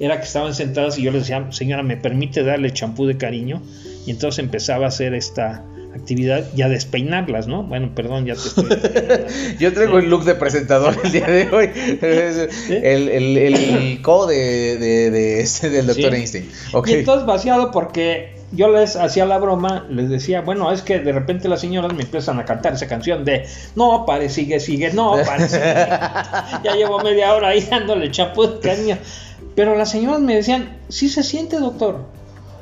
era 0.01 0.19
que 0.19 0.25
estaban 0.25 0.55
sentadas 0.55 0.99
y 0.99 1.03
yo 1.03 1.11
les 1.11 1.23
decía, 1.23 1.47
señora, 1.51 1.83
¿me 1.83 1.97
permite 1.97 2.43
darle 2.43 2.73
champú 2.73 3.05
de 3.07 3.19
cariño? 3.19 3.61
Y 4.07 4.13
entonces 4.13 4.39
empezaba 4.39 4.87
a 4.87 4.89
hacer 4.89 5.13
esta 5.13 5.65
actividad 5.95 6.47
y 6.57 6.63
a 6.63 6.69
despeinarlas, 6.69 7.49
¿no? 7.49 7.65
Bueno, 7.65 7.95
perdón, 7.95 8.25
ya 8.25 8.35
te 8.35 8.41
estoy... 8.41 8.67
Yo 9.59 9.75
traigo 9.75 9.99
el 9.99 10.09
look 10.09 10.25
de 10.25 10.35
presentador 10.35 10.97
el 11.05 11.13
día 11.13 11.27
de 11.27 11.49
hoy. 11.51 11.71
El, 12.71 13.09
el, 13.09 13.37
el 13.37 14.03
codo 14.03 14.29
de, 14.29 14.79
de, 14.79 15.11
de 15.11 15.41
ese 15.41 15.69
del 15.69 15.87
doctor 15.87 16.13
Sí. 16.13 16.17
Einstein. 16.17 16.51
Y 16.87 16.93
entonces 16.93 17.27
vaciado 17.27 17.71
porque 17.73 18.38
yo 18.53 18.71
les 18.71 18.97
hacía 18.97 19.27
la 19.27 19.39
broma, 19.39 19.87
les 19.91 20.09
decía, 20.09 20.41
bueno, 20.41 20.73
es 20.73 20.83
que 20.83 20.99
de 21.01 21.13
repente 21.13 21.49
las 21.49 21.61
señoras 21.61 21.93
me 21.93 22.03
empiezan 22.03 22.39
a 22.39 22.45
cantar 22.45 22.73
esa 22.73 22.89
canción 22.89 23.25
de 23.25 23.47
no 23.77 24.07
pare, 24.07 24.29
sigue, 24.29 24.59
sigue, 24.59 24.93
no 24.93 25.17
pare, 25.25 25.49
sigue. 25.49 25.63
ya 26.65 26.75
llevo 26.75 26.99
media 27.01 27.35
hora 27.35 27.49
ahí 27.49 27.61
dándole 27.61 28.11
champú 28.11 28.47
de. 28.61 28.99
Pero 29.55 29.77
las 29.77 29.91
señoras 29.91 30.21
me 30.21 30.37
decían, 30.37 30.79
sí 30.89 31.09
se 31.09 31.23
siente, 31.23 31.59
doctor, 31.59 32.07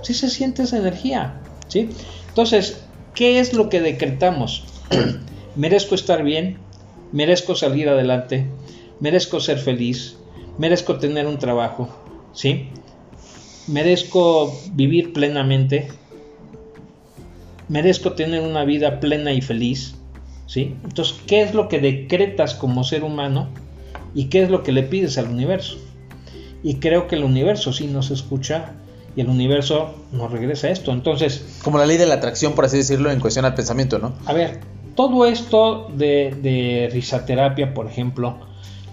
sí 0.03 0.15
se 0.15 0.29
siente 0.29 0.63
esa 0.63 0.79
energía, 0.79 1.41
¿sí? 1.69 1.91
Entonces, 2.29 2.83
¿qué 3.15 3.39
es 3.39 3.53
lo 3.53 3.69
que 3.69 3.81
decretamos? 3.81 4.65
merezco 5.57 5.95
estar 5.95 6.23
bien, 6.23 6.59
merezco 7.13 7.55
salir 7.55 7.89
adelante, 7.89 8.47
merezco 8.99 9.41
ser 9.41 9.59
feliz, 9.59 10.17
merezco 10.59 10.99
tener 10.99 11.27
un 11.27 11.39
trabajo, 11.39 11.89
¿sí? 12.33 12.71
Merezco 13.67 14.57
vivir 14.73 15.13
plenamente, 15.13 15.89
merezco 17.69 18.13
tener 18.13 18.43
una 18.43 18.65
vida 18.65 19.01
plena 19.01 19.33
y 19.33 19.41
feliz, 19.41 19.97
¿sí? 20.47 20.75
Entonces, 20.85 21.17
¿qué 21.27 21.43
es 21.43 21.55
lo 21.55 21.69
que 21.69 21.81
decretas 21.81 22.55
como 22.55 22.85
ser 22.85 23.05
humano 23.05 23.49
y 24.15 24.27
qué 24.27 24.43
es 24.43 24.51
lo 24.51 24.63
que 24.63 24.73
le 24.73 24.83
pides 24.83 25.19
al 25.19 25.29
universo? 25.29 25.79
Y 26.63 26.77
creo 26.77 27.07
que 27.07 27.17
el 27.17 27.25
universo 27.25 27.73
sí 27.73 27.87
nos 27.87 28.11
escucha 28.11 28.73
y 29.15 29.21
el 29.21 29.29
universo 29.29 29.95
nos 30.13 30.31
regresa 30.31 30.71
esto. 30.71 30.93
Entonces, 30.93 31.61
Como 31.63 31.79
la 31.79 31.87
ley 31.87 31.97
de 31.97 32.07
la 32.07 32.15
atracción, 32.15 32.55
por 32.55 32.65
así 32.65 32.77
decirlo, 32.77 33.11
en 33.11 33.21
cuestión 33.21 33.45
al 33.45 33.55
pensamiento, 33.55 33.99
¿no? 33.99 34.15
a 34.27 34.33
ver, 34.33 34.61
todo 34.95 35.27
esto 35.27 35.89
de, 35.95 36.35
de 36.43 36.89
risaterapia, 36.93 37.75
por 37.75 37.87
ejemplo, 37.87 38.39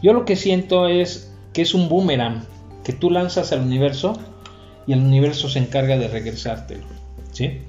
yo 0.01 0.13
lo 0.13 0.25
que 0.25 0.35
siento 0.35 0.87
es 0.87 1.31
que 1.53 1.61
es 1.61 1.73
un 1.73 1.87
boomerang 1.87 2.43
que 2.83 2.91
tú 2.91 3.09
lanzas 3.09 3.53
al 3.53 3.61
universo 3.61 4.19
y 4.87 4.93
el 4.93 4.99
universo 4.99 5.49
se 5.49 5.59
encarga 5.59 5.97
de 5.97 6.07
regresártelo. 6.07 6.85
¿sí? 7.31 7.59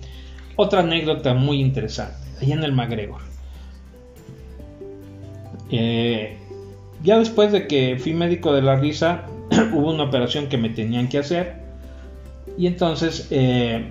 Otra 0.57 0.81
anécdota 0.81 1.35
muy 1.35 1.61
interesante, 1.61 2.17
allá 2.41 2.55
en 2.55 2.65
el 2.65 2.73
MacGregor. 2.73 3.23
Eh, 5.71 6.37
ya 7.03 7.19
después 7.19 7.53
de 7.53 7.67
que 7.67 7.97
fui 7.99 8.15
médico 8.15 8.53
de 8.53 8.63
la 8.63 8.77
risa, 8.77 9.27
hubo 9.73 9.93
una 9.93 10.05
operación 10.05 10.49
que 10.49 10.59
me 10.59 10.69
tenían 10.71 11.09
que 11.09 11.19
hacer 11.19 11.65
y 12.57 12.67
entonces 12.67 13.29
eh, 13.31 13.85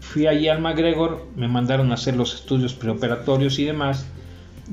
fui 0.00 0.26
allí 0.26 0.48
al 0.48 0.60
MacGregor, 0.60 1.26
me 1.36 1.48
mandaron 1.48 1.90
a 1.90 1.94
hacer 1.94 2.16
los 2.16 2.34
estudios 2.34 2.74
preoperatorios 2.74 3.58
y 3.58 3.64
demás. 3.64 4.06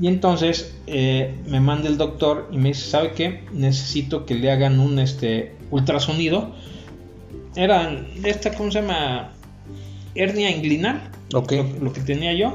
Y 0.00 0.06
entonces 0.06 0.74
eh, 0.86 1.34
me 1.46 1.60
manda 1.60 1.88
el 1.88 1.98
doctor 1.98 2.48
y 2.50 2.56
me 2.56 2.70
dice, 2.70 2.88
¿sabe 2.88 3.12
qué? 3.12 3.44
Necesito 3.52 4.24
que 4.24 4.34
le 4.34 4.50
hagan 4.50 4.80
un 4.80 4.98
este, 4.98 5.54
ultrasonido. 5.70 6.54
Era 7.56 8.00
esta, 8.24 8.54
¿cómo 8.54 8.70
se 8.70 8.80
llama? 8.80 9.30
Hernia 10.14 10.50
inguinal, 10.50 11.10
Ok. 11.34 11.52
lo, 11.52 11.84
lo 11.84 11.92
que 11.92 12.00
tenía 12.00 12.32
yo. 12.34 12.54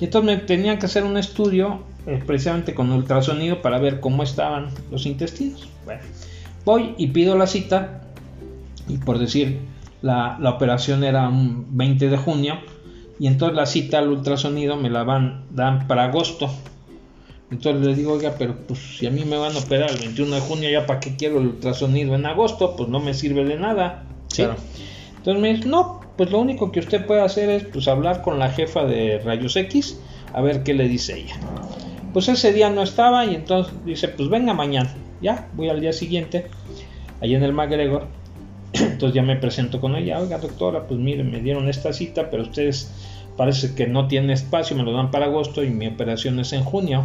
Y 0.00 0.04
entonces 0.04 0.36
me 0.36 0.42
tenían 0.44 0.78
que 0.78 0.86
hacer 0.86 1.04
un 1.04 1.16
estudio 1.16 1.82
eh, 2.06 2.22
precisamente 2.26 2.74
con 2.74 2.90
ultrasonido 2.90 3.62
para 3.62 3.78
ver 3.78 4.00
cómo 4.00 4.22
estaban 4.22 4.68
los 4.90 5.06
intestinos. 5.06 5.68
Bueno, 5.84 6.02
voy 6.64 6.94
y 6.98 7.08
pido 7.08 7.36
la 7.36 7.46
cita 7.46 8.02
y 8.88 8.98
por 8.98 9.18
decir, 9.18 9.60
la, 10.02 10.36
la 10.40 10.50
operación 10.50 11.04
era 11.04 11.28
un 11.28 11.66
20 11.76 12.08
de 12.08 12.16
junio 12.16 12.58
y 13.18 13.26
entonces 13.26 13.56
la 13.56 13.66
cita 13.66 13.98
al 13.98 14.08
ultrasonido 14.08 14.76
me 14.76 14.90
la 14.90 15.04
van 15.04 15.44
dan 15.50 15.86
para 15.86 16.04
agosto. 16.04 16.50
Entonces 17.50 17.86
le 17.86 17.94
digo, 17.94 18.14
oiga, 18.14 18.34
pero 18.38 18.56
pues 18.66 18.80
si 18.98 19.06
a 19.06 19.10
mí 19.10 19.24
me 19.24 19.36
van 19.36 19.54
a 19.54 19.58
operar 19.58 19.90
el 19.90 19.98
21 19.98 20.34
de 20.34 20.40
junio, 20.40 20.70
ya 20.70 20.86
para 20.86 20.98
qué 21.00 21.14
quiero 21.16 21.38
el 21.40 21.46
ultrasonido 21.46 22.14
en 22.14 22.26
agosto, 22.26 22.74
pues 22.76 22.88
no 22.88 23.00
me 23.00 23.14
sirve 23.14 23.44
de 23.44 23.56
nada. 23.56 24.04
Entonces 24.42 25.42
me 25.42 25.54
dice, 25.54 25.68
no, 25.68 26.00
pues 26.16 26.30
lo 26.30 26.40
único 26.40 26.70
que 26.70 26.80
usted 26.80 27.06
puede 27.06 27.22
hacer 27.22 27.50
es 27.50 27.64
pues 27.64 27.88
hablar 27.88 28.22
con 28.22 28.38
la 28.38 28.50
jefa 28.50 28.84
de 28.84 29.18
rayos 29.24 29.56
X 29.56 29.98
a 30.32 30.40
ver 30.40 30.62
qué 30.62 30.74
le 30.74 30.88
dice 30.88 31.18
ella. 31.18 31.36
Pues 32.12 32.28
ese 32.28 32.52
día 32.52 32.70
no 32.70 32.82
estaba 32.82 33.24
y 33.26 33.34
entonces 33.34 33.72
dice, 33.84 34.08
pues 34.08 34.28
venga 34.28 34.54
mañana. 34.54 34.94
Ya, 35.20 35.48
voy 35.54 35.68
al 35.68 35.80
día 35.80 35.92
siguiente, 35.92 36.46
allá 37.20 37.36
en 37.36 37.42
el 37.42 37.52
MacGregor. 37.52 38.06
Entonces 38.74 39.14
ya 39.14 39.22
me 39.22 39.36
presento 39.36 39.80
con 39.80 39.94
ella, 39.94 40.20
oiga 40.20 40.38
doctora, 40.38 40.88
pues 40.88 40.98
mire, 40.98 41.22
me 41.22 41.38
dieron 41.40 41.68
esta 41.68 41.92
cita, 41.92 42.28
pero 42.28 42.42
ustedes 42.42 42.90
parece 43.36 43.74
que 43.74 43.86
no 43.86 44.08
tienen 44.08 44.30
espacio, 44.30 44.76
me 44.76 44.82
lo 44.82 44.92
dan 44.92 45.12
para 45.12 45.26
agosto 45.26 45.62
y 45.62 45.70
mi 45.70 45.86
operación 45.86 46.40
es 46.40 46.52
en 46.52 46.64
junio. 46.64 47.04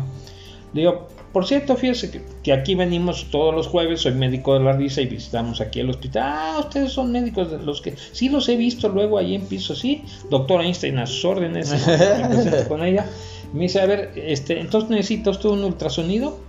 Le 0.74 0.82
digo, 0.82 1.08
por 1.32 1.46
cierto, 1.46 1.76
fíjese 1.76 2.10
que, 2.10 2.22
que 2.44 2.54
aquí 2.54 2.76
venimos 2.76 3.28
todos 3.30 3.54
los 3.54 3.68
jueves, 3.68 4.02
soy 4.02 4.14
médico 4.14 4.54
de 4.54 4.62
la 4.62 4.74
risa 4.74 5.02
y 5.02 5.06
visitamos 5.06 5.62
aquí 5.62 5.80
el 5.80 5.90
hospital. 5.90 6.24
Ah, 6.26 6.58
ustedes 6.60 6.92
son 6.92 7.12
médicos 7.12 7.52
de 7.52 7.60
los 7.60 7.82
que 7.82 7.96
sí 8.12 8.30
los 8.30 8.50
he 8.50 8.56
visto 8.56 8.90
luego 8.90 9.18
ahí 9.18 9.36
en 9.36 9.46
piso, 9.46 9.76
sí. 9.76 10.04
Doctor 10.30 10.62
Einstein 10.62 10.98
a 10.98 11.06
sus 11.06 11.24
órdenes, 11.26 11.72
me 11.88 12.68
con 12.68 12.84
ella. 12.84 13.06
Me 13.54 13.64
dice, 13.64 13.82
a 13.82 13.86
ver, 13.86 14.12
este, 14.16 14.60
entonces 14.60 14.90
necesita 14.90 15.32
usted 15.32 15.50
un 15.50 15.64
ultrasonido. 15.64 16.40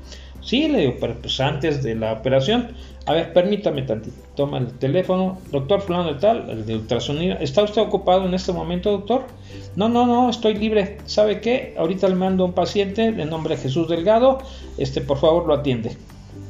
Sí, 0.41 0.69
le 0.69 0.79
digo, 0.81 0.95
pero 1.01 1.15
pues 1.21 1.39
antes 1.41 1.83
de 1.83 1.95
la 1.95 2.13
operación. 2.13 2.69
A 3.07 3.13
ver, 3.13 3.33
permítame 3.33 3.83
tantito. 3.83 4.17
Toma 4.37 4.59
el 4.59 4.73
teléfono. 4.79 5.39
Doctor 5.51 5.81
fulano 5.81 6.15
de 6.15 6.21
tal, 6.21 6.49
el 6.51 6.67
de 6.67 6.77
ultrasonido. 6.77 7.37
¿Está 7.41 7.63
usted 7.63 7.83
ocupado 7.83 8.27
en 8.27 8.35
este 8.35 8.53
momento, 8.53 8.91
doctor? 8.91 9.25
No, 9.77 9.89
no, 9.89 10.07
no, 10.07 10.31
estoy 10.31 10.55
libre. 10.55 10.99
¿Sabe 11.07 11.41
qué? 11.41 11.75
Ahorita 11.79 12.09
le 12.09 12.15
mando 12.15 12.45
a 12.45 12.47
un 12.47 12.53
paciente 12.53 13.13
de 13.13 13.25
nombre 13.25 13.57
Jesús 13.57 13.89
Delgado. 13.89 14.39
Este, 14.79 15.01
por 15.01 15.19
favor, 15.19 15.47
lo 15.47 15.55
atiende. 15.55 15.97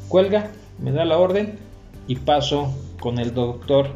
Cuelga, 0.08 0.50
me 0.78 0.92
da 0.92 1.04
la 1.04 1.18
orden 1.18 1.58
y 2.06 2.16
paso 2.16 2.74
con 3.00 3.18
el 3.18 3.32
doctor 3.32 3.88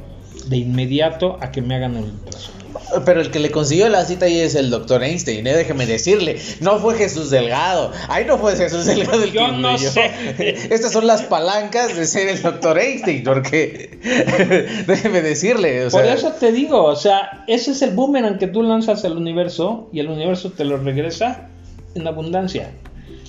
de 0.46 0.56
inmediato 0.56 1.38
a 1.40 1.50
que 1.50 1.62
me 1.62 1.74
hagan 1.74 1.96
el 1.96 2.04
ultrasonido. 2.04 2.63
Pero 3.04 3.20
el 3.20 3.30
que 3.30 3.38
le 3.38 3.50
consiguió 3.50 3.88
la 3.88 4.04
cita 4.04 4.26
ahí 4.26 4.38
es 4.38 4.54
el 4.54 4.70
doctor 4.70 5.02
Einstein, 5.02 5.46
¿eh? 5.46 5.54
déjeme 5.54 5.86
decirle. 5.86 6.40
No 6.60 6.78
fue 6.78 6.96
Jesús 6.96 7.30
Delgado. 7.30 7.92
Ahí 8.08 8.24
no 8.24 8.38
fue 8.38 8.56
Jesús 8.56 8.86
Delgado 8.86 9.24
el 9.24 9.32
Yo 9.32 9.46
que 9.46 9.52
no 9.52 9.78
sé. 9.78 10.12
Estas 10.70 10.92
son 10.92 11.06
las 11.06 11.22
palancas 11.22 11.96
de 11.96 12.04
ser 12.06 12.28
el 12.28 12.40
doctor 12.42 12.78
Einstein, 12.78 13.24
porque 13.24 13.98
déjeme 14.86 15.22
decirle. 15.22 15.86
O 15.86 15.90
Por 15.90 16.02
sea, 16.02 16.14
eso 16.14 16.32
te 16.32 16.52
digo, 16.52 16.84
o 16.84 16.96
sea, 16.96 17.44
ese 17.46 17.72
es 17.72 17.82
el 17.82 17.90
boomerang 17.90 18.38
que 18.38 18.46
tú 18.46 18.62
lanzas 18.62 19.04
al 19.04 19.16
universo 19.16 19.88
y 19.92 20.00
el 20.00 20.08
universo 20.08 20.52
te 20.52 20.64
lo 20.64 20.76
regresa 20.76 21.48
en 21.94 22.06
abundancia. 22.06 22.70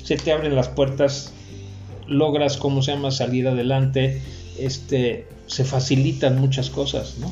Se 0.03 0.17
te 0.17 0.31
abren 0.31 0.55
las 0.55 0.69
puertas, 0.69 1.33
logras, 2.07 2.57
¿cómo 2.57 2.81
se 2.81 2.91
llama?, 2.91 3.11
salir 3.11 3.47
adelante, 3.47 4.21
este, 4.59 5.27
se 5.47 5.63
facilitan 5.63 6.39
muchas 6.39 6.69
cosas, 6.69 7.15
¿no? 7.19 7.31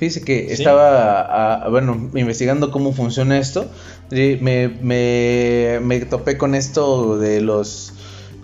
Fíjese 0.00 0.22
que 0.24 0.46
Sí. 0.46 0.54
estaba, 0.54 1.20
ah, 1.64 1.68
bueno, 1.68 2.10
investigando 2.14 2.70
cómo 2.70 2.94
funciona 2.94 3.38
esto. 3.38 3.70
y 4.10 4.38
Me, 4.40 4.68
me, 4.80 5.78
me 5.82 6.00
topé 6.06 6.38
con 6.38 6.54
esto 6.54 7.18
de 7.18 7.42
los, 7.42 7.92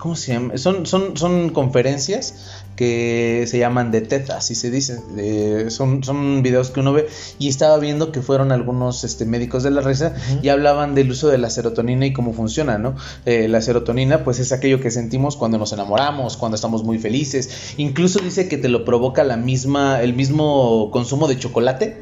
¿cómo 0.07 0.15
se 0.15 0.31
llama? 0.31 0.57
Son, 0.57 0.85
son, 0.85 1.17
son 1.17 1.49
conferencias 1.49 2.33
que 2.77 3.43
se 3.47 3.59
llaman 3.59 3.91
de 3.91 3.99
TED, 4.01 4.29
así 4.31 4.55
se 4.55 4.71
dice. 4.71 4.99
de- 5.15 5.69
son, 5.69 6.01
son 6.03 6.41
videos 6.43 6.69
que 6.69 6.79
uno 6.79 6.93
ve 6.93 7.07
y 7.39 7.49
estaba 7.49 7.77
viendo 7.77 8.11
que 8.13 8.21
fueron 8.21 8.51
algunos 8.53 9.03
este, 9.03 9.25
médicos 9.25 9.63
de 9.63 9.71
la 9.71 9.81
risa 9.81 10.15
y 10.41 10.47
hablaban 10.49 10.95
del 10.95 11.11
uso 11.11 11.27
de 11.27 11.37
la 11.37 11.49
serotonina 11.49 12.05
y 12.05 12.13
cómo 12.13 12.31
funciona, 12.33 12.77
¿no? 12.77 12.95
Eh, 13.25 13.47
la 13.49 13.61
serotonina 13.61 14.23
pues 14.23 14.39
es 14.39 14.51
aquello 14.53 14.79
que 14.79 14.91
sentimos 14.91 15.35
cuando 15.35 15.57
nos 15.57 15.73
enamoramos, 15.73 16.37
cuando 16.37 16.55
estamos 16.55 16.83
muy 16.85 16.99
felices. 16.99 17.73
Incluso 17.77 18.19
dice 18.19 18.47
que 18.47 18.57
te 18.57 18.69
lo 18.69 18.85
provoca 18.85 19.25
la 19.25 19.35
misma, 19.35 20.01
el 20.01 20.13
mismo 20.13 20.89
consumo 20.91 21.27
de 21.27 21.37
chocolate. 21.37 21.97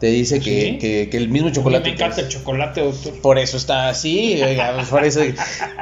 Te 0.00 0.06
dice 0.06 0.40
que, 0.40 0.60
¿Sí? 0.62 0.78
que- 0.78 1.08
que 1.10 1.16
el 1.18 1.28
mismo 1.28 1.50
chocolate. 1.50 1.88
me 1.90 1.94
encanta 1.94 2.22
el 2.22 2.28
chocolate, 2.28 2.80
doctor. 2.80 3.12
Por 3.20 3.38
eso 3.38 3.56
está 3.58 3.88
así, 3.90 4.40
oiga, 4.42 4.72
pues, 4.76 4.88
por 4.88 5.04
eso, 5.04 5.20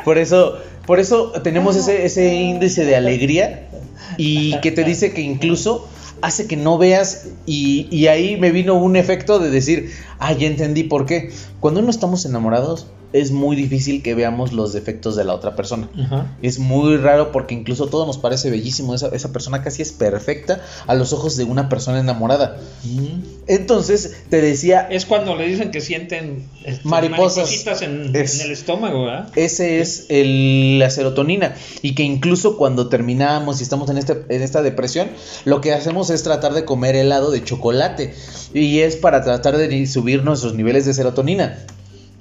por 0.05 0.19
eso, 0.19 0.59
por 0.87 0.99
eso 1.01 1.33
tenemos 1.45 1.77
ese, 1.77 2.05
ese 2.05 2.35
índice 2.35 2.85
de 2.85 2.97
alegría 2.97 3.69
y 4.17 4.59
que 4.61 4.73
te 4.73 4.83
dice 4.85 5.13
que 5.13 5.21
incluso 5.21 5.89
hace 6.21 6.49
que 6.49 6.57
no 6.57 6.79
veas 6.79 7.29
y, 7.47 7.87
y 7.97 8.09
ahí 8.09 8.37
me 8.37 8.51
vino 8.51 8.75
un 8.75 8.97
efecto 8.97 9.39
de 9.39 9.51
decir, 9.51 9.93
ah, 10.19 10.33
ya 10.33 10.49
entendí 10.49 10.83
por 10.83 11.07
qué. 11.07 11.31
Cuando 11.61 11.81
no 11.81 11.91
estamos 11.91 12.25
enamorados, 12.25 12.89
es 13.13 13.31
muy 13.31 13.57
difícil 13.57 14.03
que 14.03 14.15
veamos 14.15 14.53
los 14.53 14.73
defectos 14.73 15.17
de 15.17 15.25
la 15.25 15.35
otra 15.35 15.57
persona. 15.57 15.89
Ajá. 15.99 16.37
Es 16.43 16.59
muy 16.59 16.97
raro 16.99 17.33
porque 17.33 17.55
incluso 17.55 17.87
todo 17.87 18.05
nos 18.07 18.19
parece 18.19 18.51
bellísimo. 18.51 18.95
Esa, 18.95 19.09
esa 19.09 19.33
persona 19.33 19.63
casi 19.63 19.81
es 19.83 19.93
perfecta 19.93 20.61
a 20.87 20.95
los 20.95 21.13
ojos 21.13 21.37
de 21.37 21.45
una 21.45 21.69
persona 21.69 22.01
enamorada. 22.01 22.59
Mm. 22.85 23.23
Entonces, 23.47 24.15
te 24.29 24.43
decía, 24.43 24.87
Es 24.91 25.07
cuando 25.07 25.35
le 25.37 25.47
dicen 25.47 25.71
que 25.71 25.81
sienten 25.81 26.47
este, 26.65 26.87
Mariposas. 26.87 27.51
en, 27.83 28.15
Es- 28.15 28.41
en 28.41 28.47
el 28.47 28.53
estómago, 28.53 29.05
¿verdad? 29.07 29.29
ese 29.37 29.81
es 29.81 30.05
el- 30.11 30.79
la 30.79 30.91
serotonina. 30.91 31.55
Y 31.81 31.95
que 31.95 32.03
incluso 32.03 32.57
cuando 32.59 32.89
terminamos 32.89 33.61
y 33.61 33.63
estamos 33.63 33.89
en, 33.89 33.97
este, 33.99 34.23
en 34.29 34.43
esta 34.43 34.61
depresión, 34.63 35.09
lo 35.47 35.61
que 35.63 35.73
hacemos 35.73 36.11
es 36.11 36.23
tratar 36.23 36.53
de 36.53 36.65
comer 36.67 36.95
helado 36.95 37.31
de 37.31 37.43
chocolate. 37.43 38.13
Y 38.53 38.81
es 38.81 38.97
para 38.97 39.25
tratar 39.25 39.57
de 39.57 39.87
subir 39.87 40.25
nuestros 40.25 40.55
niveles 40.55 40.85
de 40.85 40.93
serotonina. 40.93 41.59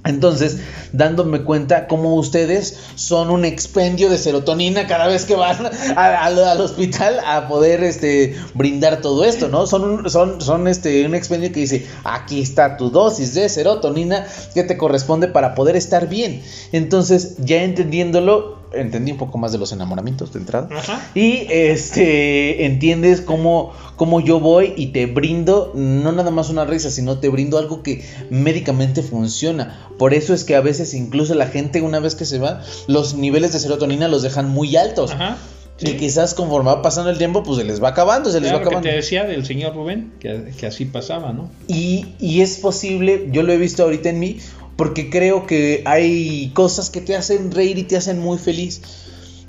Entonces, 0.04 0.58
dándome 0.92 1.42
cuenta 1.42 1.86
cómo 1.86 2.14
ustedes 2.14 2.78
son 2.94 3.30
un 3.30 3.44
expendio 3.44 4.08
de 4.08 4.16
serotonina 4.16 4.86
cada 4.86 5.06
vez 5.06 5.24
que 5.24 5.34
van 5.34 5.70
al 5.96 6.60
hospital 6.60 7.18
a 7.26 7.48
poder 7.48 7.82
este, 7.82 8.36
brindar 8.54 9.00
todo 9.00 9.24
esto, 9.24 9.48
¿no? 9.48 9.66
Son, 9.66 9.84
un, 9.84 10.10
son, 10.10 10.40
son 10.40 10.68
este, 10.68 11.04
un 11.04 11.14
expendio 11.14 11.52
que 11.52 11.60
dice, 11.60 11.86
aquí 12.04 12.40
está 12.40 12.76
tu 12.76 12.90
dosis 12.90 13.34
de 13.34 13.48
serotonina 13.48 14.26
que 14.54 14.62
te 14.62 14.78
corresponde 14.78 15.28
para 15.28 15.54
poder 15.54 15.76
estar 15.76 16.08
bien. 16.08 16.42
Entonces, 16.72 17.34
ya 17.38 17.62
entendiéndolo, 17.62 18.57
entendí 18.72 19.12
un 19.12 19.18
poco 19.18 19.38
más 19.38 19.52
de 19.52 19.58
los 19.58 19.72
enamoramientos 19.72 20.32
de 20.32 20.40
entrada. 20.40 20.68
Ajá. 20.76 21.10
Y 21.14 21.46
este 21.50 22.66
entiendes 22.66 23.20
cómo, 23.20 23.72
cómo 23.96 24.20
yo 24.20 24.40
voy 24.40 24.74
y 24.76 24.88
te 24.88 25.06
brindo 25.06 25.72
no 25.74 26.12
nada 26.12 26.30
más 26.30 26.50
una 26.50 26.64
risa, 26.64 26.90
sino 26.90 27.18
te 27.18 27.28
brindo 27.28 27.58
algo 27.58 27.82
que 27.82 28.04
médicamente 28.30 29.02
funciona. 29.02 29.88
Por 29.98 30.14
eso 30.14 30.34
es 30.34 30.44
que 30.44 30.54
a 30.56 30.60
veces 30.60 30.94
incluso 30.94 31.34
la 31.34 31.46
gente 31.46 31.82
una 31.82 32.00
vez 32.00 32.14
que 32.14 32.24
se 32.24 32.38
va, 32.38 32.62
los 32.86 33.14
niveles 33.14 33.52
de 33.52 33.58
serotonina 33.58 34.08
los 34.08 34.22
dejan 34.22 34.48
muy 34.48 34.76
altos. 34.76 35.12
Ajá. 35.12 35.36
Y 35.80 35.92
quizás 35.92 36.34
conforme 36.34 36.70
va 36.70 36.82
pasando 36.82 37.08
el 37.08 37.18
tiempo, 37.18 37.44
pues 37.44 37.58
se 37.58 37.64
les 37.64 37.80
va 37.80 37.90
acabando, 37.90 38.30
se 38.32 38.40
les 38.40 38.50
Claro 38.50 38.56
va 38.58 38.62
que 38.62 38.68
acabando. 38.68 38.88
te 38.90 38.96
decía 38.96 39.22
del 39.22 39.46
señor 39.46 39.76
Rubén, 39.76 40.12
que, 40.18 40.50
que 40.58 40.66
así 40.66 40.86
pasaba, 40.86 41.32
¿no? 41.32 41.48
Y, 41.68 42.14
y 42.18 42.40
es 42.40 42.58
posible, 42.58 43.28
yo 43.30 43.44
lo 43.44 43.52
he 43.52 43.58
visto 43.58 43.84
ahorita 43.84 44.08
en 44.08 44.18
mí, 44.18 44.38
porque 44.78 45.10
creo 45.10 45.44
que 45.44 45.82
hay 45.86 46.52
cosas 46.54 46.88
que 46.88 47.00
te 47.00 47.16
hacen 47.16 47.50
reír 47.50 47.78
y 47.78 47.82
te 47.82 47.96
hacen 47.96 48.20
muy 48.20 48.38
feliz. 48.38 48.80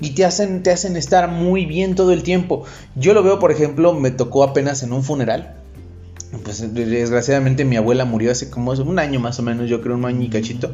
Y 0.00 0.10
te 0.10 0.24
hacen, 0.24 0.64
te 0.64 0.72
hacen 0.72 0.96
estar 0.96 1.30
muy 1.30 1.66
bien 1.66 1.94
todo 1.94 2.10
el 2.10 2.24
tiempo. 2.24 2.64
Yo 2.96 3.14
lo 3.14 3.22
veo, 3.22 3.38
por 3.38 3.52
ejemplo, 3.52 3.92
me 3.92 4.10
tocó 4.10 4.42
apenas 4.42 4.82
en 4.82 4.92
un 4.92 5.04
funeral. 5.04 5.54
Pues 6.42 6.74
desgraciadamente 6.74 7.64
mi 7.64 7.76
abuela 7.76 8.04
murió 8.04 8.32
hace 8.32 8.50
como 8.50 8.72
un 8.72 8.98
año 8.98 9.20
más 9.20 9.38
o 9.38 9.44
menos, 9.44 9.70
yo 9.70 9.80
creo 9.80 9.94
un 9.94 10.04
año 10.04 10.20
y 10.22 10.30
cachito. 10.30 10.72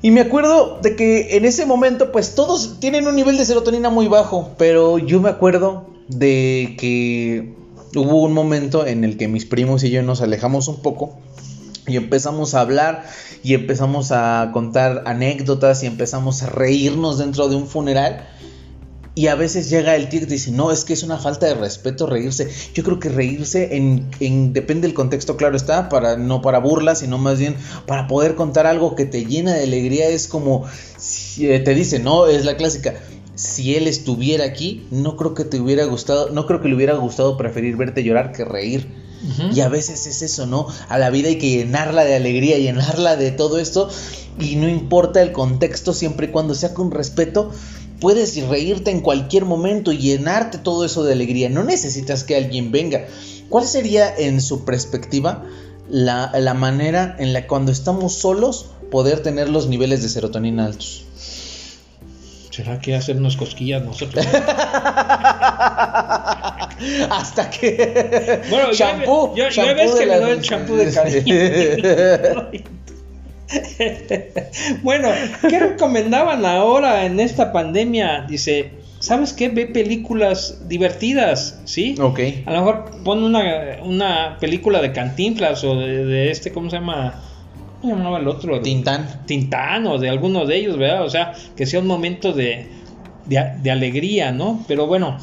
Y 0.00 0.12
me 0.12 0.20
acuerdo 0.20 0.78
de 0.80 0.94
que 0.94 1.36
en 1.36 1.44
ese 1.44 1.66
momento, 1.66 2.12
pues 2.12 2.36
todos 2.36 2.78
tienen 2.78 3.08
un 3.08 3.16
nivel 3.16 3.36
de 3.36 3.44
serotonina 3.44 3.90
muy 3.90 4.06
bajo, 4.06 4.52
pero 4.58 4.98
yo 4.98 5.20
me 5.20 5.28
acuerdo 5.28 5.88
de 6.06 6.76
que 6.78 7.56
hubo 7.96 8.22
un 8.22 8.32
momento 8.32 8.86
en 8.86 9.02
el 9.02 9.16
que 9.16 9.26
mis 9.26 9.44
primos 9.44 9.82
y 9.82 9.90
yo 9.90 10.04
nos 10.04 10.20
alejamos 10.20 10.68
un 10.68 10.82
poco 10.82 11.18
y 11.90 11.96
empezamos 11.96 12.54
a 12.54 12.60
hablar 12.60 13.04
y 13.42 13.54
empezamos 13.54 14.12
a 14.12 14.50
contar 14.52 15.02
anécdotas 15.06 15.82
y 15.82 15.86
empezamos 15.86 16.42
a 16.42 16.46
reírnos 16.46 17.18
dentro 17.18 17.48
de 17.48 17.56
un 17.56 17.66
funeral. 17.66 18.26
Y 19.16 19.26
a 19.26 19.34
veces 19.34 19.68
llega 19.68 19.96
el 19.96 20.08
tío 20.08 20.20
y 20.20 20.24
dice, 20.24 20.52
no, 20.52 20.70
es 20.70 20.84
que 20.84 20.92
es 20.92 21.02
una 21.02 21.18
falta 21.18 21.44
de 21.46 21.54
respeto 21.54 22.06
reírse. 22.06 22.48
Yo 22.74 22.84
creo 22.84 23.00
que 23.00 23.08
reírse 23.08 23.76
en, 23.76 24.08
en- 24.20 24.52
depende 24.52 24.86
del 24.86 24.94
contexto, 24.94 25.36
claro 25.36 25.56
está, 25.56 25.88
para, 25.88 26.16
no 26.16 26.40
para 26.40 26.58
burlas, 26.60 27.00
sino 27.00 27.18
más 27.18 27.38
bien 27.38 27.56
para 27.86 28.06
poder 28.06 28.36
contar 28.36 28.66
algo 28.66 28.94
que 28.94 29.06
te 29.06 29.26
llena 29.26 29.52
de 29.54 29.64
alegría. 29.64 30.08
Es 30.08 30.28
como, 30.28 30.64
eh, 31.40 31.58
te 31.58 31.74
dice, 31.74 31.98
no, 31.98 32.28
es 32.28 32.44
la 32.44 32.56
clásica. 32.56 32.94
Si 33.40 33.74
él 33.74 33.86
estuviera 33.86 34.44
aquí, 34.44 34.86
no 34.90 35.16
creo 35.16 35.32
que 35.32 35.44
te 35.44 35.58
hubiera 35.58 35.86
gustado, 35.86 36.28
no 36.28 36.44
creo 36.44 36.60
que 36.60 36.68
le 36.68 36.74
hubiera 36.74 36.92
gustado 36.96 37.38
preferir 37.38 37.74
verte 37.74 38.04
llorar 38.04 38.32
que 38.32 38.44
reír. 38.44 38.86
Y 39.54 39.60
a 39.60 39.70
veces 39.70 40.06
es 40.06 40.20
eso, 40.20 40.44
¿no? 40.44 40.66
A 40.90 40.98
la 40.98 41.08
vida 41.08 41.28
hay 41.28 41.38
que 41.38 41.48
llenarla 41.48 42.04
de 42.04 42.16
alegría, 42.16 42.58
llenarla 42.58 43.16
de 43.16 43.30
todo 43.30 43.58
esto. 43.58 43.88
Y 44.38 44.56
no 44.56 44.68
importa 44.68 45.22
el 45.22 45.32
contexto, 45.32 45.94
siempre 45.94 46.26
y 46.26 46.30
cuando 46.30 46.54
sea 46.54 46.74
con 46.74 46.90
respeto, 46.90 47.50
puedes 47.98 48.36
reírte 48.46 48.90
en 48.90 49.00
cualquier 49.00 49.46
momento 49.46 49.90
y 49.90 49.96
llenarte 49.96 50.58
todo 50.58 50.84
eso 50.84 51.02
de 51.02 51.14
alegría. 51.14 51.48
No 51.48 51.64
necesitas 51.64 52.24
que 52.24 52.36
alguien 52.36 52.70
venga. 52.72 53.06
¿Cuál 53.48 53.64
sería, 53.66 54.14
en 54.14 54.42
su 54.42 54.66
perspectiva, 54.66 55.46
la, 55.88 56.30
la 56.38 56.52
manera 56.52 57.16
en 57.18 57.32
la 57.32 57.40
que 57.40 57.48
cuando 57.48 57.72
estamos 57.72 58.12
solos 58.12 58.66
poder 58.90 59.22
tener 59.22 59.48
los 59.48 59.66
niveles 59.66 60.02
de 60.02 60.10
serotonina 60.10 60.66
altos? 60.66 61.04
¿Será 62.50 62.80
que 62.80 62.94
hacernos 62.96 63.36
cosquillas 63.36 63.82
nosotros? 63.84 64.26
Hasta 67.10 67.50
que. 67.50 68.40
Bueno, 68.50 68.66
yo- 68.68 68.72
shampoo. 68.72 69.34
yo- 69.36 69.44
yo 69.44 69.50
shampoo 69.50 69.74
ves 69.76 69.90
que 69.92 69.98
de 70.00 70.06
le 70.06 70.18
doy 70.20 70.30
el 70.32 70.40
shampoo 70.40 70.76
de 70.76 70.92
cariño. 70.92 71.34
bueno, 74.82 75.08
¿qué 75.48 75.58
recomendaban 75.58 76.44
ahora 76.46 77.04
en 77.04 77.18
esta 77.20 77.52
pandemia? 77.52 78.24
Dice, 78.28 78.70
¿sabes 79.00 79.32
qué? 79.32 79.48
Ve 79.48 79.66
películas 79.66 80.68
divertidas, 80.68 81.60
¿sí? 81.64 81.94
ok. 82.00 82.20
A 82.46 82.52
lo 82.52 82.58
mejor 82.58 83.02
pon 83.04 83.24
una, 83.24 83.78
una 83.82 84.36
película 84.40 84.80
de 84.80 84.92
Cantinflas 84.92 85.64
o 85.64 85.74
de, 85.78 86.04
de 86.04 86.30
este, 86.30 86.52
¿cómo 86.52 86.70
se 86.70 86.76
llama? 86.76 87.20
¿Cómo 87.80 87.96
llamaba 87.96 88.18
el 88.18 88.28
otro? 88.28 88.60
Tintán. 88.60 89.24
Tintán 89.26 89.86
o 89.86 89.98
de 89.98 90.08
alguno 90.08 90.44
de 90.46 90.56
ellos, 90.56 90.76
¿verdad? 90.76 91.04
O 91.04 91.10
sea, 91.10 91.32
que 91.56 91.66
sea 91.66 91.80
un 91.80 91.86
momento 91.86 92.32
de, 92.32 92.70
de, 93.24 93.42
de 93.62 93.70
alegría, 93.70 94.32
¿no? 94.32 94.64
Pero 94.68 94.86
bueno, 94.86 95.18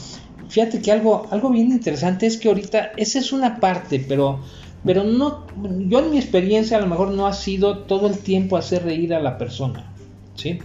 fíjate 0.49 0.81
que 0.81 0.91
algo, 0.91 1.27
algo 1.31 1.49
bien 1.51 1.71
interesante 1.71 2.25
es 2.25 2.37
que 2.37 2.47
ahorita, 2.47 2.91
esa 2.97 3.19
es 3.19 3.31
una 3.31 3.59
parte, 3.59 3.99
pero, 4.07 4.43
pero 4.83 5.03
no, 5.03 5.45
yo 5.87 5.99
en 5.99 6.11
mi 6.11 6.17
experiencia 6.17 6.77
a 6.77 6.81
lo 6.81 6.87
mejor 6.87 7.09
no 7.11 7.27
ha 7.27 7.33
sido 7.33 7.79
todo 7.79 8.07
el 8.07 8.17
tiempo 8.19 8.57
hacer 8.57 8.83
reír 8.83 9.13
a 9.13 9.19
la 9.19 9.37
persona, 9.37 9.93
¿sí? 10.35 10.59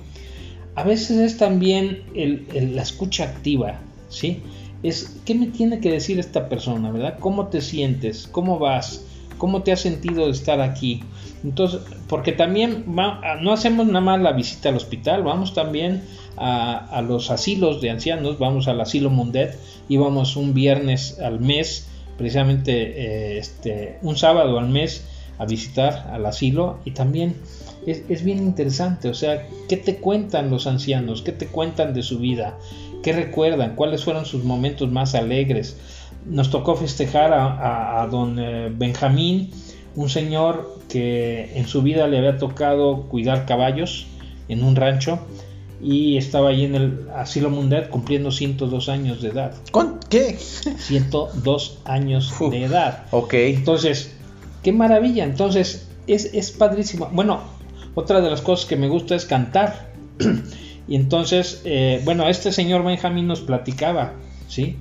A 0.74 0.84
veces 0.84 1.18
es 1.18 1.36
también 1.36 2.04
el- 2.14 2.46
el- 2.54 2.74
la 2.76 2.82
escucha 2.82 3.24
activa, 3.24 3.80
¿sí? 4.08 4.42
Es, 4.82 5.20
¿qué 5.26 5.34
me 5.34 5.46
tiene 5.48 5.80
que 5.80 5.92
decir 5.92 6.18
esta 6.18 6.48
persona, 6.48 6.90
verdad? 6.90 7.18
¿Cómo 7.20 7.48
te 7.48 7.60
sientes? 7.60 8.26
¿Cómo 8.26 8.58
vas? 8.58 9.04
¿Cómo 9.42 9.64
te 9.64 9.72
has 9.72 9.80
sentido 9.80 10.26
de 10.26 10.30
estar 10.30 10.60
aquí? 10.60 11.02
Entonces, 11.42 11.80
porque 12.06 12.30
también 12.30 12.84
va- 12.96 13.20
no 13.40 13.52
hacemos 13.52 13.86
nada 13.88 14.00
más 14.00 14.20
la 14.20 14.30
visita 14.30 14.68
al 14.68 14.76
hospital, 14.76 15.24
vamos 15.24 15.52
también 15.52 16.04
a, 16.36 16.76
a 16.96 17.02
los 17.02 17.28
asilos 17.32 17.80
de 17.80 17.90
ancianos, 17.90 18.38
vamos 18.38 18.68
al 18.68 18.80
asilo 18.80 19.10
Mundet, 19.10 19.58
íbamos 19.88 20.36
un 20.36 20.54
viernes 20.54 21.18
al 21.18 21.40
mes, 21.40 21.88
precisamente 22.16 22.72
eh, 22.72 23.38
este, 23.38 23.98
un 24.02 24.16
sábado 24.16 24.60
al 24.60 24.68
mes 24.68 25.04
a 25.38 25.44
visitar 25.44 26.08
al 26.12 26.24
asilo 26.26 26.78
y 26.84 26.92
también 26.92 27.34
es, 27.84 28.04
es 28.08 28.22
bien 28.22 28.38
interesante, 28.38 29.08
o 29.08 29.14
sea, 29.14 29.48
¿qué 29.68 29.76
te 29.76 29.96
cuentan 29.96 30.50
los 30.50 30.68
ancianos? 30.68 31.20
¿Qué 31.22 31.32
te 31.32 31.46
cuentan 31.48 31.94
de 31.94 32.04
su 32.04 32.20
vida? 32.20 32.56
¿Qué 33.02 33.12
recuerdan? 33.12 33.74
¿Cuáles 33.74 34.04
fueron 34.04 34.24
sus 34.24 34.44
momentos 34.44 34.88
más 34.92 35.16
alegres? 35.16 35.76
Nos 36.26 36.50
tocó 36.50 36.76
festejar 36.76 37.32
a, 37.32 37.46
a- 37.46 38.02
a 38.02 38.06
don 38.06 38.38
eh, 38.38 38.70
Benjamín, 38.74 39.50
un 39.96 40.08
señor 40.08 40.78
que 40.88 41.52
en 41.58 41.66
su 41.66 41.82
vida 41.82 42.06
le 42.06 42.18
había 42.18 42.38
tocado 42.38 43.02
cuidar 43.08 43.44
caballos 43.46 44.06
en 44.48 44.62
un 44.62 44.76
rancho 44.76 45.18
y 45.82 46.16
estaba 46.16 46.50
ahí 46.50 46.64
en 46.64 46.74
el 46.76 47.08
asilo 47.16 47.50
mundial 47.50 47.88
cumpliendo 47.88 48.30
102 48.30 48.88
años 48.88 49.20
de 49.20 49.30
edad. 49.30 49.54
¿Con 49.72 49.98
qué? 50.08 50.36
102 50.38 51.80
años 51.84 52.32
Uf. 52.40 52.50
de 52.52 52.64
edad. 52.64 53.04
Ok. 53.10 53.34
Entonces, 53.34 54.14
qué 54.62 54.72
maravilla. 54.72 55.24
Entonces, 55.24 55.88
es, 56.06 56.26
es 56.34 56.52
padrísimo. 56.52 57.08
Bueno, 57.12 57.40
otra 57.94 58.20
de 58.20 58.30
las 58.30 58.42
cosas 58.42 58.66
que 58.66 58.76
me 58.76 58.88
gusta 58.88 59.14
es 59.16 59.24
cantar. 59.26 59.90
y 60.88 60.94
entonces, 60.94 61.62
eh, 61.64 62.00
bueno, 62.04 62.28
este 62.28 62.52
señor 62.52 62.84
Benjamín 62.84 63.26
nos 63.26 63.40
platicaba, 63.40 64.12
¿sí? 64.48 64.76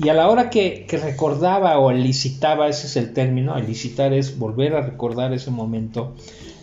Y 0.00 0.08
a 0.10 0.14
la 0.14 0.28
hora 0.28 0.48
que, 0.48 0.86
que 0.88 0.96
recordaba 0.96 1.78
o 1.78 1.90
elicitaba, 1.90 2.68
ese 2.68 2.86
es 2.86 2.96
el 2.96 3.12
término, 3.12 3.56
elicitar 3.56 4.12
es 4.12 4.38
volver 4.38 4.74
a 4.76 4.82
recordar 4.82 5.32
ese 5.32 5.50
momento 5.50 6.14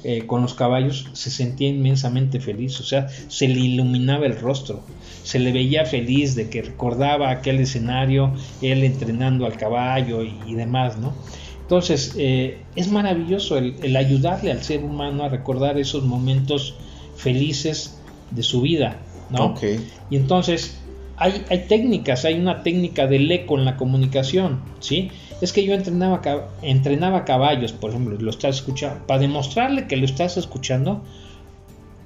eh, 0.07 0.27
con 0.27 0.43
los 0.43 0.53
caballos, 0.53 1.09
se 1.13 1.31
sentía 1.31 1.67
inmensamente 1.67 2.39
feliz, 2.39 2.79
o 2.79 2.83
sea, 2.83 3.07
se 3.09 3.47
le 3.47 3.59
iluminaba 3.59 4.27
el 4.27 4.39
rostro, 4.39 4.81
se 5.23 5.39
le 5.39 5.51
veía 5.51 5.83
feliz 5.85 6.35
de 6.35 6.47
que 6.47 6.61
recordaba 6.61 7.31
aquel 7.31 7.59
escenario, 7.59 8.31
él 8.61 8.83
entrenando 8.83 9.47
al 9.47 9.57
caballo 9.57 10.23
y, 10.23 10.37
y 10.45 10.53
demás, 10.53 10.97
¿no? 10.97 11.13
Entonces, 11.61 12.13
eh, 12.17 12.59
es 12.75 12.91
maravilloso 12.91 13.57
el, 13.57 13.75
el 13.81 13.97
ayudarle 13.97 14.51
al 14.51 14.61
ser 14.61 14.83
humano 14.83 15.23
a 15.23 15.29
recordar 15.29 15.79
esos 15.79 16.03
momentos 16.03 16.75
felices 17.15 17.99
de 18.29 18.43
su 18.43 18.61
vida, 18.61 18.99
¿no? 19.31 19.47
Ok. 19.47 19.63
Y 20.11 20.17
entonces, 20.17 20.77
hay, 21.17 21.65
técnicas, 21.67 22.25
hay 22.25 22.35
una 22.35 22.63
técnica 22.63 23.07
del 23.07 23.31
eco 23.31 23.57
en 23.57 23.65
la 23.65 23.77
comunicación, 23.77 24.61
¿sí? 24.79 25.11
Es 25.41 25.53
que 25.53 25.65
yo 25.65 25.73
entrenaba, 25.73 26.21
entrenaba 26.61 27.25
caballos, 27.25 27.71
por 27.71 27.91
ejemplo, 27.91 28.17
lo 28.19 28.29
estás 28.29 28.57
escuchando, 28.57 29.05
para 29.07 29.21
demostrarle 29.21 29.87
que 29.87 29.97
lo 29.97 30.05
estás 30.05 30.37
escuchando, 30.37 31.03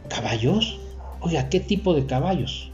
caballos, 0.10 0.80
oiga, 1.22 1.50
¿qué 1.50 1.60
tipo 1.60 1.94
de 1.94 2.06
caballos? 2.06 2.72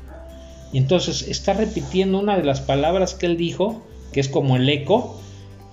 Y 0.74 0.78
entonces 0.78 1.28
está 1.28 1.54
repitiendo 1.54 2.20
una 2.20 2.38
de 2.38 2.44
las 2.44 2.62
palabras 2.62 3.14
que 3.14 3.28
él 3.28 3.38
dijo, 3.38 3.82
que 4.12 4.20
es 4.20 4.28
como 4.28 4.56
el 4.56 4.68
eco, 4.68 5.20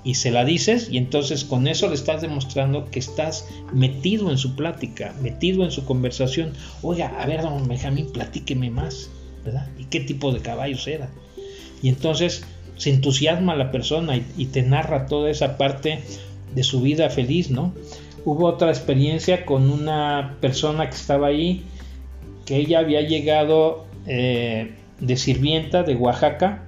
y 0.04 0.14
se 0.14 0.32
la 0.32 0.44
dices, 0.44 0.88
y 0.90 0.98
entonces 0.98 1.44
con 1.44 1.68
eso 1.68 1.88
le 1.88 1.94
estás 1.94 2.22
demostrando 2.22 2.86
que 2.90 2.98
estás 2.98 3.46
metido 3.72 4.30
en 4.30 4.38
su 4.38 4.56
plática, 4.56 5.14
metido 5.22 5.64
en 5.64 5.70
su 5.70 5.84
conversación. 5.84 6.52
Oiga, 6.82 7.20
a 7.20 7.26
ver, 7.26 7.42
don 7.42 7.68
Benjamín, 7.68 8.10
platíqueme 8.12 8.70
más, 8.70 9.10
¿verdad? 9.44 9.68
¿Y 9.78 9.84
qué 9.84 10.00
tipo 10.00 10.32
de 10.32 10.40
caballos 10.40 10.86
era? 10.86 11.08
Y 11.82 11.88
entonces 11.88 12.44
se 12.76 12.90
entusiasma 12.90 13.54
la 13.56 13.70
persona 13.70 14.16
y, 14.16 14.46
te 14.46 14.62
narra 14.62 15.06
toda 15.06 15.30
esa 15.30 15.56
parte 15.56 16.00
de 16.54 16.62
su 16.62 16.80
vida 16.80 17.10
feliz, 17.10 17.50
¿no? 17.50 17.74
Hubo 18.24 18.46
otra 18.46 18.70
experiencia 18.70 19.44
con 19.44 19.70
una 19.70 20.36
persona 20.40 20.88
que 20.88 20.96
estaba 20.96 21.28
ahí, 21.28 21.64
que 22.46 22.56
ella 22.56 22.80
había 22.80 23.00
llegado 23.02 23.86
eh, 24.06 24.74
de 25.00 25.16
sirvienta 25.16 25.82
de 25.82 25.96
Oaxaca 25.96 26.64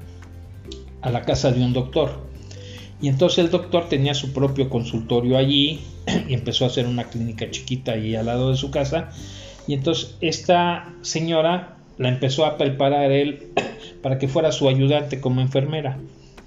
a 1.01 1.11
la 1.11 1.23
casa 1.23 1.53
de 1.53 1.63
un 1.63 1.73
doctor. 1.73 2.25
Y 3.01 3.09
entonces 3.09 3.39
el 3.39 3.51
doctor 3.51 3.89
tenía 3.89 4.15
su 4.15 4.33
propio 4.33 4.71
consultorio 4.71 5.37
allí 5.37 5.81
y 6.29 6.35
empezó 6.35 6.65
a 6.65 6.69
hacer 6.69 6.87
una 6.87 7.05
clínica 7.05 7.51
chiquita 7.51 7.93
ahí 7.93 8.17
al 8.17 8.27
lado 8.27 8.51
de 8.51 8.57
su 8.57 8.71
casa. 8.71 9.11
Y 9.67 9.75
entonces 9.75 10.17
esta 10.21 10.95
señora 11.03 11.74
la 11.99 12.09
empezó 12.09 12.45
a 12.45 12.57
preparar 12.57 13.13
él 13.13 13.49
para 14.03 14.19
que 14.19 14.29
fuera 14.29 14.53
su 14.53 14.69
ayudante 14.69 15.21
como 15.21 15.41
enfermera. 15.41 15.99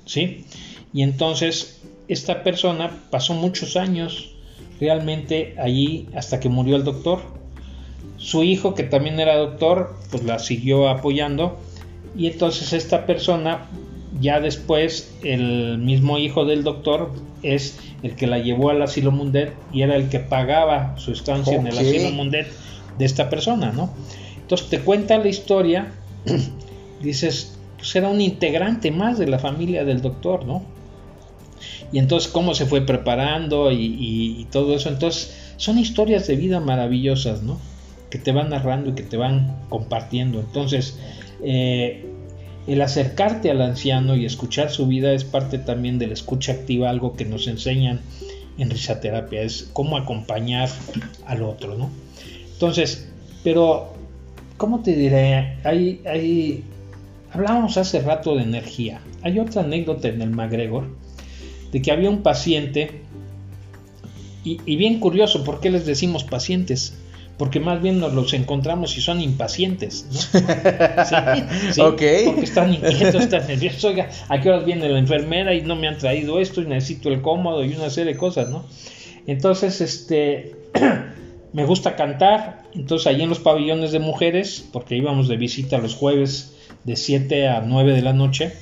¿Sí? 0.05 0.45
Y 0.93 1.03
entonces 1.03 1.81
esta 2.07 2.43
persona 2.43 2.91
pasó 3.11 3.33
muchos 3.33 3.75
años 3.75 4.35
realmente 4.79 5.55
allí 5.57 6.07
hasta 6.15 6.39
que 6.39 6.49
murió 6.49 6.75
el 6.75 6.83
doctor. 6.83 7.19
Su 8.17 8.43
hijo, 8.43 8.73
que 8.73 8.83
también 8.83 9.19
era 9.19 9.37
doctor, 9.37 9.95
pues 10.11 10.23
la 10.23 10.39
siguió 10.39 10.89
apoyando. 10.89 11.59
Y 12.15 12.27
entonces 12.27 12.73
esta 12.73 13.05
persona, 13.05 13.67
ya 14.19 14.39
después, 14.39 15.15
el 15.23 15.77
mismo 15.77 16.17
hijo 16.17 16.45
del 16.45 16.63
doctor 16.63 17.11
es 17.43 17.79
el 18.03 18.15
que 18.15 18.27
la 18.27 18.39
llevó 18.39 18.69
al 18.69 18.81
asilo 18.81 19.11
Mundet 19.11 19.53
y 19.71 19.81
era 19.81 19.95
el 19.95 20.09
que 20.09 20.19
pagaba 20.19 20.97
su 20.97 21.11
estancia 21.11 21.55
en 21.55 21.67
el 21.67 21.77
asilo 21.77 22.09
Mundet 22.11 22.47
de 22.97 23.05
esta 23.05 23.29
persona, 23.29 23.71
¿no? 23.71 23.93
Entonces 24.47 24.69
te 24.69 24.79
cuenta 24.79 25.17
la 25.17 25.27
historia, 25.27 25.91
dices, 27.01 27.57
pues 27.77 27.95
era 27.95 28.07
un 28.07 28.21
integrante 28.21 28.91
más 28.91 29.17
de 29.17 29.27
la 29.27 29.39
familia 29.39 29.83
del 29.83 30.01
doctor, 30.01 30.45
¿no? 30.45 30.63
y 31.91 31.99
entonces 31.99 32.31
cómo 32.31 32.53
se 32.53 32.65
fue 32.65 32.81
preparando 32.81 33.71
y, 33.71 34.47
todo 34.51 34.75
eso. 34.75 34.89
Entonces 34.89 35.35
son 35.57 35.77
historias 35.79 36.27
de 36.27 36.35
vida 36.35 36.59
maravillosas, 36.59 37.43
¿no? 37.43 37.59
Que 38.09 38.17
te 38.17 38.31
van 38.31 38.49
narrando 38.49 38.91
y 38.91 38.93
que 38.93 39.03
te 39.03 39.17
van 39.17 39.57
compartiendo. 39.69 40.39
Entonces, 40.39 40.97
eh, 41.43 42.05
el 42.67 42.81
acercarte 42.81 43.51
al 43.51 43.61
anciano 43.61 44.15
y 44.15 44.25
escuchar 44.25 44.69
su 44.71 44.87
vida 44.87 45.13
es 45.13 45.23
parte 45.23 45.57
también 45.57 45.99
de 45.99 46.07
la 46.07 46.13
escucha 46.13 46.53
activa, 46.53 46.89
algo 46.89 47.15
que 47.15 47.25
nos 47.25 47.47
enseñan 47.47 48.01
en 48.57 48.69
risaterapia, 48.69 49.41
es 49.41 49.69
cómo 49.73 49.97
acompañar 49.97 50.69
al 51.25 51.43
otro, 51.43 51.77
¿no? 51.77 51.89
Entonces, 52.53 53.09
pero, 53.43 53.93
¿cómo 54.57 54.81
te 54.81 54.95
diré? 54.95 55.57
Hay, 55.63 56.01
hay, 56.05 56.63
hablábamos 57.31 57.77
hace 57.77 58.01
rato 58.01 58.35
de 58.35 58.43
energía. 58.43 59.01
Hay 59.21 59.39
otra 59.39 59.61
anécdota 59.61 60.07
en 60.07 60.21
el 60.21 60.31
MacGregor 60.31 60.85
de 61.71 61.81
que 61.81 61.91
había 61.91 62.09
un 62.09 62.23
paciente, 62.23 63.01
y, 64.43 64.77
bien 64.77 65.01
curioso, 65.01 65.43
¿por 65.43 65.59
qué 65.59 65.69
les 65.69 65.85
decimos 65.85 66.23
pacientes? 66.23 66.97
Porque 67.37 67.59
más 67.59 67.81
bien 67.81 67.99
nos 67.99 68.13
los 68.13 68.33
encontramos 68.33 68.97
y 68.97 69.01
son 69.01 69.19
impacientes, 69.19 70.07
¿no? 70.33 70.39
Sí, 71.73 71.81
Porque 71.81 72.33
están 72.41 72.73
inquietos, 72.73 73.23
están 73.23 73.45
nerviosos. 73.45 73.83
Oiga, 73.83 74.09
¿a 74.29 74.39
qué 74.39 74.49
horas 74.49 74.65
viene 74.65 74.87
la 74.87 74.99
enfermera 74.99 75.53
y 75.53 75.63
no 75.63 75.75
me 75.75 75.89
han 75.89 75.97
traído 75.97 76.39
esto 76.39 76.61
y 76.61 76.65
necesito 76.65 77.09
el 77.09 77.21
cómodo 77.21 77.65
y 77.65 77.75
una 77.75 77.89
serie 77.89 78.13
de 78.13 78.17
cosas, 78.17 78.49
¿no? 78.49 78.65
Entonces, 79.27 79.81
este, 79.81 80.55
me 81.57 81.65
gusta 81.65 81.95
cantar. 81.95 82.61
Entonces, 82.75 83.07
allí 83.07 83.23
en 83.23 83.29
los 83.29 83.39
pabellones 83.39 83.91
de 83.91 83.97
mujeres, 83.97 84.63
porque 84.71 84.95
íbamos 84.95 85.27
de 85.27 85.37
visita 85.37 85.79
los 85.79 85.95
jueves 85.95 86.55
de 86.83 86.95
7 86.95 87.47
a 87.47 87.61
9 87.61 87.93
de 87.93 88.03
la 88.03 88.13
noche. 88.13 88.53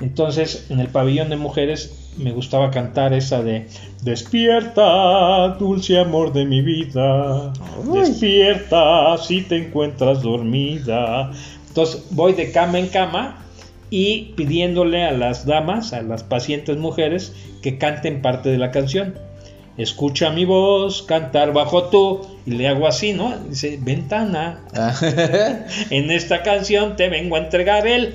Entonces, 0.00 0.66
en 0.70 0.80
el 0.80 0.88
pabellón 0.88 1.28
de 1.28 1.36
mujeres 1.36 2.10
me 2.16 2.32
gustaba 2.32 2.70
cantar 2.70 3.12
esa 3.12 3.42
de 3.42 3.66
Despierta, 4.02 5.48
dulce 5.58 5.98
amor 5.98 6.32
de 6.32 6.46
mi 6.46 6.62
vida. 6.62 7.52
Despierta 7.92 9.18
si 9.18 9.42
te 9.42 9.58
encuentras 9.58 10.22
dormida. 10.22 11.32
Entonces 11.68 12.06
voy 12.12 12.32
de 12.32 12.50
cama 12.50 12.78
en 12.78 12.88
cama 12.88 13.44
y 13.90 14.32
pidiéndole 14.36 15.04
a 15.04 15.12
las 15.12 15.44
damas, 15.44 15.92
a 15.92 16.00
las 16.00 16.22
pacientes 16.22 16.78
mujeres, 16.78 17.34
que 17.60 17.76
canten 17.76 18.22
parte 18.22 18.48
de 18.48 18.56
la 18.56 18.70
canción. 18.70 19.31
Escucha 19.78 20.30
mi 20.30 20.44
voz, 20.44 21.02
cantar 21.02 21.52
bajo 21.52 21.84
tú, 21.84 22.20
y 22.44 22.52
le 22.52 22.68
hago 22.68 22.86
así, 22.86 23.12
¿no? 23.14 23.36
Dice, 23.38 23.78
ventana. 23.80 24.60
Ah. 24.74 24.94
en 25.90 26.10
esta 26.10 26.42
canción 26.42 26.96
te 26.96 27.08
vengo 27.08 27.36
a 27.36 27.38
entregar 27.38 27.86
el 27.86 28.14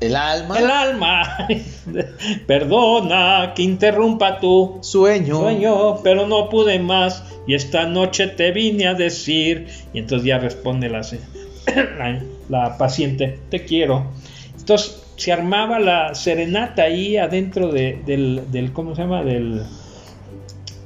el 0.00 0.14
alma. 0.14 0.58
El 0.58 0.70
alma. 0.70 1.48
Perdona 2.46 3.52
que 3.54 3.62
interrumpa 3.62 4.38
tu 4.38 4.78
sueño. 4.80 5.40
Sueño, 5.40 6.02
pero 6.02 6.26
no 6.26 6.48
pude 6.48 6.78
más. 6.78 7.24
Y 7.48 7.54
esta 7.54 7.84
noche 7.86 8.28
te 8.28 8.52
vine 8.52 8.86
a 8.86 8.94
decir. 8.94 9.66
Y 9.92 9.98
entonces 9.98 10.26
ya 10.26 10.38
responde 10.38 10.88
la, 10.88 11.00
la, 12.48 12.78
paciente: 12.78 13.40
Te 13.50 13.64
quiero. 13.64 14.12
Entonces 14.56 15.02
se 15.18 15.32
armaba 15.32 15.80
la 15.80 16.14
serenata 16.14 16.82
ahí 16.82 17.16
adentro 17.16 17.72
del, 17.72 18.50
del 18.50 18.72
¿cómo 18.72 18.94
se 18.94 19.02
llama? 19.02 19.24
Del, 19.24 19.64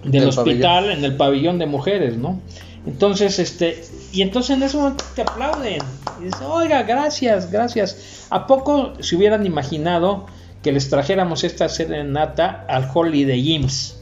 del, 0.04 0.28
hospital, 0.28 0.90
en 0.90 1.04
el 1.04 1.16
pabellón 1.16 1.58
de 1.58 1.66
mujeres, 1.66 2.16
¿no? 2.16 2.40
Entonces, 2.86 3.38
este, 3.38 3.84
y 4.10 4.22
entonces 4.22 4.56
en 4.56 4.62
ese 4.62 4.78
momento 4.78 5.04
te 5.14 5.22
aplauden. 5.22 5.82
Y 6.20 6.24
dices, 6.24 6.40
oiga, 6.42 6.82
gracias, 6.82 7.50
gracias. 7.52 8.26
¿A 8.30 8.46
poco 8.46 8.94
se 9.00 9.16
hubieran 9.16 9.44
imaginado 9.44 10.26
que 10.62 10.72
les 10.72 10.88
trajéramos 10.88 11.44
esta 11.44 11.68
serenata 11.68 12.64
al 12.68 12.88
Holiday 12.92 13.52
Inns? 13.52 13.98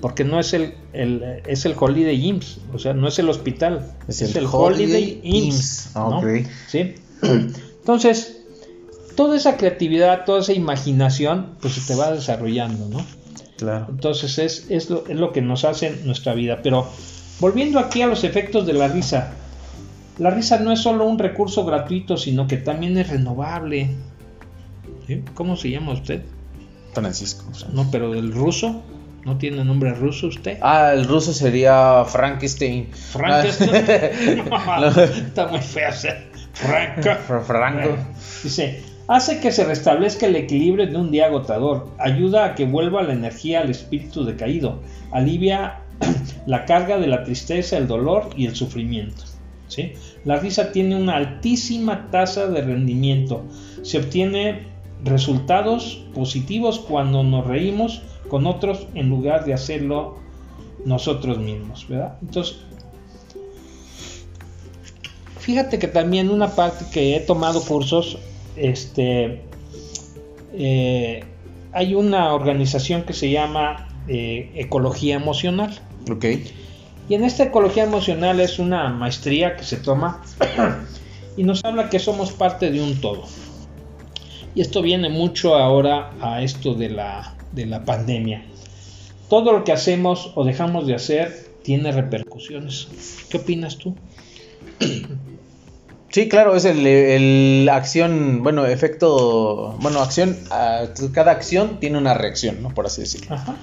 Porque 0.00 0.24
no 0.24 0.40
es 0.40 0.52
el, 0.52 0.74
es 0.92 1.64
el 1.64 1.76
Holiday 1.78 2.28
Inns, 2.28 2.58
o 2.74 2.78
sea, 2.80 2.92
no 2.92 3.06
es 3.06 3.20
el 3.20 3.28
hospital, 3.30 3.92
es, 4.08 4.20
el, 4.20 4.46
Holiday, 4.50 5.20
Inns. 5.22 5.92
Ah, 5.94 6.20
¿Sí? 6.66 6.96
Entonces, 7.22 8.33
toda 9.14 9.36
esa 9.36 9.56
creatividad, 9.56 10.24
toda 10.24 10.40
esa 10.40 10.52
imaginación, 10.52 11.56
pues 11.60 11.74
se 11.74 11.92
te 11.92 11.98
va 11.98 12.10
desarrollando, 12.10 12.88
¿no? 12.88 13.04
Claro. 13.56 13.86
Entonces 13.88 14.38
es, 14.38 14.70
es, 14.70 14.90
lo, 14.90 15.06
es 15.06 15.16
lo 15.16 15.32
que 15.32 15.42
nos 15.42 15.64
hace 15.64 16.00
nuestra 16.04 16.34
vida. 16.34 16.60
Pero 16.62 16.88
Volviendo 17.40 17.78
aquí 17.78 18.02
a 18.02 18.06
los 18.06 18.24
efectos 18.24 18.66
de 18.66 18.72
la 18.72 18.88
risa. 18.88 19.32
La 20.18 20.30
risa 20.30 20.60
no 20.60 20.70
es 20.70 20.80
solo 20.80 21.04
un 21.04 21.18
recurso 21.18 21.64
gratuito, 21.64 22.16
sino 22.16 22.46
que 22.46 22.56
también 22.56 22.96
es 22.96 23.08
renovable. 23.08 23.90
¿Cómo 25.34 25.56
se 25.56 25.70
llama 25.70 25.92
usted? 25.92 26.22
Francisco. 26.92 27.44
No, 27.72 27.90
pero 27.90 28.12
del 28.12 28.32
ruso. 28.32 28.82
¿No 29.24 29.38
tiene 29.38 29.64
nombre 29.64 29.94
ruso 29.94 30.28
usted? 30.28 30.58
Ah, 30.60 30.92
el 30.94 31.06
ruso 31.06 31.32
sería 31.32 32.04
Frankenstein. 32.04 32.88
Frankenstein. 32.92 33.74
está 35.26 35.48
muy 35.48 35.60
feo. 35.60 35.90
Franco. 36.52 37.42
Franco. 37.44 37.96
Dice, 38.42 38.82
hace 39.08 39.40
que 39.40 39.52
se 39.52 39.64
restablezca 39.64 40.26
el 40.26 40.36
equilibrio 40.36 40.86
de 40.86 40.96
un 40.96 41.10
día 41.10 41.26
agotador, 41.26 41.88
ayuda 41.98 42.44
a 42.44 42.54
que 42.54 42.64
vuelva 42.64 43.02
la 43.02 43.12
energía 43.12 43.60
al 43.60 43.70
espíritu 43.70 44.24
decaído, 44.24 44.80
alivia 45.10 45.80
la 46.46 46.64
carga 46.64 46.98
de 46.98 47.06
la 47.06 47.24
tristeza, 47.24 47.76
el 47.76 47.86
dolor 47.86 48.30
y 48.36 48.46
el 48.46 48.56
sufrimiento. 48.56 49.24
¿sí? 49.68 49.92
La 50.24 50.36
risa 50.36 50.72
tiene 50.72 50.96
una 50.96 51.16
altísima 51.16 52.10
tasa 52.10 52.46
de 52.46 52.62
rendimiento. 52.62 53.44
Se 53.82 53.98
obtiene 53.98 54.66
resultados 55.04 56.04
positivos 56.14 56.78
cuando 56.78 57.22
nos 57.22 57.46
reímos 57.46 58.02
con 58.28 58.46
otros 58.46 58.86
en 58.94 59.10
lugar 59.10 59.44
de 59.44 59.54
hacerlo 59.54 60.18
nosotros 60.84 61.38
mismos. 61.38 61.86
Entonces, 62.22 62.56
fíjate 65.38 65.78
que 65.78 65.88
también 65.88 66.30
una 66.30 66.48
parte 66.48 66.86
que 66.92 67.16
he 67.16 67.20
tomado 67.20 67.62
cursos, 67.62 68.18
este, 68.56 69.42
eh, 70.52 71.24
hay 71.72 71.94
una 71.94 72.32
organización 72.34 73.02
que 73.02 73.12
se 73.12 73.30
llama 73.30 73.88
eh, 74.08 74.50
ecología 74.54 75.16
emocional. 75.16 75.78
Ok. 76.10 76.24
Y 77.08 77.14
en 77.14 77.24
esta 77.24 77.44
ecología 77.44 77.84
emocional 77.84 78.40
es 78.40 78.58
una 78.58 78.88
maestría 78.88 79.56
que 79.56 79.64
se 79.64 79.76
toma 79.76 80.22
y 81.36 81.42
nos 81.42 81.64
habla 81.64 81.90
que 81.90 81.98
somos 81.98 82.32
parte 82.32 82.70
de 82.70 82.82
un 82.82 83.00
todo. 83.00 83.24
Y 84.54 84.60
esto 84.60 84.82
viene 84.82 85.08
mucho 85.08 85.56
ahora 85.56 86.12
a 86.20 86.42
esto 86.42 86.74
de 86.74 86.90
la, 86.90 87.34
de 87.52 87.66
la 87.66 87.84
pandemia. 87.84 88.44
Todo 89.28 89.52
lo 89.52 89.64
que 89.64 89.72
hacemos 89.72 90.32
o 90.34 90.44
dejamos 90.44 90.86
de 90.86 90.94
hacer 90.94 91.50
tiene 91.62 91.92
repercusiones. 91.92 92.88
¿Qué 93.28 93.38
opinas 93.38 93.78
tú? 93.78 93.96
Sí, 96.14 96.28
claro, 96.28 96.54
es 96.54 96.64
el, 96.64 97.68
acción, 97.68 98.44
bueno, 98.44 98.64
efecto, 98.66 99.76
bueno, 99.80 99.98
acción, 99.98 100.36
cada 101.12 101.32
acción 101.32 101.80
tiene 101.80 101.98
una 101.98 102.14
reacción, 102.14 102.62
¿no? 102.62 102.68
Por 102.72 102.86
así 102.86 103.00
decirlo. 103.00 103.34
Ajá. 103.34 103.56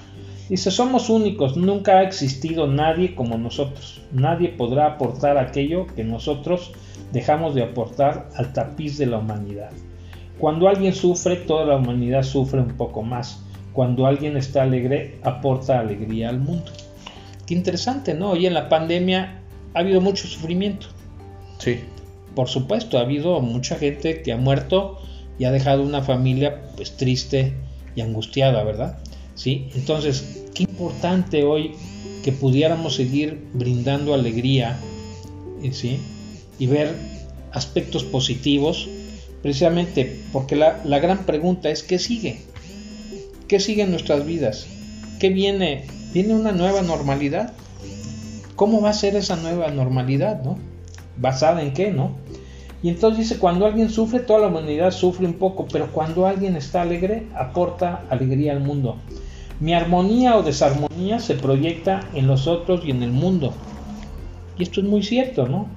Dice, 0.50 0.70
somos 0.70 1.08
únicos, 1.08 1.56
nunca 1.56 2.00
ha 2.00 2.02
existido 2.02 2.66
nadie 2.66 3.14
como 3.14 3.38
nosotros. 3.38 4.02
Nadie 4.12 4.50
podrá 4.50 4.84
aportar 4.84 5.38
aquello 5.38 5.86
que 5.96 6.04
nosotros 6.04 6.72
dejamos 7.10 7.54
de 7.54 7.62
aportar 7.62 8.28
al 8.36 8.52
tapiz 8.52 8.98
de 8.98 9.06
la 9.06 9.16
humanidad. 9.16 9.70
Cuando 10.38 10.68
alguien 10.68 10.92
sufre, 10.92 11.36
toda 11.36 11.64
la 11.64 11.76
humanidad 11.76 12.22
sufre 12.22 12.60
un 12.60 12.76
poco 12.76 13.00
más. 13.00 13.42
Cuando 13.72 14.04
alguien 14.04 14.36
está 14.36 14.64
alegre, 14.64 15.18
aporta 15.22 15.78
alegría 15.78 16.28
al 16.28 16.40
mundo. 16.40 16.70
Qué 17.46 17.54
interesante, 17.54 18.12
¿no? 18.12 18.32
Hoy 18.32 18.44
en 18.44 18.52
la 18.52 18.68
pandemia 18.68 19.40
ha 19.72 19.78
habido 19.78 20.02
mucho 20.02 20.26
sufrimiento. 20.26 20.88
Sí 21.56 21.80
por 22.34 22.48
supuesto, 22.48 22.98
ha 22.98 23.02
habido 23.02 23.40
mucha 23.40 23.76
gente 23.76 24.22
que 24.22 24.32
ha 24.32 24.36
muerto 24.36 24.98
y 25.38 25.44
ha 25.44 25.50
dejado 25.50 25.82
una 25.82 26.02
familia 26.02 26.62
pues 26.76 26.96
triste 26.96 27.54
y 27.94 28.00
angustiada, 28.00 28.62
¿verdad? 28.64 28.98
Sí, 29.34 29.68
entonces, 29.74 30.44
qué 30.54 30.64
importante 30.64 31.44
hoy 31.44 31.72
que 32.22 32.32
pudiéramos 32.32 32.94
seguir 32.94 33.48
brindando 33.52 34.14
alegría, 34.14 34.78
eh, 35.62 35.72
¿sí? 35.72 35.98
Y 36.58 36.66
ver 36.66 36.94
aspectos 37.52 38.04
positivos, 38.04 38.88
precisamente 39.42 40.20
porque 40.32 40.56
la, 40.56 40.80
la 40.84 41.00
gran 41.00 41.26
pregunta 41.26 41.70
es, 41.70 41.82
¿qué 41.82 41.98
sigue? 41.98 42.40
¿Qué 43.48 43.60
sigue 43.60 43.82
en 43.82 43.90
nuestras 43.90 44.24
vidas? 44.24 44.66
¿Qué 45.18 45.30
viene? 45.30 45.86
¿Viene 46.14 46.34
una 46.34 46.52
nueva 46.52 46.82
normalidad? 46.82 47.52
¿Cómo 48.56 48.80
va 48.80 48.90
a 48.90 48.94
ser 48.94 49.16
esa 49.16 49.36
nueva 49.36 49.70
normalidad, 49.70 50.42
no? 50.42 50.58
¿Basada 51.16 51.62
en 51.62 51.72
qué, 51.72 51.90
no? 51.90 52.12
Y 52.82 52.88
entonces 52.88 53.28
dice, 53.28 53.38
cuando 53.38 53.64
alguien 53.64 53.90
sufre, 53.90 54.20
toda 54.20 54.40
la 54.40 54.46
humanidad 54.48 54.90
sufre 54.90 55.24
un 55.24 55.34
poco, 55.34 55.68
pero 55.70 55.92
cuando 55.92 56.26
alguien 56.26 56.56
está 56.56 56.82
alegre, 56.82 57.28
aporta 57.34 58.02
alegría 58.10 58.52
al 58.52 58.60
mundo. 58.60 58.96
Mi 59.60 59.74
armonía 59.74 60.36
o 60.36 60.42
desarmonía 60.42 61.20
se 61.20 61.36
proyecta 61.36 62.00
en 62.14 62.26
los 62.26 62.48
otros 62.48 62.82
y 62.84 62.90
en 62.90 63.04
el 63.04 63.12
mundo. 63.12 63.54
Y 64.58 64.64
esto 64.64 64.80
es 64.80 64.86
muy 64.86 65.04
cierto, 65.04 65.46
¿no? 65.46 65.68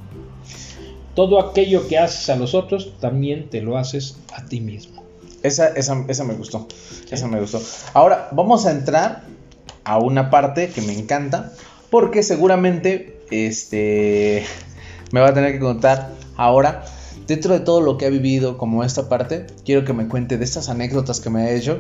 Todo 1.14 1.40
aquello 1.40 1.88
que 1.88 2.00
haces 2.00 2.30
a 2.30 2.36
los 2.36 2.56
otros, 2.56 2.94
también 3.00 3.50
te 3.50 3.62
lo 3.62 3.78
haces 3.78 4.18
a 4.34 4.46
ti 4.46 4.60
mismo. 4.60 5.04
Esa, 5.44 5.68
esa, 5.68 6.04
esa 6.08 6.24
me 6.24 6.34
gustó. 6.34 6.68
Esa 7.12 7.28
me 7.28 7.40
gustó. 7.40 7.62
Ahora, 7.94 8.30
vamos 8.32 8.66
a 8.66 8.72
entrar 8.72 9.24
a 9.84 10.00
una 10.00 10.32
parte 10.32 10.70
que 10.70 10.82
me 10.82 10.98
encanta, 10.98 11.54
porque 11.92 12.24
seguramente 12.24 13.20
este, 13.30 14.44
me 15.12 15.22
va 15.22 15.30
a 15.30 15.34
tener 15.34 15.54
que 15.54 15.60
contar 15.60 16.12
ahora 16.36 16.86
dentro 17.28 17.54
de 17.54 17.60
todo 17.60 17.82
lo 17.82 17.98
que 17.98 18.06
ha 18.06 18.10
vivido 18.10 18.58
como 18.58 18.84
esta 18.84 19.10
parte, 19.10 19.48
quiero 19.66 19.86
que 19.86 19.94
me 19.94 20.08
cuente 20.08 20.38
de 20.38 20.46
estas 20.46 20.70
anécdotas 20.70 21.20
que 21.20 21.30
me 21.30 21.42
ha 21.42 21.52
hecho, 21.52 21.80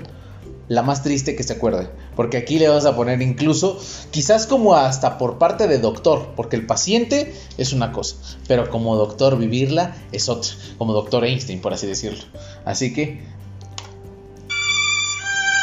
la 0.67 0.81
más 0.81 1.03
triste 1.03 1.35
que 1.35 1.43
se 1.43 1.53
acuerde. 1.53 1.89
Porque 2.15 2.37
aquí 2.37 2.57
le 2.57 2.67
vas 2.67 2.85
a 2.85 2.95
poner 2.95 3.21
incluso, 3.21 3.79
quizás 4.11 4.47
como 4.47 4.75
hasta 4.75 5.17
por 5.17 5.37
parte 5.37 5.67
de 5.67 5.77
doctor, 5.77 6.29
porque 6.35 6.55
el 6.55 6.65
paciente 6.65 7.35
es 7.57 7.73
una 7.73 7.91
cosa, 7.91 8.15
pero 8.47 8.69
como 8.69 8.95
doctor 8.95 9.37
vivirla 9.37 9.95
es 10.11 10.29
otra, 10.29 10.51
como 10.77 10.93
doctor 10.93 11.25
Einstein, 11.25 11.61
por 11.61 11.73
así 11.73 11.85
decirlo. 11.87 12.23
Así 12.65 12.93
que, 12.93 13.21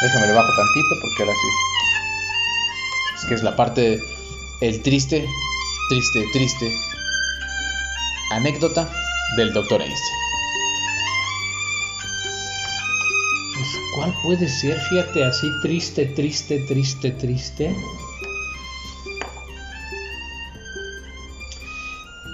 déjame 0.03 0.27
le 0.27 0.33
bajo 0.33 0.49
tantito 0.55 0.95
porque 1.01 1.23
ahora 1.23 1.33
sí. 1.33 1.47
Es 3.19 3.25
que 3.25 3.35
es 3.35 3.43
la 3.43 3.55
parte, 3.55 3.99
el 4.61 4.81
triste, 4.81 5.25
triste, 5.89 6.25
triste 6.31 6.92
anécdota 8.35 8.89
del 9.37 9.53
Dr. 9.53 9.81
Einstein. 9.81 10.17
Pues, 13.55 13.67
¿Cuál 13.95 14.13
puede 14.23 14.47
ser? 14.47 14.79
Fíjate, 14.79 15.23
así 15.23 15.47
triste, 15.61 16.05
triste, 16.07 16.59
triste, 16.67 17.11
triste. 17.11 17.75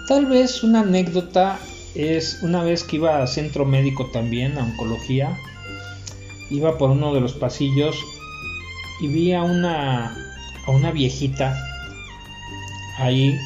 Tal 0.08 0.26
vez 0.26 0.64
una 0.64 0.82
anécdota 0.82 1.60
es 1.96 2.40
una 2.42 2.64
vez 2.64 2.84
que 2.84 2.96
iba 2.96 3.22
a 3.22 3.28
centro 3.28 3.66
médico 3.66 4.08
también, 4.08 4.58
a 4.58 4.64
oncología, 4.64 5.38
iba 6.50 6.78
por 6.78 6.90
uno 6.90 7.14
de 7.14 7.22
los 7.22 7.34
pasillos 7.34 7.96
y 9.02 9.08
vi 9.08 9.34
a 9.34 9.44
una, 9.44 10.16
a 10.66 10.72
una 10.72 10.92
viejita 10.92 11.56
ahí 12.98 13.38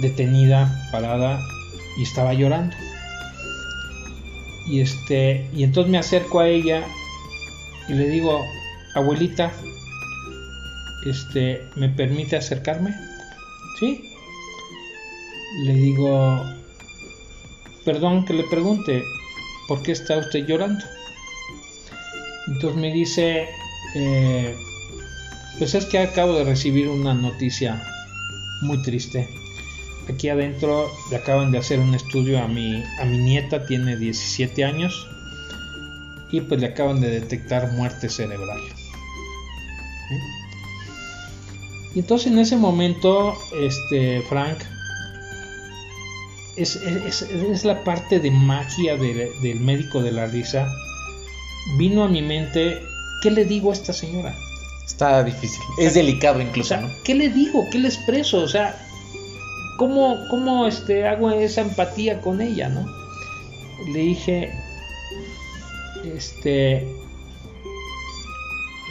detenida, 0.00 0.88
parada, 0.90 1.40
y 1.96 2.02
estaba 2.02 2.34
llorando. 2.34 2.76
Y 4.66 4.80
este, 4.80 5.48
y 5.54 5.62
entonces 5.62 5.90
me 5.90 5.98
acerco 5.98 6.40
a 6.40 6.48
ella 6.48 6.84
y 7.88 7.92
le 7.92 8.08
digo, 8.08 8.40
"Abuelita, 8.94 9.52
este, 11.06 11.68
¿me 11.76 11.88
permite 11.88 12.36
acercarme?" 12.36 12.94
"Sí." 13.78 14.00
Le 15.66 15.74
digo, 15.74 16.42
"Perdón 17.84 18.24
que 18.24 18.32
le 18.32 18.44
pregunte, 18.44 19.02
¿por 19.68 19.82
qué 19.82 19.92
está 19.92 20.18
usted 20.18 20.46
llorando?" 20.46 20.84
Entonces 22.46 22.80
me 22.80 22.92
dice, 22.92 23.48
eh, 23.94 24.54
pues 25.58 25.74
es 25.74 25.84
que 25.86 25.98
acabo 25.98 26.34
de 26.34 26.44
recibir 26.44 26.88
una 26.88 27.14
noticia 27.14 27.82
muy 28.60 28.82
triste 28.82 29.28
aquí 30.12 30.28
adentro 30.28 30.90
le 31.10 31.16
acaban 31.16 31.52
de 31.52 31.58
hacer 31.58 31.78
un 31.80 31.94
estudio 31.94 32.42
a 32.42 32.48
mi, 32.48 32.82
a 33.00 33.04
mi 33.04 33.18
nieta, 33.18 33.66
tiene 33.66 33.96
17 33.96 34.64
años, 34.64 35.08
y 36.30 36.40
pues 36.40 36.60
le 36.60 36.68
acaban 36.68 37.00
de 37.00 37.10
detectar 37.10 37.72
muerte 37.72 38.08
cerebral. 38.08 38.60
Y 41.94 42.00
entonces 42.00 42.32
en 42.32 42.38
ese 42.38 42.56
momento, 42.56 43.36
este, 43.60 44.20
Frank, 44.28 44.58
es, 46.56 46.76
es, 46.76 47.64
la 47.64 47.82
parte 47.84 48.18
de 48.18 48.30
magia 48.30 48.96
del 48.96 49.60
médico 49.60 50.02
de 50.02 50.12
la 50.12 50.26
risa. 50.26 50.72
Vino 51.78 52.04
a 52.04 52.08
mi 52.08 52.20
mente, 52.20 52.82
¿qué 53.22 53.30
le 53.30 53.44
digo 53.44 53.70
a 53.70 53.74
esta 53.74 53.92
señora? 53.92 54.34
Está 54.84 55.22
difícil. 55.24 55.62
es 55.78 55.94
delicado 55.94 56.40
incluso, 56.40 56.76
¿no? 56.76 56.90
¿Qué 57.04 57.14
le 57.14 57.28
digo? 57.30 57.64
¿Qué 57.70 57.78
le 57.78 57.88
expreso? 57.88 58.42
O 58.42 58.48
sea, 58.48 58.76
¿cómo, 59.76 60.26
cómo 60.30 60.66
este, 60.66 61.06
hago 61.06 61.30
esa 61.30 61.62
empatía 61.62 62.20
con 62.20 62.40
ella, 62.40 62.68
no? 62.68 62.86
Le 63.92 63.98
dije, 64.00 64.52
este, 66.04 66.86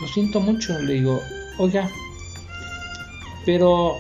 lo 0.01 0.07
siento 0.07 0.39
mucho, 0.39 0.77
le 0.79 0.93
digo, 0.93 1.19
oiga, 1.57 1.89
pero, 3.45 3.95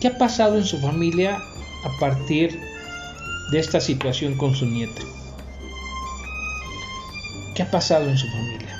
¿qué 0.00 0.08
ha 0.08 0.18
pasado 0.18 0.56
en 0.56 0.64
su 0.64 0.78
familia 0.80 1.36
a 1.36 2.00
partir 2.00 2.60
de 3.50 3.58
esta 3.58 3.80
situación 3.80 4.36
con 4.36 4.54
su 4.54 4.66
nieta? 4.66 5.02
¿Qué 7.54 7.62
ha 7.62 7.70
pasado 7.70 8.08
en 8.08 8.18
su 8.18 8.26
familia? 8.28 8.76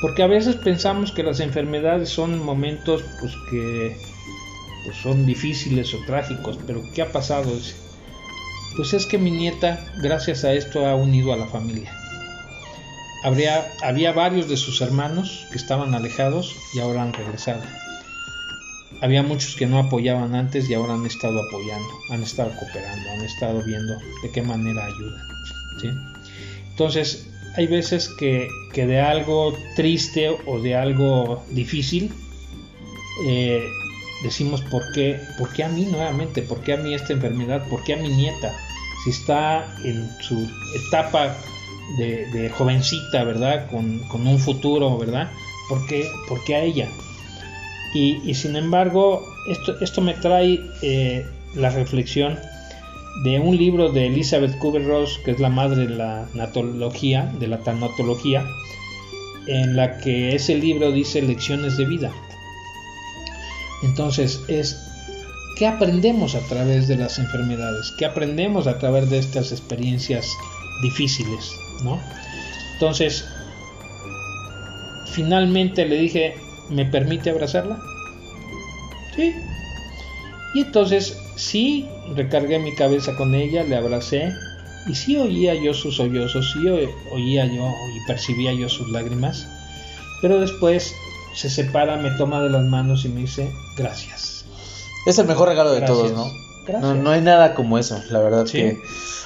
Porque 0.00 0.22
a 0.22 0.26
veces 0.26 0.56
pensamos 0.56 1.12
que 1.12 1.22
las 1.22 1.40
enfermedades 1.40 2.08
son 2.08 2.42
momentos 2.42 3.04
pues 3.20 3.32
que 3.50 3.96
pues, 4.84 4.96
son 4.96 5.26
difíciles 5.26 5.92
o 5.94 5.98
trágicos, 6.06 6.58
pero 6.66 6.82
¿qué 6.94 7.02
ha 7.02 7.12
pasado? 7.12 7.50
Pues 8.76 8.92
es 8.94 9.06
que 9.06 9.18
mi 9.18 9.30
nieta, 9.30 9.84
gracias 10.02 10.44
a 10.44 10.52
esto, 10.52 10.86
ha 10.86 10.94
unido 10.94 11.32
a 11.32 11.36
la 11.36 11.46
familia. 11.46 11.92
Habría, 13.24 13.66
había 13.82 14.12
varios 14.12 14.48
de 14.48 14.56
sus 14.56 14.80
hermanos 14.80 15.46
que 15.50 15.58
estaban 15.58 15.94
alejados 15.94 16.54
y 16.74 16.80
ahora 16.80 17.02
han 17.02 17.12
regresado. 17.12 17.62
Había 19.00 19.22
muchos 19.22 19.56
que 19.56 19.66
no 19.66 19.78
apoyaban 19.78 20.34
antes 20.34 20.68
y 20.70 20.74
ahora 20.74 20.94
han 20.94 21.06
estado 21.06 21.40
apoyando, 21.42 21.88
han 22.10 22.22
estado 22.22 22.52
cooperando, 22.58 23.10
han 23.10 23.24
estado 23.24 23.62
viendo 23.64 23.98
de 24.22 24.30
qué 24.32 24.42
manera 24.42 24.86
ayudan. 24.86 25.22
Entonces, 26.70 27.28
hay 27.56 27.66
veces 27.66 28.08
que, 28.08 28.48
que, 28.72 28.86
de 28.86 29.00
algo 29.00 29.56
triste 29.76 30.30
o 30.46 30.60
de 30.60 30.76
algo 30.76 31.44
difícil 31.50 32.12
eh, 33.26 33.64
decimos 34.22 34.60
por 34.62 34.92
qué, 34.92 35.20
por 35.38 35.52
qué 35.52 35.64
a 35.64 35.68
mí 35.68 35.84
nuevamente, 35.84 36.42
por 36.42 36.60
qué 36.62 36.74
a 36.74 36.76
mí 36.76 36.94
esta 36.94 37.12
enfermedad, 37.12 37.66
por 37.68 37.82
qué 37.84 37.94
a 37.94 37.96
mi 37.96 38.08
nieta, 38.08 38.52
si 39.04 39.10
está 39.10 39.76
en 39.84 40.10
su 40.20 40.48
etapa 40.86 41.36
de, 41.96 42.50
jovencita, 42.50 43.24
¿verdad? 43.24 43.68
Con, 43.70 44.00
un 44.26 44.38
futuro, 44.38 44.98
¿verdad? 44.98 45.30
¿Por 45.68 45.86
qué, 45.86 46.54
a 46.54 46.62
ella? 46.62 46.88
Y, 47.94 48.34
sin 48.34 48.56
embargo, 48.56 49.24
esto, 49.50 49.78
esto 49.80 50.00
me 50.00 50.14
trae 50.14 50.60
eh, 50.82 51.26
la 51.54 51.70
reflexión 51.70 52.38
de 53.24 53.40
un 53.40 53.56
libro 53.56 53.90
de 53.90 54.06
Elizabeth 54.06 54.58
Kubler-Ross, 54.58 55.20
que 55.24 55.32
es 55.32 55.40
la 55.40 55.48
madre 55.48 55.86
de 55.86 55.94
la 55.94 56.28
natología, 56.34 57.32
de 57.38 57.48
la 57.48 57.58
tanatología, 57.58 58.44
en 59.46 59.76
la 59.76 59.98
que 59.98 60.34
ese 60.34 60.54
libro 60.56 60.92
dice 60.92 61.22
lecciones 61.22 61.76
de 61.76 61.86
vida. 61.86 62.12
Entonces 63.82 64.40
es 64.48 64.76
¿qué 65.58 65.66
aprendemos 65.66 66.34
a 66.34 66.40
través 66.48 66.88
de 66.88 66.96
las 66.96 67.18
enfermedades? 67.18 67.92
¿Qué 67.98 68.06
aprendemos 68.06 68.66
a 68.66 68.78
través 68.78 69.10
de 69.10 69.18
estas 69.18 69.52
experiencias 69.52 70.26
difíciles? 70.82 71.52
¿no? 71.82 72.00
Entonces, 72.74 73.24
finalmente 75.12 75.84
le 75.84 75.96
dije, 75.96 76.36
¿me 76.70 76.84
permite 76.84 77.30
abrazarla? 77.30 77.80
Sí. 79.16 79.34
Y 80.54 80.60
entonces 80.60 81.18
sí 81.36 81.88
recargué 82.14 82.58
mi 82.58 82.74
cabeza 82.74 83.14
con 83.16 83.34
ella, 83.34 83.64
le 83.64 83.76
abracé 83.76 84.32
y 84.88 84.94
sí 84.94 85.16
oía 85.16 85.54
yo 85.54 85.74
sus 85.74 85.96
sollozos, 85.96 86.52
sí 86.52 86.68
oía 86.68 87.46
yo 87.46 87.68
y 87.68 88.06
percibía 88.06 88.52
yo 88.54 88.68
sus 88.68 88.88
lágrimas, 88.90 89.46
pero 90.22 90.40
después 90.40 90.94
se 91.34 91.50
separa, 91.50 91.96
me 91.96 92.10
toma 92.12 92.42
de 92.42 92.50
las 92.50 92.64
manos 92.64 93.04
y 93.04 93.08
me 93.08 93.20
dice 93.20 93.52
gracias. 93.76 94.44
Es 95.06 95.18
el 95.18 95.26
mejor 95.26 95.48
regalo 95.48 95.72
de 95.72 95.82
todos, 95.82 96.12
¿no? 96.12 96.26
¿no? 96.80 96.94
No 96.94 97.10
hay 97.10 97.20
nada 97.20 97.54
como 97.54 97.78
eso, 97.78 98.00
la 98.10 98.20
verdad 98.20 98.46
que 98.46 98.78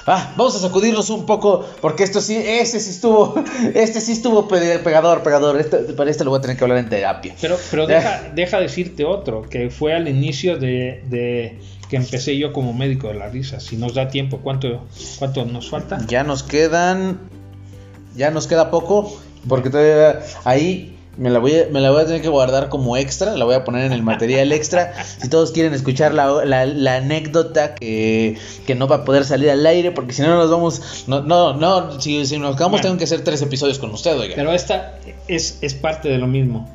Ah, 0.05 0.33
vamos 0.35 0.53
a 0.55 0.59
sacudirnos 0.59 1.09
un 1.09 1.25
poco, 1.25 1.65
porque 1.79 2.03
esto 2.03 2.19
sí, 2.19 2.35
este 2.35 2.79
sí 2.81 2.89
estuvo, 2.89 3.35
este 3.73 4.01
sí 4.01 4.11
estuvo 4.11 4.47
pegador, 4.49 5.23
pegador. 5.23 5.59
Este, 5.59 5.77
para 5.93 6.11
este 6.11 6.25
lo 6.25 6.31
voy 6.31 6.39
a 6.39 6.41
tener 6.41 6.57
que 6.57 6.63
hablar 6.63 6.79
en 6.79 6.89
terapia. 6.89 7.35
Pero, 7.39 7.57
pero 7.71 7.87
deja, 7.87 8.31
deja 8.35 8.59
decirte 8.59 9.05
otro, 9.05 9.43
que 9.43 9.69
fue 9.69 9.93
al 9.93 10.09
inicio 10.09 10.57
de, 10.57 11.03
de, 11.09 11.57
que 11.89 11.95
empecé 11.95 12.37
yo 12.37 12.51
como 12.51 12.73
médico 12.73 13.07
de 13.07 13.13
la 13.13 13.29
risa. 13.29 13.61
Si 13.61 13.77
nos 13.77 13.93
da 13.93 14.09
tiempo, 14.09 14.39
¿cuánto, 14.43 14.83
cuánto 15.19 15.45
nos 15.45 15.69
falta? 15.69 15.99
Ya 16.07 16.25
nos 16.25 16.43
quedan, 16.43 17.19
ya 18.13 18.29
nos 18.29 18.47
queda 18.47 18.71
poco, 18.71 19.17
porque 19.47 19.69
todavía 19.69 20.19
ahí 20.43 20.97
me 21.17 21.29
la, 21.29 21.39
voy 21.39 21.53
a, 21.55 21.67
me 21.71 21.79
la 21.79 21.91
voy 21.91 22.01
a 22.01 22.05
tener 22.05 22.21
que 22.21 22.27
guardar 22.27 22.69
como 22.69 22.97
extra, 22.97 23.37
la 23.37 23.45
voy 23.45 23.55
a 23.55 23.63
poner 23.63 23.85
en 23.85 23.91
el 23.91 24.01
material 24.01 24.51
extra. 24.51 24.93
Si 25.03 25.29
todos 25.29 25.51
quieren 25.51 25.73
escuchar 25.73 26.13
la, 26.13 26.43
la, 26.45 26.95
anécdota 26.95 27.75
que, 27.75 28.37
que, 28.65 28.75
no 28.75 28.87
va 28.87 28.97
a 28.97 29.05
poder 29.05 29.23
salir 29.23 29.49
al 29.51 29.65
aire, 29.65 29.91
porque 29.91 30.13
si 30.13 30.23
no 30.23 30.35
nos 30.35 30.49
vamos... 30.49 31.05
No, 31.07 31.21
no, 31.21 31.53
no 31.53 32.01
si, 32.01 32.25
si 32.25 32.39
nos 32.39 32.55
acabamos 32.55 32.81
tengo 32.81 32.97
que 32.97 33.03
hacer 33.03 33.23
tres 33.23 33.41
episodios 33.41 33.77
con 33.77 33.91
usted, 33.91 34.17
oiga. 34.17 34.33
Pero 34.35 34.53
esta 34.53 34.97
es, 35.27 35.59
es 35.61 35.73
parte 35.75 36.09
de 36.09 36.17
lo 36.17 36.27
mismo. 36.27 36.69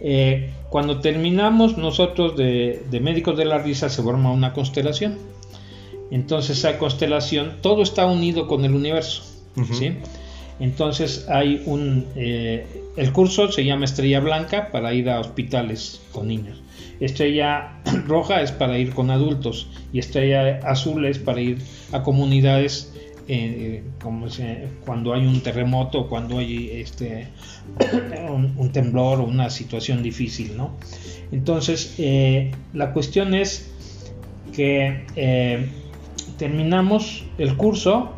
Eh, 0.00 0.50
cuando 0.68 1.00
terminamos 1.00 1.78
nosotros 1.78 2.36
de, 2.36 2.84
de, 2.90 3.00
médicos 3.00 3.36
de 3.36 3.44
la 3.44 3.58
risa 3.58 3.88
se 3.88 4.02
forma 4.02 4.30
una 4.30 4.52
constelación. 4.52 5.18
Entonces 6.10 6.58
esa 6.58 6.78
constelación, 6.78 7.56
todo 7.62 7.82
está 7.82 8.04
unido 8.06 8.46
con 8.46 8.64
el 8.64 8.74
universo. 8.74 9.22
¿sí? 9.72 9.96
Entonces 10.58 11.26
hay 11.28 11.62
un... 11.64 12.06
Eh, 12.14 12.66
el 13.00 13.14
curso 13.14 13.50
se 13.50 13.64
llama 13.64 13.86
Estrella 13.86 14.20
Blanca 14.20 14.70
para 14.70 14.92
ir 14.92 15.08
a 15.08 15.20
hospitales 15.20 16.02
con 16.12 16.28
niños. 16.28 16.60
Estrella 17.00 17.80
Roja 18.06 18.42
es 18.42 18.52
para 18.52 18.76
ir 18.76 18.92
con 18.92 19.10
adultos 19.10 19.68
y 19.90 20.00
Estrella 20.00 20.60
Azul 20.64 21.06
es 21.06 21.18
para 21.18 21.40
ir 21.40 21.62
a 21.92 22.02
comunidades 22.02 22.92
eh, 23.26 23.82
como 24.02 24.26
cuando 24.84 25.14
hay 25.14 25.26
un 25.26 25.40
terremoto, 25.40 26.08
cuando 26.08 26.40
hay 26.40 26.72
este, 26.72 27.28
un, 28.58 28.70
temblor 28.70 29.20
o 29.20 29.24
una 29.24 29.48
situación 29.48 30.02
difícil, 30.02 30.58
¿no? 30.58 30.76
Entonces, 31.32 31.94
eh, 31.96 32.50
la 32.74 32.92
cuestión 32.92 33.32
es 33.32 33.72
que 34.54 35.70
terminamos 36.36 37.24
el 37.38 37.56
curso 37.56 38.12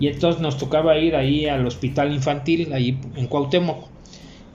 y 0.00 0.08
entonces 0.08 0.42
nos 0.42 0.58
tocaba 0.58 0.98
ir 0.98 1.14
ahí 1.14 1.46
al 1.46 1.64
hospital 1.64 2.12
infantil, 2.12 2.72
ahí 2.72 2.98
en 3.14 3.28
Cuauhtémoc. 3.28 3.95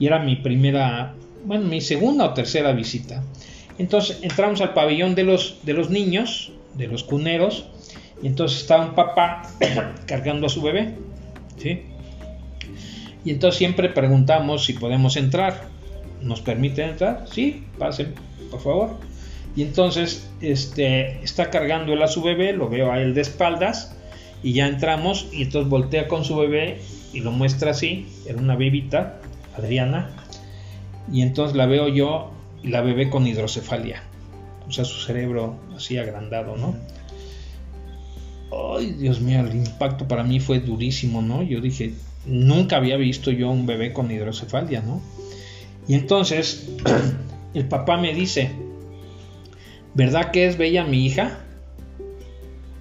Y 0.02 0.08
era 0.08 0.18
mi 0.18 0.34
primera, 0.34 1.14
bueno, 1.44 1.68
mi 1.68 1.80
segunda 1.80 2.24
o 2.24 2.34
tercera 2.34 2.72
visita. 2.72 3.22
Entonces 3.78 4.18
entramos 4.22 4.60
al 4.60 4.74
pabellón 4.74 5.14
de 5.14 5.22
los, 5.22 5.60
de 5.62 5.74
los 5.74 5.90
niños, 5.90 6.50
de 6.74 6.88
los 6.88 7.04
cuneros, 7.04 7.66
y 8.20 8.26
entonces 8.26 8.62
estaba 8.62 8.84
un 8.84 8.96
papá 8.96 9.42
cargando 10.06 10.48
a 10.48 10.50
su 10.50 10.60
bebé. 10.60 10.96
¿sí? 11.56 11.82
Y 13.24 13.30
entonces 13.30 13.58
siempre 13.58 13.90
preguntamos 13.90 14.64
si 14.64 14.72
podemos 14.72 15.16
entrar. 15.16 15.68
¿Nos 16.20 16.40
permiten 16.40 16.88
entrar? 16.88 17.26
Sí, 17.30 17.62
pasen, 17.78 18.12
por 18.50 18.60
favor. 18.60 18.96
Y 19.54 19.62
entonces 19.62 20.28
este, 20.40 21.22
está 21.22 21.48
cargando 21.48 21.92
él 21.92 22.02
a 22.02 22.08
su 22.08 22.22
bebé, 22.22 22.52
lo 22.52 22.68
veo 22.68 22.90
a 22.90 23.00
él 23.00 23.14
de 23.14 23.20
espaldas 23.20 23.96
y 24.42 24.54
ya 24.54 24.66
entramos 24.66 25.28
y 25.32 25.42
entonces 25.42 25.70
voltea 25.70 26.08
con 26.08 26.24
su 26.24 26.36
bebé 26.36 26.80
y 27.12 27.20
lo 27.20 27.30
muestra 27.30 27.70
así, 27.70 28.08
era 28.26 28.38
una 28.38 28.56
bebita, 28.56 29.21
Adriana, 29.56 30.10
y 31.12 31.22
entonces 31.22 31.56
la 31.56 31.66
veo 31.66 31.88
yo 31.88 32.30
y 32.62 32.68
la 32.68 32.80
bebé 32.80 33.10
con 33.10 33.26
hidrocefalia, 33.26 34.02
o 34.66 34.72
sea, 34.72 34.84
su 34.84 35.00
cerebro 35.00 35.56
así 35.76 35.98
agrandado, 35.98 36.56
¿no? 36.56 36.74
Ay, 38.76 38.92
Dios 38.92 39.20
mío, 39.20 39.40
el 39.40 39.54
impacto 39.54 40.06
para 40.06 40.22
mí 40.22 40.38
fue 40.40 40.60
durísimo, 40.60 41.22
¿no? 41.22 41.42
Yo 41.42 41.60
dije, 41.60 41.94
nunca 42.26 42.76
había 42.76 42.96
visto 42.96 43.30
yo 43.30 43.50
un 43.50 43.66
bebé 43.66 43.92
con 43.92 44.10
hidrocefalia, 44.10 44.82
¿no? 44.82 45.00
Y 45.88 45.94
entonces 45.94 46.68
el 47.54 47.66
papá 47.66 47.96
me 47.96 48.14
dice, 48.14 48.50
¿verdad 49.94 50.30
que 50.30 50.46
es 50.46 50.58
bella 50.58 50.84
mi 50.84 51.06
hija? 51.06 51.41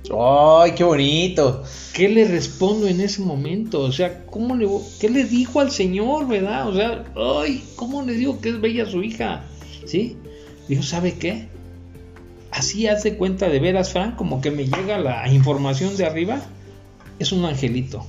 ¡Ay, 0.09 0.73
qué 0.75 0.83
bonito! 0.83 1.63
¿Qué 1.93 2.09
le 2.09 2.27
respondo 2.27 2.87
en 2.87 3.01
ese 3.01 3.21
momento? 3.21 3.81
O 3.81 3.91
sea, 3.91 4.25
¿cómo 4.25 4.55
le, 4.55 4.67
¿qué 4.99 5.09
le 5.09 5.25
dijo 5.25 5.59
al 5.59 5.71
Señor, 5.71 6.27
verdad? 6.27 6.67
O 6.67 6.73
sea, 6.73 7.05
¡ay! 7.15 7.63
¿Cómo 7.75 8.01
le 8.01 8.13
digo 8.13 8.41
que 8.41 8.49
es 8.49 8.59
bella 8.59 8.85
su 8.85 9.03
hija? 9.03 9.43
¿Sí? 9.85 10.17
Dijo, 10.67 10.81
¿sabe 10.83 11.13
qué? 11.13 11.47
Así 12.51 12.87
hace 12.87 13.15
cuenta 13.15 13.47
de 13.47 13.59
veras, 13.59 13.91
Frank, 13.91 14.15
como 14.15 14.41
que 14.41 14.51
me 14.51 14.65
llega 14.65 14.97
la 14.97 15.31
información 15.31 15.95
de 15.95 16.05
arriba. 16.05 16.41
Es 17.19 17.31
un 17.31 17.45
angelito. 17.45 18.05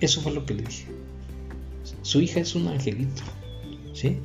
Eso 0.00 0.20
fue 0.20 0.32
lo 0.32 0.44
que 0.44 0.54
le 0.54 0.62
dije. 0.62 0.86
Su 2.02 2.20
hija 2.20 2.40
es 2.40 2.54
un 2.54 2.68
angelito. 2.68 3.22
¿Sí? 3.94 4.18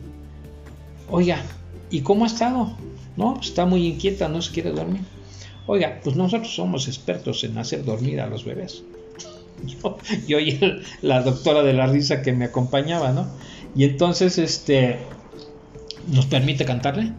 Oiga, 1.09 1.41
¿y 1.89 2.01
cómo 2.01 2.25
ha 2.25 2.27
estado? 2.27 2.73
No, 3.15 3.39
está 3.39 3.65
muy 3.65 3.87
inquieta, 3.87 4.27
no 4.27 4.41
se 4.41 4.51
quiere 4.51 4.71
dormir. 4.71 5.01
Oiga, 5.71 5.99
pues 6.03 6.15
nosotros 6.15 6.51
somos 6.55 6.87
expertos 6.87 7.43
en 7.43 7.55
hacer 7.59 7.85
dormir 7.85 8.21
a 8.21 8.25
los 8.25 8.43
bebés. 8.43 8.83
y 10.27 10.33
oye 10.33 10.79
la 11.03 11.21
doctora 11.21 11.61
de 11.61 11.73
la 11.73 11.85
risa 11.85 12.23
que 12.23 12.33
me 12.33 12.45
acompañaba, 12.45 13.11
¿no? 13.11 13.27
Y 13.75 13.83
entonces, 13.83 14.39
este, 14.39 14.97
nos 16.11 16.25
permite 16.25 16.65
cantarle. 16.65 17.11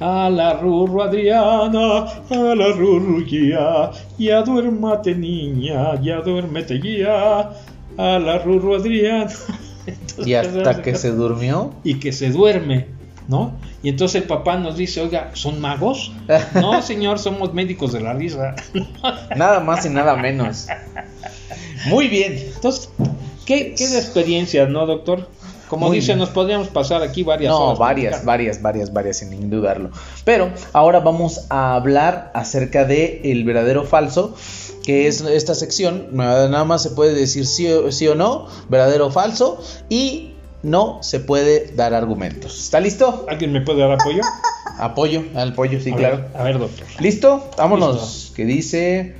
A 0.00 0.28
la 0.28 0.52
rurru 0.52 1.00
Adriana, 1.00 2.00
a 2.28 2.54
la 2.54 2.72
rurru 2.72 3.24
ya, 3.24 3.90
ya 4.18 4.42
duérmate 4.42 5.14
niña, 5.14 5.98
ya 6.02 6.20
duérmete 6.20 6.78
ya, 6.82 7.54
a 7.96 8.18
la 8.18 8.38
rurru 8.40 8.74
Adriana. 8.74 9.32
y 10.26 10.34
hasta 10.34 10.82
que 10.82 10.94
se 10.94 11.10
durmió. 11.10 11.72
Y 11.84 11.94
que 11.94 12.12
se 12.12 12.30
duerme. 12.30 12.86
¿No? 13.28 13.54
Y 13.82 13.88
entonces 13.88 14.22
el 14.22 14.28
papá 14.28 14.56
nos 14.56 14.76
dice, 14.76 15.00
oiga, 15.00 15.30
¿son 15.34 15.60
magos? 15.60 16.12
no, 16.54 16.82
señor, 16.82 17.18
somos 17.18 17.54
médicos 17.54 17.92
de 17.92 18.00
la 18.00 18.12
risa. 18.12 18.54
nada 19.36 19.60
más 19.60 19.84
y 19.86 19.90
nada 19.90 20.16
menos. 20.16 20.66
Muy 21.86 22.08
bien. 22.08 22.38
Entonces, 22.54 22.90
¿qué, 23.44 23.74
qué 23.76 23.88
de 23.88 23.98
experiencias, 23.98 24.68
no, 24.68 24.86
doctor? 24.86 25.28
Como 25.68 25.90
dice, 25.90 26.14
nos 26.14 26.28
podríamos 26.28 26.68
pasar 26.68 27.02
aquí 27.02 27.22
varias 27.22 27.50
no, 27.50 27.74
varias, 27.74 28.24
varias, 28.24 28.60
varias, 28.60 28.92
varias, 28.92 29.18
sin 29.18 29.50
dudarlo. 29.50 29.90
Pero 30.24 30.52
ahora 30.72 31.00
vamos 31.00 31.46
a 31.48 31.74
hablar 31.74 32.30
acerca 32.34 32.84
de 32.84 33.22
el 33.24 33.44
verdadero 33.44 33.84
falso, 33.84 34.34
que 34.84 35.08
es 35.08 35.22
esta 35.22 35.54
sección. 35.54 36.08
Nada 36.12 36.64
más 36.64 36.82
se 36.82 36.90
puede 36.90 37.14
decir 37.14 37.46
sí 37.46 37.66
sí 37.90 38.06
o 38.06 38.14
no, 38.14 38.46
verdadero 38.68 39.06
o 39.06 39.10
falso. 39.10 39.60
Y 39.88 40.33
no 40.64 41.02
se 41.02 41.20
puede 41.20 41.72
dar 41.76 41.94
argumentos. 41.94 42.58
¿Está 42.58 42.80
listo? 42.80 43.26
¿Alguien 43.28 43.52
me 43.52 43.60
puede 43.60 43.80
dar 43.80 43.92
apoyo? 43.92 44.22
apoyo, 44.78 45.22
al 45.36 45.50
apoyo, 45.50 45.78
sí, 45.80 45.92
claro. 45.92 46.24
a 46.34 46.42
ver, 46.42 46.58
doctor. 46.58 46.86
¿Listo? 47.00 47.50
Vámonos. 47.56 48.32
¿Qué 48.34 48.46
dice? 48.46 49.14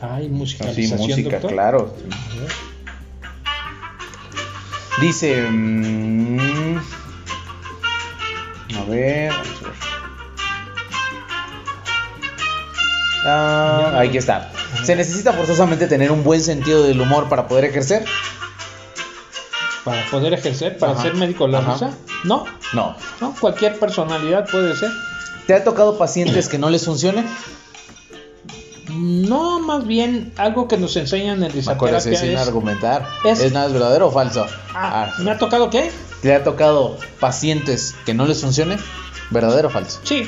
Ay, 0.00 0.28
musicalización, 0.28 0.98
sí, 0.98 1.22
música, 1.22 1.40
claro. 1.40 1.94
Dice... 5.00 5.46
Mm, 5.50 6.78
a 8.78 8.84
ver, 8.88 9.30
vamos 9.30 9.48
a 9.48 9.64
ver. 9.64 9.74
Ah, 13.26 14.00
aquí 14.00 14.16
está. 14.16 14.50
¿Se 14.84 14.94
necesita 14.96 15.32
forzosamente 15.32 15.86
tener 15.86 16.10
un 16.12 16.22
buen 16.24 16.42
sentido 16.42 16.82
del 16.82 17.00
humor 17.00 17.28
para 17.28 17.46
poder 17.48 17.64
ejercer? 17.64 18.04
¿Para 19.84 20.04
poder 20.10 20.34
ejercer? 20.34 20.76
¿Para 20.78 21.00
ser 21.00 21.14
médico 21.14 21.46
de 21.46 21.52
la 21.52 21.60
risa? 21.60 21.92
No. 22.24 22.44
No. 22.74 22.96
No, 23.20 23.34
cualquier 23.40 23.78
personalidad 23.78 24.46
puede 24.50 24.76
ser. 24.76 24.90
¿Te 25.46 25.54
ha 25.54 25.64
tocado 25.64 25.96
pacientes 25.96 26.48
que 26.48 26.58
no 26.58 26.68
les 26.68 26.84
funcione? 26.84 27.24
No, 28.90 29.60
más 29.60 29.86
bien 29.86 30.32
algo 30.36 30.66
que 30.66 30.76
nos 30.78 30.96
enseñan 30.96 31.42
en 31.42 31.52
Me 31.54 31.72
acuerdo 31.72 32.00
sin 32.00 32.14
es... 32.14 32.38
argumentar. 32.40 33.06
es- 33.24 33.40
¿Es, 33.40 33.52
nada 33.52 33.66
es 33.66 33.72
verdadero 33.72 34.08
o 34.08 34.10
falso? 34.10 34.46
Ah, 34.74 35.06
Ah, 35.08 35.22
¿Me 35.22 35.30
ha 35.30 35.38
tocado 35.38 35.70
qué? 35.70 35.90
¿Te 36.22 36.34
ha 36.34 36.42
tocado 36.42 36.98
pacientes 37.20 37.94
que 38.06 38.14
no 38.14 38.26
les 38.26 38.40
funcione? 38.40 38.76
¿Verdadero 39.30 39.68
o 39.68 39.70
falso? 39.70 40.00
Sí, 40.04 40.26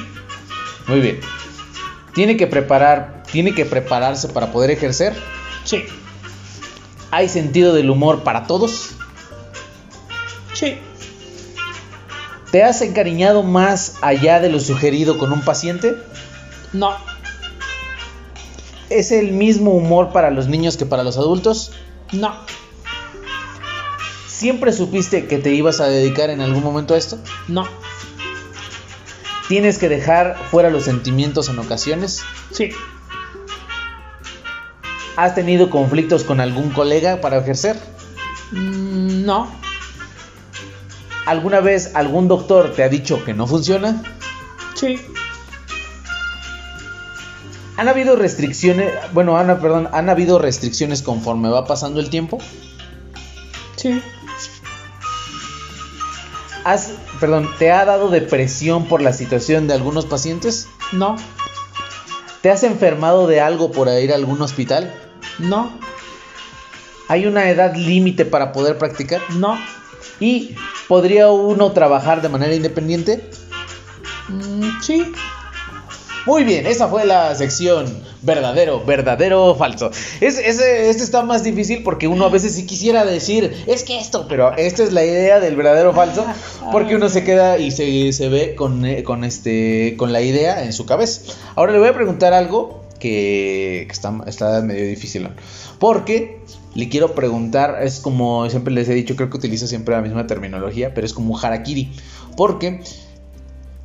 Muy 0.87 1.01
bien. 1.01 1.21
Tiene 2.15 2.37
que 2.37 2.47
preparar, 2.47 3.23
tiene 3.31 3.55
que 3.55 3.65
prepararse 3.65 4.29
para 4.29 4.53
poder 4.53 4.71
ejercer. 4.71 5.15
sí, 5.65 5.85
¿Hay 7.13 7.29
sentido 7.29 7.73
del 7.75 7.91
humor 7.91 8.23
para 8.23 8.47
todos? 8.47 8.91
sí. 10.55 10.79
¿Te 12.53 12.65
has 12.65 12.83
encariñado 12.83 13.45
más 13.45 13.95
allá 14.03 14.41
de 14.41 14.49
lo 14.49 14.59
sugerido 14.59 15.19
con 15.19 15.33
un 15.33 15.41
paciente? 15.43 15.95
No, 16.73 16.97
¿Es 18.89 19.13
el 19.13 19.31
mismo 19.31 19.71
humor 19.71 20.13
para 20.13 20.33
los 20.33 20.49
niños 20.49 20.77
que 20.77 20.85
para 20.87 21.05
los 21.05 21.17
adultos? 21.17 21.73
no, 22.13 22.35
¿Siempre 24.27 24.73
supiste 24.73 25.27
que 25.27 25.39
te 25.39 25.51
ibas 25.53 25.81
a 25.81 25.87
dedicar 25.87 26.31
en 26.31 26.41
algún 26.41 26.63
momento 26.65 26.95
a 26.95 26.99
esto? 26.99 27.19
no, 27.47 27.67
¿Tienes 29.51 29.79
que 29.79 29.89
dejar 29.89 30.39
fuera 30.53 30.71
los 30.71 30.85
sentimientos 30.85 31.49
en 31.49 31.59
ocasiones? 31.59 32.23
sí. 32.53 32.71
¿Has 35.17 35.35
tenido 35.35 35.71
conflictos 35.71 36.23
con 36.23 36.39
algún 36.41 36.71
colega 36.71 37.21
para 37.21 37.39
ejercer? 37.39 37.77
Mm, 38.53 39.25
No, 39.27 39.53
¿Alguna 41.27 41.59
vez 41.61 41.91
algún 41.97 42.29
doctor 42.29 42.73
te 42.77 42.85
ha 42.85 42.89
dicho 42.89 43.25
que 43.25 43.35
no 43.35 43.49
funciona? 43.49 44.01
sí. 44.77 45.01
¿Han 47.77 47.89
habido 47.89 48.15
restricciones, 48.15 48.93
bueno, 49.13 49.37
han, 49.37 49.59
perdón, 49.61 49.89
han 49.93 50.09
habido 50.11 50.39
restricciones 50.39 51.03
conforme 51.03 51.49
va 51.49 51.65
pasando 51.67 51.99
el 51.99 52.09
tiempo? 52.09 52.39
Sí. 53.77 54.01
¿Has, 56.65 56.93
perdón, 57.21 57.49
te 57.59 57.73
ha 57.73 57.85
dado 57.85 58.11
depresión 58.11 58.87
por 58.87 59.01
la 59.03 59.13
situación 59.13 59.67
de 59.67 59.75
algunos 59.75 60.07
pacientes? 60.07 60.69
No, 60.93 61.17
¿Te 62.43 62.51
has 62.51 62.63
enfermado 62.63 63.27
de 63.27 63.41
algo 63.41 63.71
por 63.71 63.89
ir 63.89 64.13
a 64.13 64.15
algún 64.15 64.41
hospital? 64.43 64.93
no, 65.39 65.73
¿Hay 67.09 67.27
una 67.27 67.51
edad 67.51 67.75
límite 67.75 68.25
para 68.25 68.53
poder 68.53 68.79
practicar? 68.79 69.21
no. 69.37 69.59
¿Y 70.21 70.55
podría 70.87 71.31
uno 71.31 71.73
trabajar 71.73 72.21
de 72.21 72.29
manera 72.29 72.55
independiente? 72.55 73.31
Mm, 74.29 74.81
sí. 74.83 75.11
Muy 76.27 76.45
bien, 76.45 76.67
esa 76.67 76.89
fue 76.89 77.07
la 77.07 77.35
sección 77.35 77.87
verdadero, 78.23 78.85
verdadero 78.85 79.55
falso. 79.55 79.91
Es, 80.21 80.39
ese- 80.39 80.91
este 80.91 81.03
está 81.03 81.23
más 81.23 81.43
difícil 81.43 81.83
porque 81.83 82.09
uno 82.09 82.27
a 82.27 82.29
veces 82.29 82.55
sí 82.55 82.67
quisiera 82.67 83.05
decir, 83.05 83.65
es 83.67 83.85
que 83.85 83.99
esto, 83.99 84.27
pero 84.29 84.55
esta 84.57 84.83
es 84.83 84.93
la 84.93 85.05
idea 85.05 85.41
del 85.41 85.57
verdadero 85.57 85.93
falso, 85.95 86.27
porque 86.73 86.95
uno 86.97 87.09
se 87.09 87.25
queda 87.25 87.57
y 87.59 87.71
se, 87.71 88.13
se 88.13 88.29
ve 88.29 88.55
con, 88.55 88.85
eh, 88.85 89.03
con, 89.03 89.25
este, 89.25 89.95
con 89.97 90.13
la 90.13 90.21
idea 90.21 90.63
en 90.65 90.73
su 90.73 90.85
cabeza. 90.87 91.23
Ahora 91.57 91.73
le 91.73 91.79
voy 91.79 91.89
a 91.89 91.95
preguntar 91.95 92.33
algo 92.35 92.85
que, 92.99 93.85
que 93.87 93.93
está, 93.93 94.13
está 94.27 94.61
medio 94.61 94.87
difícil, 94.87 95.27
porque 95.79 96.41
le 96.75 96.89
quiero 96.91 97.15
preguntar, 97.15 97.79
es 97.83 97.99
como 97.99 98.49
siempre 98.51 98.75
les 98.75 98.89
he 98.91 98.95
dicho, 98.95 99.17
creo 99.17 99.31
que 99.31 99.39
utilizo 99.39 99.67
siempre 99.67 99.95
la 99.95 100.03
misma 100.03 100.27
terminología, 100.27 100.93
pero 100.95 101.07
es 101.07 101.15
como 101.15 101.39
harakiri, 101.39 101.91
porque 102.37 102.83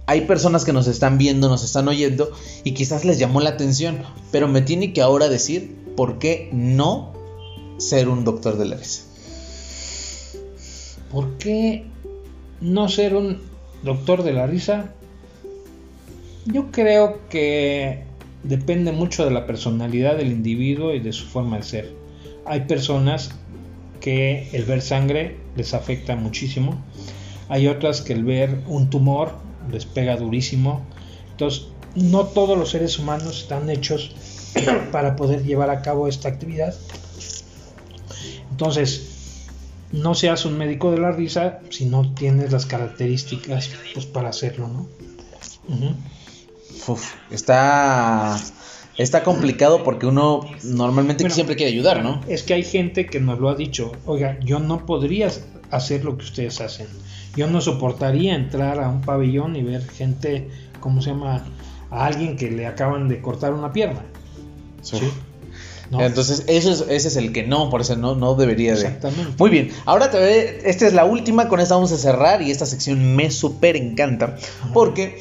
hay 0.08 0.22
personas 0.22 0.66
que 0.66 0.74
nos 0.74 0.88
están 0.88 1.18
viendo, 1.18 1.50
nos 1.50 1.64
están 1.64 1.88
oyendo 1.88 2.32
y 2.64 2.74
quizás 2.74 3.06
les 3.06 3.18
llamó 3.18 3.42
la 3.42 3.52
atención, 3.52 4.04
pero 4.32 4.48
me 4.48 4.62
tiene 4.62 4.94
que 4.94 5.02
ahora 5.02 5.30
decir 5.30 5.76
por 5.96 6.20
qué 6.20 6.50
no 6.52 7.14
ser 7.78 8.08
un 8.08 8.24
doctor 8.24 8.58
de 8.58 8.66
la 8.66 8.78
risa. 8.78 9.04
¿Por 11.12 11.38
qué 11.38 11.86
no 12.62 12.90
ser 12.90 13.16
un 13.16 13.42
doctor 13.84 14.24
de 14.24 14.34
la 14.34 14.48
risa? 14.48 14.94
Yo 16.46 16.72
creo 16.72 17.20
que 17.30 18.04
depende 18.44 18.92
mucho 18.92 19.26
de 19.26 19.32
la 19.32 19.48
personalidad 19.48 20.18
del 20.18 20.32
individuo 20.32 20.94
y 20.94 21.00
de 21.00 21.14
su 21.14 21.26
forma 21.26 21.58
de 21.58 21.64
ser. 21.64 21.94
Hay 22.46 22.62
personas 22.62 23.32
que 24.00 24.50
el 24.54 24.66
ver 24.66 24.82
sangre 24.82 25.38
les 25.56 25.74
afecta 25.74 26.16
muchísimo. 26.16 26.84
Hay 27.50 27.68
otras 27.68 28.02
que 28.02 28.14
el 28.14 28.24
ver 28.24 28.62
un 28.68 28.90
tumor 28.90 29.45
les 29.72 29.86
pega 29.86 30.16
durísimo. 30.16 30.82
Entonces, 31.32 31.68
no 31.96 32.26
todos 32.26 32.58
los 32.58 32.70
seres 32.70 33.00
humanos 33.00 33.42
están 33.42 33.70
hechos 33.70 34.16
para 34.92 35.16
poder 35.16 35.44
llevar 35.44 35.70
a 35.70 35.82
cabo 35.82 36.08
esta 36.08 36.30
actividad. 36.30 36.74
Entonces, 38.52 39.16
no 39.92 40.14
seas 40.16 40.46
un 40.46 40.58
médico 40.58 40.92
de 40.92 40.98
la 40.98 41.12
risa 41.12 41.60
si 41.70 41.86
no 41.86 42.14
tienes 42.14 42.52
las 42.52 42.66
características 42.66 43.72
pues, 43.94 44.06
para 44.06 44.30
hacerlo, 44.30 44.68
¿no? 44.68 44.88
Uf, 46.88 47.14
está, 47.32 48.40
está 48.98 49.24
complicado 49.24 49.84
porque 49.84 50.06
uno 50.06 50.42
normalmente 50.64 51.24
Bueno, 51.24 51.36
siempre 51.36 51.56
quiere 51.56 51.72
ayudar, 51.72 52.04
¿no? 52.04 52.22
Es 52.28 52.44
que 52.44 52.54
hay 52.54 52.64
gente 52.64 53.08
que 53.08 53.20
nos 53.20 53.40
lo 53.40 53.50
ha 53.50 53.56
dicho, 53.56 53.92
oiga, 54.06 54.38
yo 54.42 54.60
no 54.60 54.86
podría 54.86 55.32
hacer 55.72 56.06
lo 56.06 56.18
que 56.18 56.26
ustedes 56.26 56.62
hacen. 56.62 56.88
Yo 57.36 57.48
no 57.48 57.62
soportaría 57.62 58.36
entrar 58.36 58.80
a 58.80 58.90
un 58.90 59.02
pabellón 59.02 59.56
y 59.56 59.64
ver 59.64 59.88
gente, 59.88 60.50
¿cómo 60.80 61.02
se 61.02 61.10
llama? 61.10 61.46
A 61.92 62.06
alguien 62.06 62.38
que 62.38 62.50
le 62.50 62.66
acaban 62.66 63.10
de 63.10 63.22
cortar 63.22 63.54
una 63.54 63.74
pierna. 63.74 64.02
Sí. 64.82 64.98
¿sí? 64.98 65.12
¿No? 65.92 66.02
Entonces, 66.02 66.46
eso 66.48 66.72
es, 66.72 66.82
ese 66.90 67.08
es 67.10 67.16
el 67.16 67.32
que 67.32 67.44
no, 67.44 67.70
por 67.70 67.82
eso 67.82 67.96
no, 67.96 68.16
no 68.16 68.36
debería 68.36 68.74
de. 68.74 68.82
Exactamente. 68.82 69.34
Muy 69.38 69.50
bien, 69.50 69.72
ahora 69.86 70.10
te 70.10 70.18
ve, 70.18 70.62
esta 70.66 70.88
es 70.88 70.94
la 70.94 71.06
última, 71.06 71.48
con 71.48 71.60
esta 71.60 71.76
vamos 71.76 71.92
a 71.92 71.98
cerrar 71.98 72.42
y 72.42 72.50
esta 72.50 72.66
sección 72.66 73.16
me 73.16 73.30
súper 73.30 73.76
encanta 73.76 74.36
porque 74.74 75.20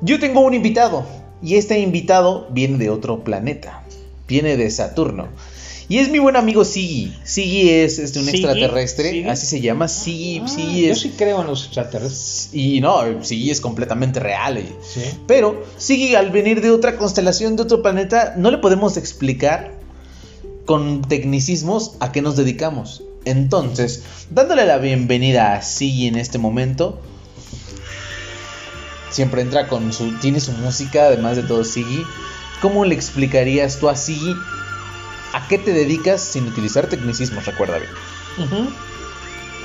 yo 0.00 0.18
tengo 0.18 0.40
un 0.40 0.54
invitado 0.54 1.06
y 1.40 1.54
este 1.54 1.78
invitado 1.78 2.48
viene 2.50 2.78
de 2.78 2.90
otro 2.90 3.22
planeta, 3.22 3.84
viene 4.26 4.56
de 4.56 4.70
Saturno. 4.70 5.28
Y 5.92 5.98
es 5.98 6.08
mi 6.08 6.18
buen 6.20 6.36
amigo 6.36 6.64
Siggy. 6.64 7.12
Siggy 7.22 7.68
es 7.68 7.98
este, 7.98 8.18
un 8.18 8.24
¿Siggy? 8.24 8.38
extraterrestre, 8.38 9.10
¿Siggy? 9.10 9.28
así 9.28 9.46
se 9.46 9.60
llama. 9.60 9.88
Siggy, 9.88 10.40
Ah, 10.42 10.48
Siggy 10.48 10.86
yo 10.86 10.92
es. 10.92 11.00
sí 11.00 11.12
creo 11.18 11.42
en 11.42 11.48
los 11.48 11.66
extraterrestres. 11.66 12.48
Y 12.54 12.80
no, 12.80 13.22
Siggy 13.22 13.50
es 13.50 13.60
completamente 13.60 14.18
real. 14.18 14.56
y- 14.56 14.72
Sí. 14.82 15.02
pero 15.26 15.62
Siggy 15.76 16.14
al 16.14 16.30
venir 16.30 16.62
de 16.62 16.70
otra 16.70 16.96
constelación, 16.96 17.56
de 17.56 17.64
otro 17.64 17.82
planeta, 17.82 18.32
no 18.38 18.50
le 18.50 18.56
podemos 18.56 18.96
explicar 18.96 19.74
con 20.64 21.02
tecnicismos 21.02 21.96
a 22.00 22.10
qué 22.10 22.22
nos 22.22 22.36
dedicamos. 22.38 23.02
Entonces, 23.26 24.02
dándole 24.30 24.64
la 24.64 24.78
bienvenida 24.78 25.52
a 25.56 25.60
Siggy 25.60 26.06
en 26.06 26.16
este 26.16 26.38
momento, 26.38 27.02
siempre 29.10 29.42
entra 29.42 29.68
con 29.68 29.92
su, 29.92 30.10
tiene 30.20 30.40
su 30.40 30.52
música, 30.52 31.04
además 31.08 31.36
de 31.36 31.42
todo 31.42 31.64
Siggy. 31.64 32.02
¿Cómo 32.62 32.86
le 32.86 32.94
explicarías 32.94 33.78
tú 33.78 33.90
a 33.90 33.94
Siggy 33.96 34.34
a 35.32 35.48
qué 35.48 35.58
te 35.58 35.72
dedicas 35.72 36.20
sin 36.22 36.46
utilizar 36.46 36.86
tecnicismos? 36.86 37.46
Recuerda 37.46 37.78
bien. 37.78 37.90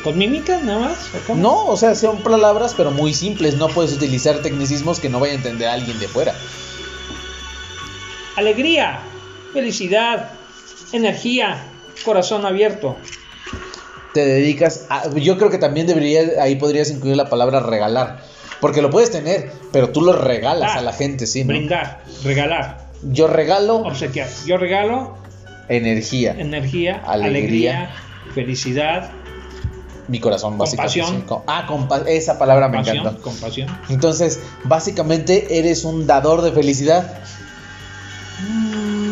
¿Con 0.04 0.18
mímica 0.18 0.60
nada 0.62 0.80
más? 0.80 1.10
No, 1.36 1.66
o 1.66 1.76
sea, 1.78 1.96
son 1.96 2.22
palabras, 2.24 2.74
pero 2.78 2.92
muy 2.92 3.14
simples. 3.14 3.58
No 3.58 3.68
puedes 3.68 3.94
utilizar 3.94 4.42
tecnicismos 4.42 5.00
que 5.00 5.10
no 5.10 5.20
vaya 5.20 5.34
a 5.34 5.36
entender 5.38 5.68
a 5.68 5.74
alguien 5.74 6.00
de 6.00 6.08
fuera. 6.08 6.34
Alegría, 8.36 9.00
felicidad, 9.54 10.32
energía, 10.92 11.64
corazón 12.06 12.46
abierto. 12.46 12.96
te 14.14 14.26
dedicas 14.26 14.86
a, 14.90 15.10
yo 15.16 15.38
creo 15.38 15.50
que 15.50 15.58
también 15.58 15.88
debería 15.88 16.42
ahí 16.42 16.56
podrías 16.56 16.90
incluir 16.92 17.18
la 17.18 17.30
palabra 17.30 17.60
regalar 17.60 18.20
porque 18.62 18.82
lo 18.82 18.90
puedes 18.90 19.12
tener 19.12 19.52
pero 19.72 19.90
tú 19.90 20.02
lo 20.02 20.14
regalas 20.14 20.72
Ah, 20.76 20.80
a 20.80 20.82
la 20.82 20.94
gente 20.94 21.28
sí 21.28 21.44
¿no? 21.44 21.50
Brindar, 21.50 22.04
regalar, 22.24 22.88
yo 23.04 23.28
regalo 23.28 23.78
obsequiar. 23.78 24.28
Yo 24.46 24.58
regalo 24.58 25.18
energía 25.70 26.32
energía, 26.38 27.02
Alegría. 27.06 27.28
alegría, 27.28 27.90
felicidad, 28.34 29.12
mi 30.08 30.20
corazón 30.20 30.58
básicamente 30.58 31.02
Compasión. 31.02 31.44
ah 31.48 31.66
compa- 31.68 32.08
esa 32.08 32.40
palabra 32.40 32.70
me 32.70 32.78
encanta 32.80 33.18
compasión. 33.22 33.68
entonces 33.90 34.40
básicamente 34.64 35.60
eres 35.60 35.84
un 35.84 36.08
dador 36.08 36.42
de 36.42 36.52
felicidad 36.54 37.20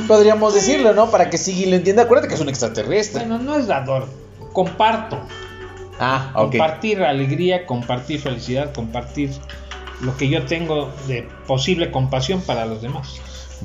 podríamos 0.07 0.53
decirlo 0.53 0.93
no 0.93 1.09
para 1.11 1.29
que 1.29 1.37
Siggy 1.37 1.65
lo 1.65 1.75
entienda 1.75 2.03
acuérdate 2.03 2.27
que 2.29 2.35
es 2.35 2.41
un 2.41 2.49
extraterrestre 2.49 3.21
Bueno, 3.25 3.39
no 3.39 3.57
es 3.57 3.67
dador, 3.67 4.07
comparto. 4.53 5.19
ah 5.99 6.31
ok 6.35 6.51
Compartir 6.51 7.03
alegría, 7.03 7.65
compartir 7.65 8.21
felicidad, 8.21 8.71
compartir 8.73 9.31
lo 10.01 10.15
que 10.17 10.29
yo 10.29 10.45
tengo 10.45 10.93
de 11.07 11.27
posible 11.47 11.89
compasión 11.89 12.41
para 12.41 12.65
los 12.65 12.81
demás. 12.81 13.15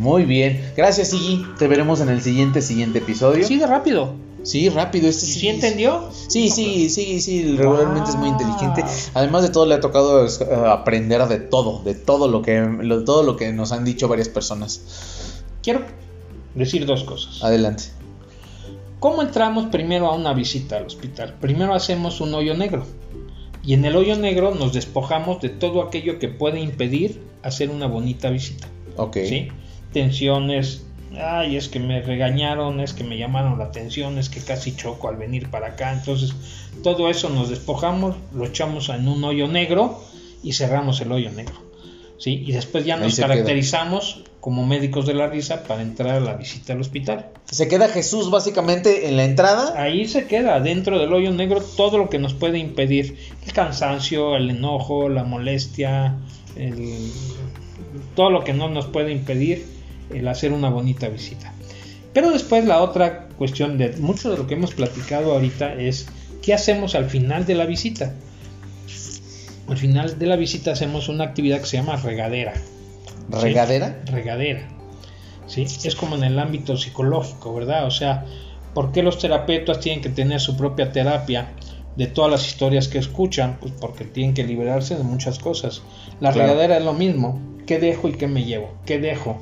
Muy 0.01 0.25
bien 0.25 0.73
gracias 0.77 1.09
Siggy 1.11 1.45
te 1.59 1.69
veremos 1.69 2.01
en 2.01 2.09
el 2.09 2.21
siguiente 2.23 2.63
siguiente 2.63 2.99
episodio 2.99 3.47
de 3.47 3.67
rápido. 3.67 4.15
Sí, 4.43 4.71
rápido. 4.71 5.07
Este 5.07 5.27
¿Y 5.27 5.29
sí, 5.29 5.41
sí 5.41 5.49
entendió? 5.49 6.09
Sí, 6.29 6.49
sí, 6.49 6.89
sí, 6.89 7.21
sí, 7.21 7.57
regularmente 7.59 8.09
es 8.09 8.17
muy 8.17 8.31
inteligente. 8.31 8.83
Además 9.13 9.43
de 9.43 9.51
todo, 9.51 9.67
le 9.67 9.75
ha 9.75 9.81
tocado 9.81 10.25
eh, 10.25 10.31
aprender 10.67 11.23
de 11.29 11.39
todo, 11.41 11.83
de 11.85 11.95
todo 11.95 12.27
lo 12.27 12.41
que, 12.41 12.59
lo- 12.81 13.05
todo 13.05 13.23
lo 13.23 13.37
que 13.37 13.53
nos 13.53 13.71
han 13.73 13.85
dicho 13.85 14.09
varias 14.09 14.31
personas. 14.31 14.81
Quiero 15.63 15.83
decir 16.55 16.87
dos 16.87 17.05
cosas. 17.05 17.45
Adelante. 17.45 17.85
¿Cómo 18.99 19.21
entramos 19.21 19.67
primero 19.67 20.07
a 20.07 20.15
una 20.15 20.33
visita 20.33 20.79
al 20.79 20.87
hospital? 20.87 21.37
Primero 21.39 21.75
hacemos 21.75 22.23
un 22.23 22.33
hoyo 22.33 22.55
negro. 22.57 22.87
Y 23.63 23.75
en 23.75 23.85
el 23.85 23.95
hoyo 23.95 24.17
negro 24.17 24.55
nos 24.55 24.73
despojamos 24.73 25.43
de 25.43 25.51
todo 25.51 25.83
aquello 25.83 26.19
que 26.19 26.29
puede 26.29 26.61
impedir 26.61 27.21
hacer 27.43 27.69
una 27.69 27.87
bonita 27.87 28.31
visita. 28.31 28.67
Ok. 28.97 29.19
¿sí? 29.29 29.49
Tensiones, 29.93 30.85
ay, 31.21 31.57
es 31.57 31.69
que 31.69 31.81
me 31.81 32.01
regañaron, 32.03 32.81
es 32.81 32.93
que 32.93 33.05
me 33.05 33.19
llamaron 33.19 33.59
la 33.59 33.65
atención, 33.67 34.19
es 34.19 34.29
que 34.29 34.41
casi 34.41 34.75
choco 34.77 35.09
al 35.09 35.17
venir 35.17 35.49
para 35.51 35.69
acá. 35.69 35.93
Entonces, 35.93 36.33
todo 36.83 37.11
eso 37.11 37.29
nos 37.31 37.51
despojamos, 37.51 38.17
lo 38.35 38.47
echamos 38.47 38.89
en 38.89 39.09
un 39.09 39.23
hoyo 39.25 39.49
negro 39.49 40.03
y 40.43 40.53
cerramos 40.53 41.01
el 41.01 41.13
hoyo 41.13 41.31
negro. 41.33 41.55
¿sí? 42.19 42.45
Y 42.47 42.53
después 42.53 42.85
ya 42.85 42.97
nos 42.97 43.17
queda. 43.17 43.29
caracterizamos 43.29 44.25
como 44.41 44.65
médicos 44.67 45.07
de 45.07 45.15
la 45.15 45.27
risa 45.27 45.65
para 45.65 45.83
entrar 45.83 46.17
a 46.17 46.21
la 46.21 46.35
visita 46.35 46.73
al 46.75 46.81
hospital. 46.81 47.27
Se 47.51 47.67
queda 47.67 47.89
Jesús 47.89 48.31
básicamente 48.31 49.09
en 49.09 49.17
la 49.17 49.25
entrada. 49.25 49.75
Ahí 49.81 50.07
se 50.07 50.27
queda 50.27 50.61
dentro 50.61 50.99
del 50.99 51.13
hoyo 51.13 51.31
negro 51.33 51.63
todo 51.77 51.99
lo 51.99 52.09
que 52.11 52.19
nos 52.19 52.33
puede 52.35 52.59
impedir 52.59 53.17
el 53.47 53.53
cansancio, 53.53 54.37
el 54.37 54.51
enojo, 54.51 55.09
la 55.09 55.25
molestia, 55.25 56.17
el- 56.57 57.11
todo 58.15 58.31
lo 58.31 58.45
que 58.45 58.53
no 58.53 58.69
nos 58.69 58.87
puede 58.87 59.13
impedir 59.13 59.67
el 60.15 60.27
hacer 60.29 60.53
una 60.53 60.69
bonita 60.71 61.09
visita. 61.09 61.53
Pero 62.13 62.31
después 62.33 62.65
la 62.65 62.81
otra 62.83 63.29
cuestión 63.39 63.79
de 63.79 63.97
mucho 63.99 64.31
de 64.31 64.37
lo 64.39 64.47
que 64.47 64.55
hemos 64.55 64.75
platicado 64.75 65.33
ahorita 65.33 65.75
es 65.75 66.07
qué 66.43 66.55
hacemos 66.55 66.95
al 66.95 67.09
final 67.09 67.47
de 67.47 67.55
la 67.55 67.67
visita. 67.67 68.13
Al 69.69 69.77
final 69.77 70.19
de 70.19 70.27
la 70.27 70.37
visita 70.37 70.73
hacemos 70.73 71.09
una 71.09 71.25
actividad 71.25 71.61
que 71.61 71.67
se 71.67 71.77
llama 71.77 71.97
regadera. 71.97 72.55
¿sí? 72.55 72.63
¿Regadera? 73.41 74.03
regadera. 74.07 74.69
¿sí? 75.47 75.63
Es 75.85 75.95
como 75.95 76.17
en 76.17 76.25
el 76.25 76.39
ámbito 76.39 76.77
psicológico, 76.77 77.55
¿verdad? 77.55 77.87
O 77.87 77.91
sea, 77.93 78.27
¿por 78.75 78.91
qué 78.91 79.03
los 79.05 79.19
terapeutas 79.19 79.79
tienen 79.79 80.03
que 80.03 80.09
tener 80.09 80.41
su 80.41 80.57
propia 80.57 80.91
terapia 80.91 81.51
de 81.97 82.07
todas 82.09 82.33
las 82.33 82.47
historias 82.49 82.89
que 82.89 82.99
escuchan? 82.99 83.59
Pues 83.61 83.73
porque 83.81 84.05
tienen 84.05 84.35
que 84.35 84.43
liberarse 84.43 84.97
de 84.97 85.05
muchas 85.05 85.39
cosas. 85.39 85.83
La 86.21 86.33
Claro. 86.33 86.49
regadera 86.49 86.79
es 86.79 86.85
lo 86.85 86.93
mismo. 86.95 87.41
¿Qué 87.67 87.79
dejo 87.79 88.09
y 88.09 88.13
qué 88.15 88.27
me 88.27 88.45
llevo? 88.45 88.75
¿Qué 88.85 88.99
dejo? 88.99 89.41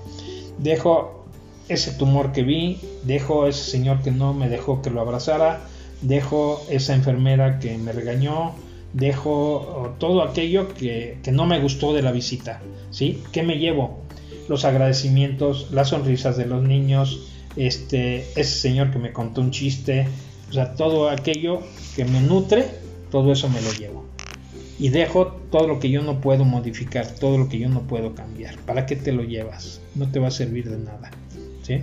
Dejo 0.59 1.25
ese 1.69 1.93
tumor 1.93 2.33
que 2.33 2.43
vi, 2.43 2.81
dejo 3.05 3.47
ese 3.47 3.71
señor 3.71 4.03
que 4.03 4.11
no 4.11 4.35
me 4.35 4.49
dejó 4.49 4.83
que 4.83 4.91
lo 4.91 5.01
abrazara, 5.01 5.61
dejo 6.03 6.65
esa 6.71 6.95
enfermera 6.95 7.59
que 7.59 7.77
me 7.79 7.93
regañó, 7.93 8.55
dejo 8.93 9.31
oh, 9.33 9.95
todo 9.99 10.23
aquello 10.23 10.73
que, 10.75 11.19
que 11.23 11.33
no 11.33 11.47
me 11.47 11.61
gustó 11.61 11.93
de 11.93 12.03
la 12.03 12.13
visita, 12.13 12.61
¿sí? 12.91 13.23
¿Qué 13.33 13.43
me 13.43 13.59
llevo? 13.59 14.01
Los 14.49 14.65
agradecimientos, 14.65 15.71
las 15.73 15.89
sonrisas 15.89 16.37
de 16.37 16.47
los 16.47 16.63
niños, 16.63 17.29
este, 17.57 18.21
ese 18.41 18.45
señor 18.61 18.91
que 18.91 18.99
me 18.99 19.13
contó 19.13 19.41
un 19.41 19.51
chiste, 19.51 20.07
o 20.49 20.53
sea, 20.53 20.75
todo 20.75 21.11
aquello 21.11 21.61
que 21.95 22.05
me 22.05 22.21
nutre, 22.21 22.65
todo 23.11 23.33
eso 23.33 23.49
me 23.49 23.61
lo 23.61 23.73
llevo. 23.73 23.98
Y 24.79 24.91
dejo 24.91 25.27
todo 25.51 25.67
lo 25.67 25.81
que 25.81 25.91
yo 25.91 26.03
no 26.03 26.21
puedo 26.21 26.45
modificar, 26.45 27.07
todo 27.07 27.37
lo 27.37 27.49
que 27.49 27.59
yo 27.59 27.69
no 27.69 27.83
puedo 27.83 28.15
cambiar. 28.15 28.57
¿Para 28.59 28.87
qué 28.87 28.95
te 28.95 29.13
lo 29.13 29.25
llevas? 29.25 29.81
No 29.95 30.11
te 30.11 30.21
va 30.21 30.29
a 30.29 30.31
servir 30.31 30.71
de 30.71 30.79
nada. 30.79 31.11
¿sí? 31.63 31.83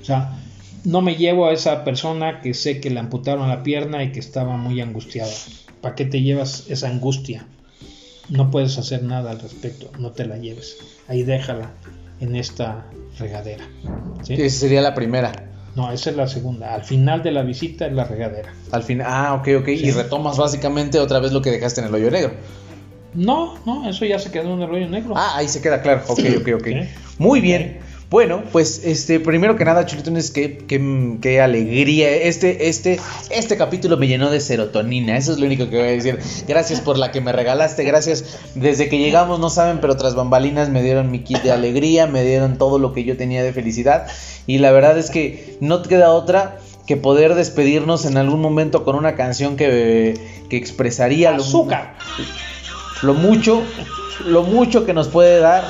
O 0.00 0.04
sea, 0.04 0.36
no 0.84 1.02
me 1.02 1.16
llevo 1.16 1.46
a 1.46 1.52
esa 1.52 1.84
persona 1.84 2.40
que 2.40 2.54
sé 2.54 2.80
que 2.80 2.90
le 2.90 3.00
amputaron 3.00 3.48
la 3.48 3.62
pierna 3.62 4.02
y 4.02 4.12
que 4.12 4.20
estaba 4.20 4.56
muy 4.56 4.80
angustiada. 4.80 5.32
¿Para 5.80 5.94
qué 5.94 6.04
te 6.04 6.22
llevas 6.22 6.66
esa 6.68 6.88
angustia? 6.88 7.46
No 8.28 8.50
puedes 8.50 8.78
hacer 8.78 9.02
nada 9.02 9.30
al 9.30 9.40
respecto, 9.40 9.90
no 9.98 10.12
te 10.12 10.26
la 10.26 10.38
lleves. 10.38 10.76
Ahí 11.08 11.22
déjala 11.22 11.72
en 12.20 12.36
esta 12.36 12.86
regadera. 13.18 13.68
¿sí? 14.22 14.34
Esa 14.34 14.60
sería 14.60 14.80
la 14.82 14.94
primera. 14.94 15.49
No, 15.76 15.92
esa 15.92 16.10
es 16.10 16.16
la 16.16 16.26
segunda. 16.26 16.74
Al 16.74 16.84
final 16.84 17.22
de 17.22 17.30
la 17.30 17.42
visita 17.42 17.86
es 17.86 17.92
la 17.92 18.04
regadera. 18.04 18.52
Al 18.72 18.82
fin, 18.82 19.02
ah, 19.04 19.34
ok, 19.34 19.48
ok. 19.60 19.66
Sí. 19.66 19.86
Y 19.86 19.90
retomas 19.92 20.36
básicamente 20.36 20.98
otra 20.98 21.20
vez 21.20 21.32
lo 21.32 21.42
que 21.42 21.50
dejaste 21.50 21.80
en 21.80 21.86
el 21.86 21.94
hoyo 21.94 22.10
negro. 22.10 22.32
No, 23.14 23.54
no, 23.66 23.88
eso 23.88 24.04
ya 24.04 24.18
se 24.18 24.30
quedó 24.30 24.54
en 24.54 24.62
el 24.62 24.70
hoyo 24.70 24.88
negro. 24.88 25.14
Ah, 25.16 25.32
ahí 25.36 25.48
se 25.48 25.60
queda 25.60 25.82
claro. 25.82 26.02
Ok, 26.08 26.20
ok, 26.40 26.48
ok. 26.60 26.68
Muy 27.18 27.40
bien. 27.40 27.80
Bueno, 28.10 28.42
pues 28.50 28.82
este, 28.84 29.20
primero 29.20 29.54
que 29.54 29.64
nada, 29.64 29.86
chuletones, 29.86 30.32
qué, 30.32 30.58
qué, 30.58 31.16
qué 31.22 31.40
alegría. 31.40 32.10
Este, 32.10 32.68
este, 32.68 32.98
este 33.30 33.56
capítulo 33.56 33.96
me 33.98 34.08
llenó 34.08 34.32
de 34.32 34.40
serotonina. 34.40 35.16
Eso 35.16 35.30
es 35.30 35.38
lo 35.38 35.46
único 35.46 35.70
que 35.70 35.76
voy 35.76 35.86
a 35.86 35.90
decir. 35.92 36.18
Gracias 36.48 36.80
por 36.80 36.98
la 36.98 37.12
que 37.12 37.20
me 37.20 37.30
regalaste. 37.30 37.84
Gracias. 37.84 38.40
Desde 38.56 38.88
que 38.88 38.98
llegamos, 38.98 39.38
no 39.38 39.48
saben, 39.48 39.80
pero 39.80 39.96
tras 39.96 40.16
bambalinas 40.16 40.70
me 40.70 40.82
dieron 40.82 41.12
mi 41.12 41.20
kit 41.20 41.40
de 41.42 41.52
alegría, 41.52 42.08
me 42.08 42.24
dieron 42.24 42.58
todo 42.58 42.80
lo 42.80 42.92
que 42.92 43.04
yo 43.04 43.16
tenía 43.16 43.44
de 43.44 43.52
felicidad. 43.52 44.08
Y 44.48 44.58
la 44.58 44.72
verdad 44.72 44.98
es 44.98 45.10
que 45.10 45.56
no 45.60 45.80
te 45.80 45.90
queda 45.90 46.10
otra 46.10 46.58
que 46.88 46.96
poder 46.96 47.36
despedirnos 47.36 48.06
en 48.06 48.16
algún 48.16 48.40
momento 48.40 48.82
con 48.82 48.96
una 48.96 49.14
canción 49.14 49.54
que, 49.56 50.14
que 50.48 50.56
expresaría 50.56 51.30
lo, 51.30 51.44
lo 53.02 53.14
mucho, 53.14 53.62
lo 54.26 54.42
mucho 54.42 54.84
que 54.84 54.94
nos 54.94 55.06
puede 55.06 55.38
dar 55.38 55.62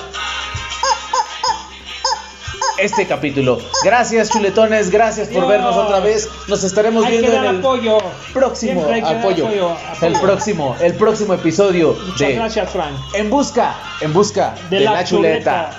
este 2.80 3.06
capítulo. 3.06 3.58
Gracias, 3.84 4.30
chuletones, 4.30 4.90
gracias 4.90 5.28
por 5.28 5.46
vernos 5.46 5.76
otra 5.76 6.00
vez. 6.00 6.28
Nos 6.48 6.64
estaremos 6.64 7.04
Hay 7.04 7.18
viendo 7.18 7.36
en 7.36 7.44
el 7.44 7.58
apoyo. 7.58 7.98
próximo 8.32 8.82
apoyo. 8.82 9.06
apoyo, 9.06 9.76
El 10.02 10.12
próximo, 10.20 10.76
el 10.80 10.94
próximo 10.94 11.34
episodio 11.34 11.94
Muchas 12.06 12.28
de 12.28 12.34
gracias, 12.34 12.70
Frank. 12.70 12.94
En 13.14 13.30
busca, 13.30 13.74
en 14.00 14.12
busca 14.12 14.54
de, 14.70 14.78
De, 14.78 14.84
la, 14.84 14.92
la, 14.92 15.04
chuleta. 15.04 15.70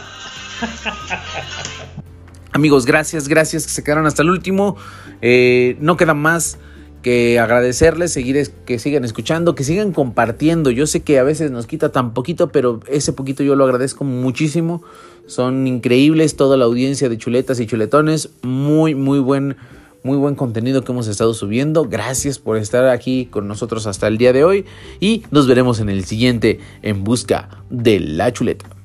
chuleta. 0.60 0.92
Amigos, 2.54 2.86
gracias, 2.86 3.28
gracias 3.28 3.64
que 3.66 3.72
se 3.72 3.84
quedaron 3.84 4.06
hasta 4.06 4.24
el 4.24 4.30
último. 4.30 4.76
Eh, 5.22 5.78
no 5.80 5.96
queda 5.98 6.14
más 6.14 6.58
que 7.02 7.40
agradecerles, 7.40 8.12
seguir 8.12 8.50
que 8.66 8.80
sigan 8.80 9.04
escuchando, 9.06 9.56
que 9.56 9.64
sigan 9.64 9.92
compartiendo. 9.92 10.72
Yo 10.72 10.88
sé 10.88 11.02
que 11.02 11.20
a 11.20 11.24
veces 11.24 11.52
nos 11.52 11.68
quita 11.68 11.92
tan 11.92 12.14
poquito, 12.14 12.52
pero 12.52 12.80
ese 12.88 13.14
poquito 13.14 13.44
yo 13.44 13.56
lo 13.56 13.64
agradezco 13.64 14.04
muchísimo. 14.04 14.84
Son 15.26 15.68
increíbles 15.68 16.36
toda 16.36 16.58
la 16.58 16.66
audiencia 16.66 17.10
de 17.10 17.18
chuletas 17.18 17.60
y 17.60 17.66
chuletones. 17.66 18.30
Muy, 18.42 18.96
muy 18.96 19.20
buen, 19.20 19.56
muy 20.04 20.18
buen 20.18 20.36
contenido 20.36 20.84
que 20.84 20.92
hemos 20.92 21.08
estado 21.08 21.34
subiendo. 21.34 21.86
Gracias 21.86 22.40
por 22.40 22.58
estar 22.58 22.88
aquí 22.88 23.26
con 23.26 23.48
nosotros 23.48 23.88
hasta 23.88 24.08
el 24.08 24.18
día 24.18 24.34
de 24.34 24.44
hoy 24.44 24.66
y 25.00 25.24
nos 25.32 25.48
veremos 25.48 25.80
en 25.80 25.90
el 25.90 26.06
siguiente 26.06 26.60
en 26.82 27.04
busca 27.04 27.50
de 27.70 28.00
la 28.00 28.32
chuleta. 28.34 28.81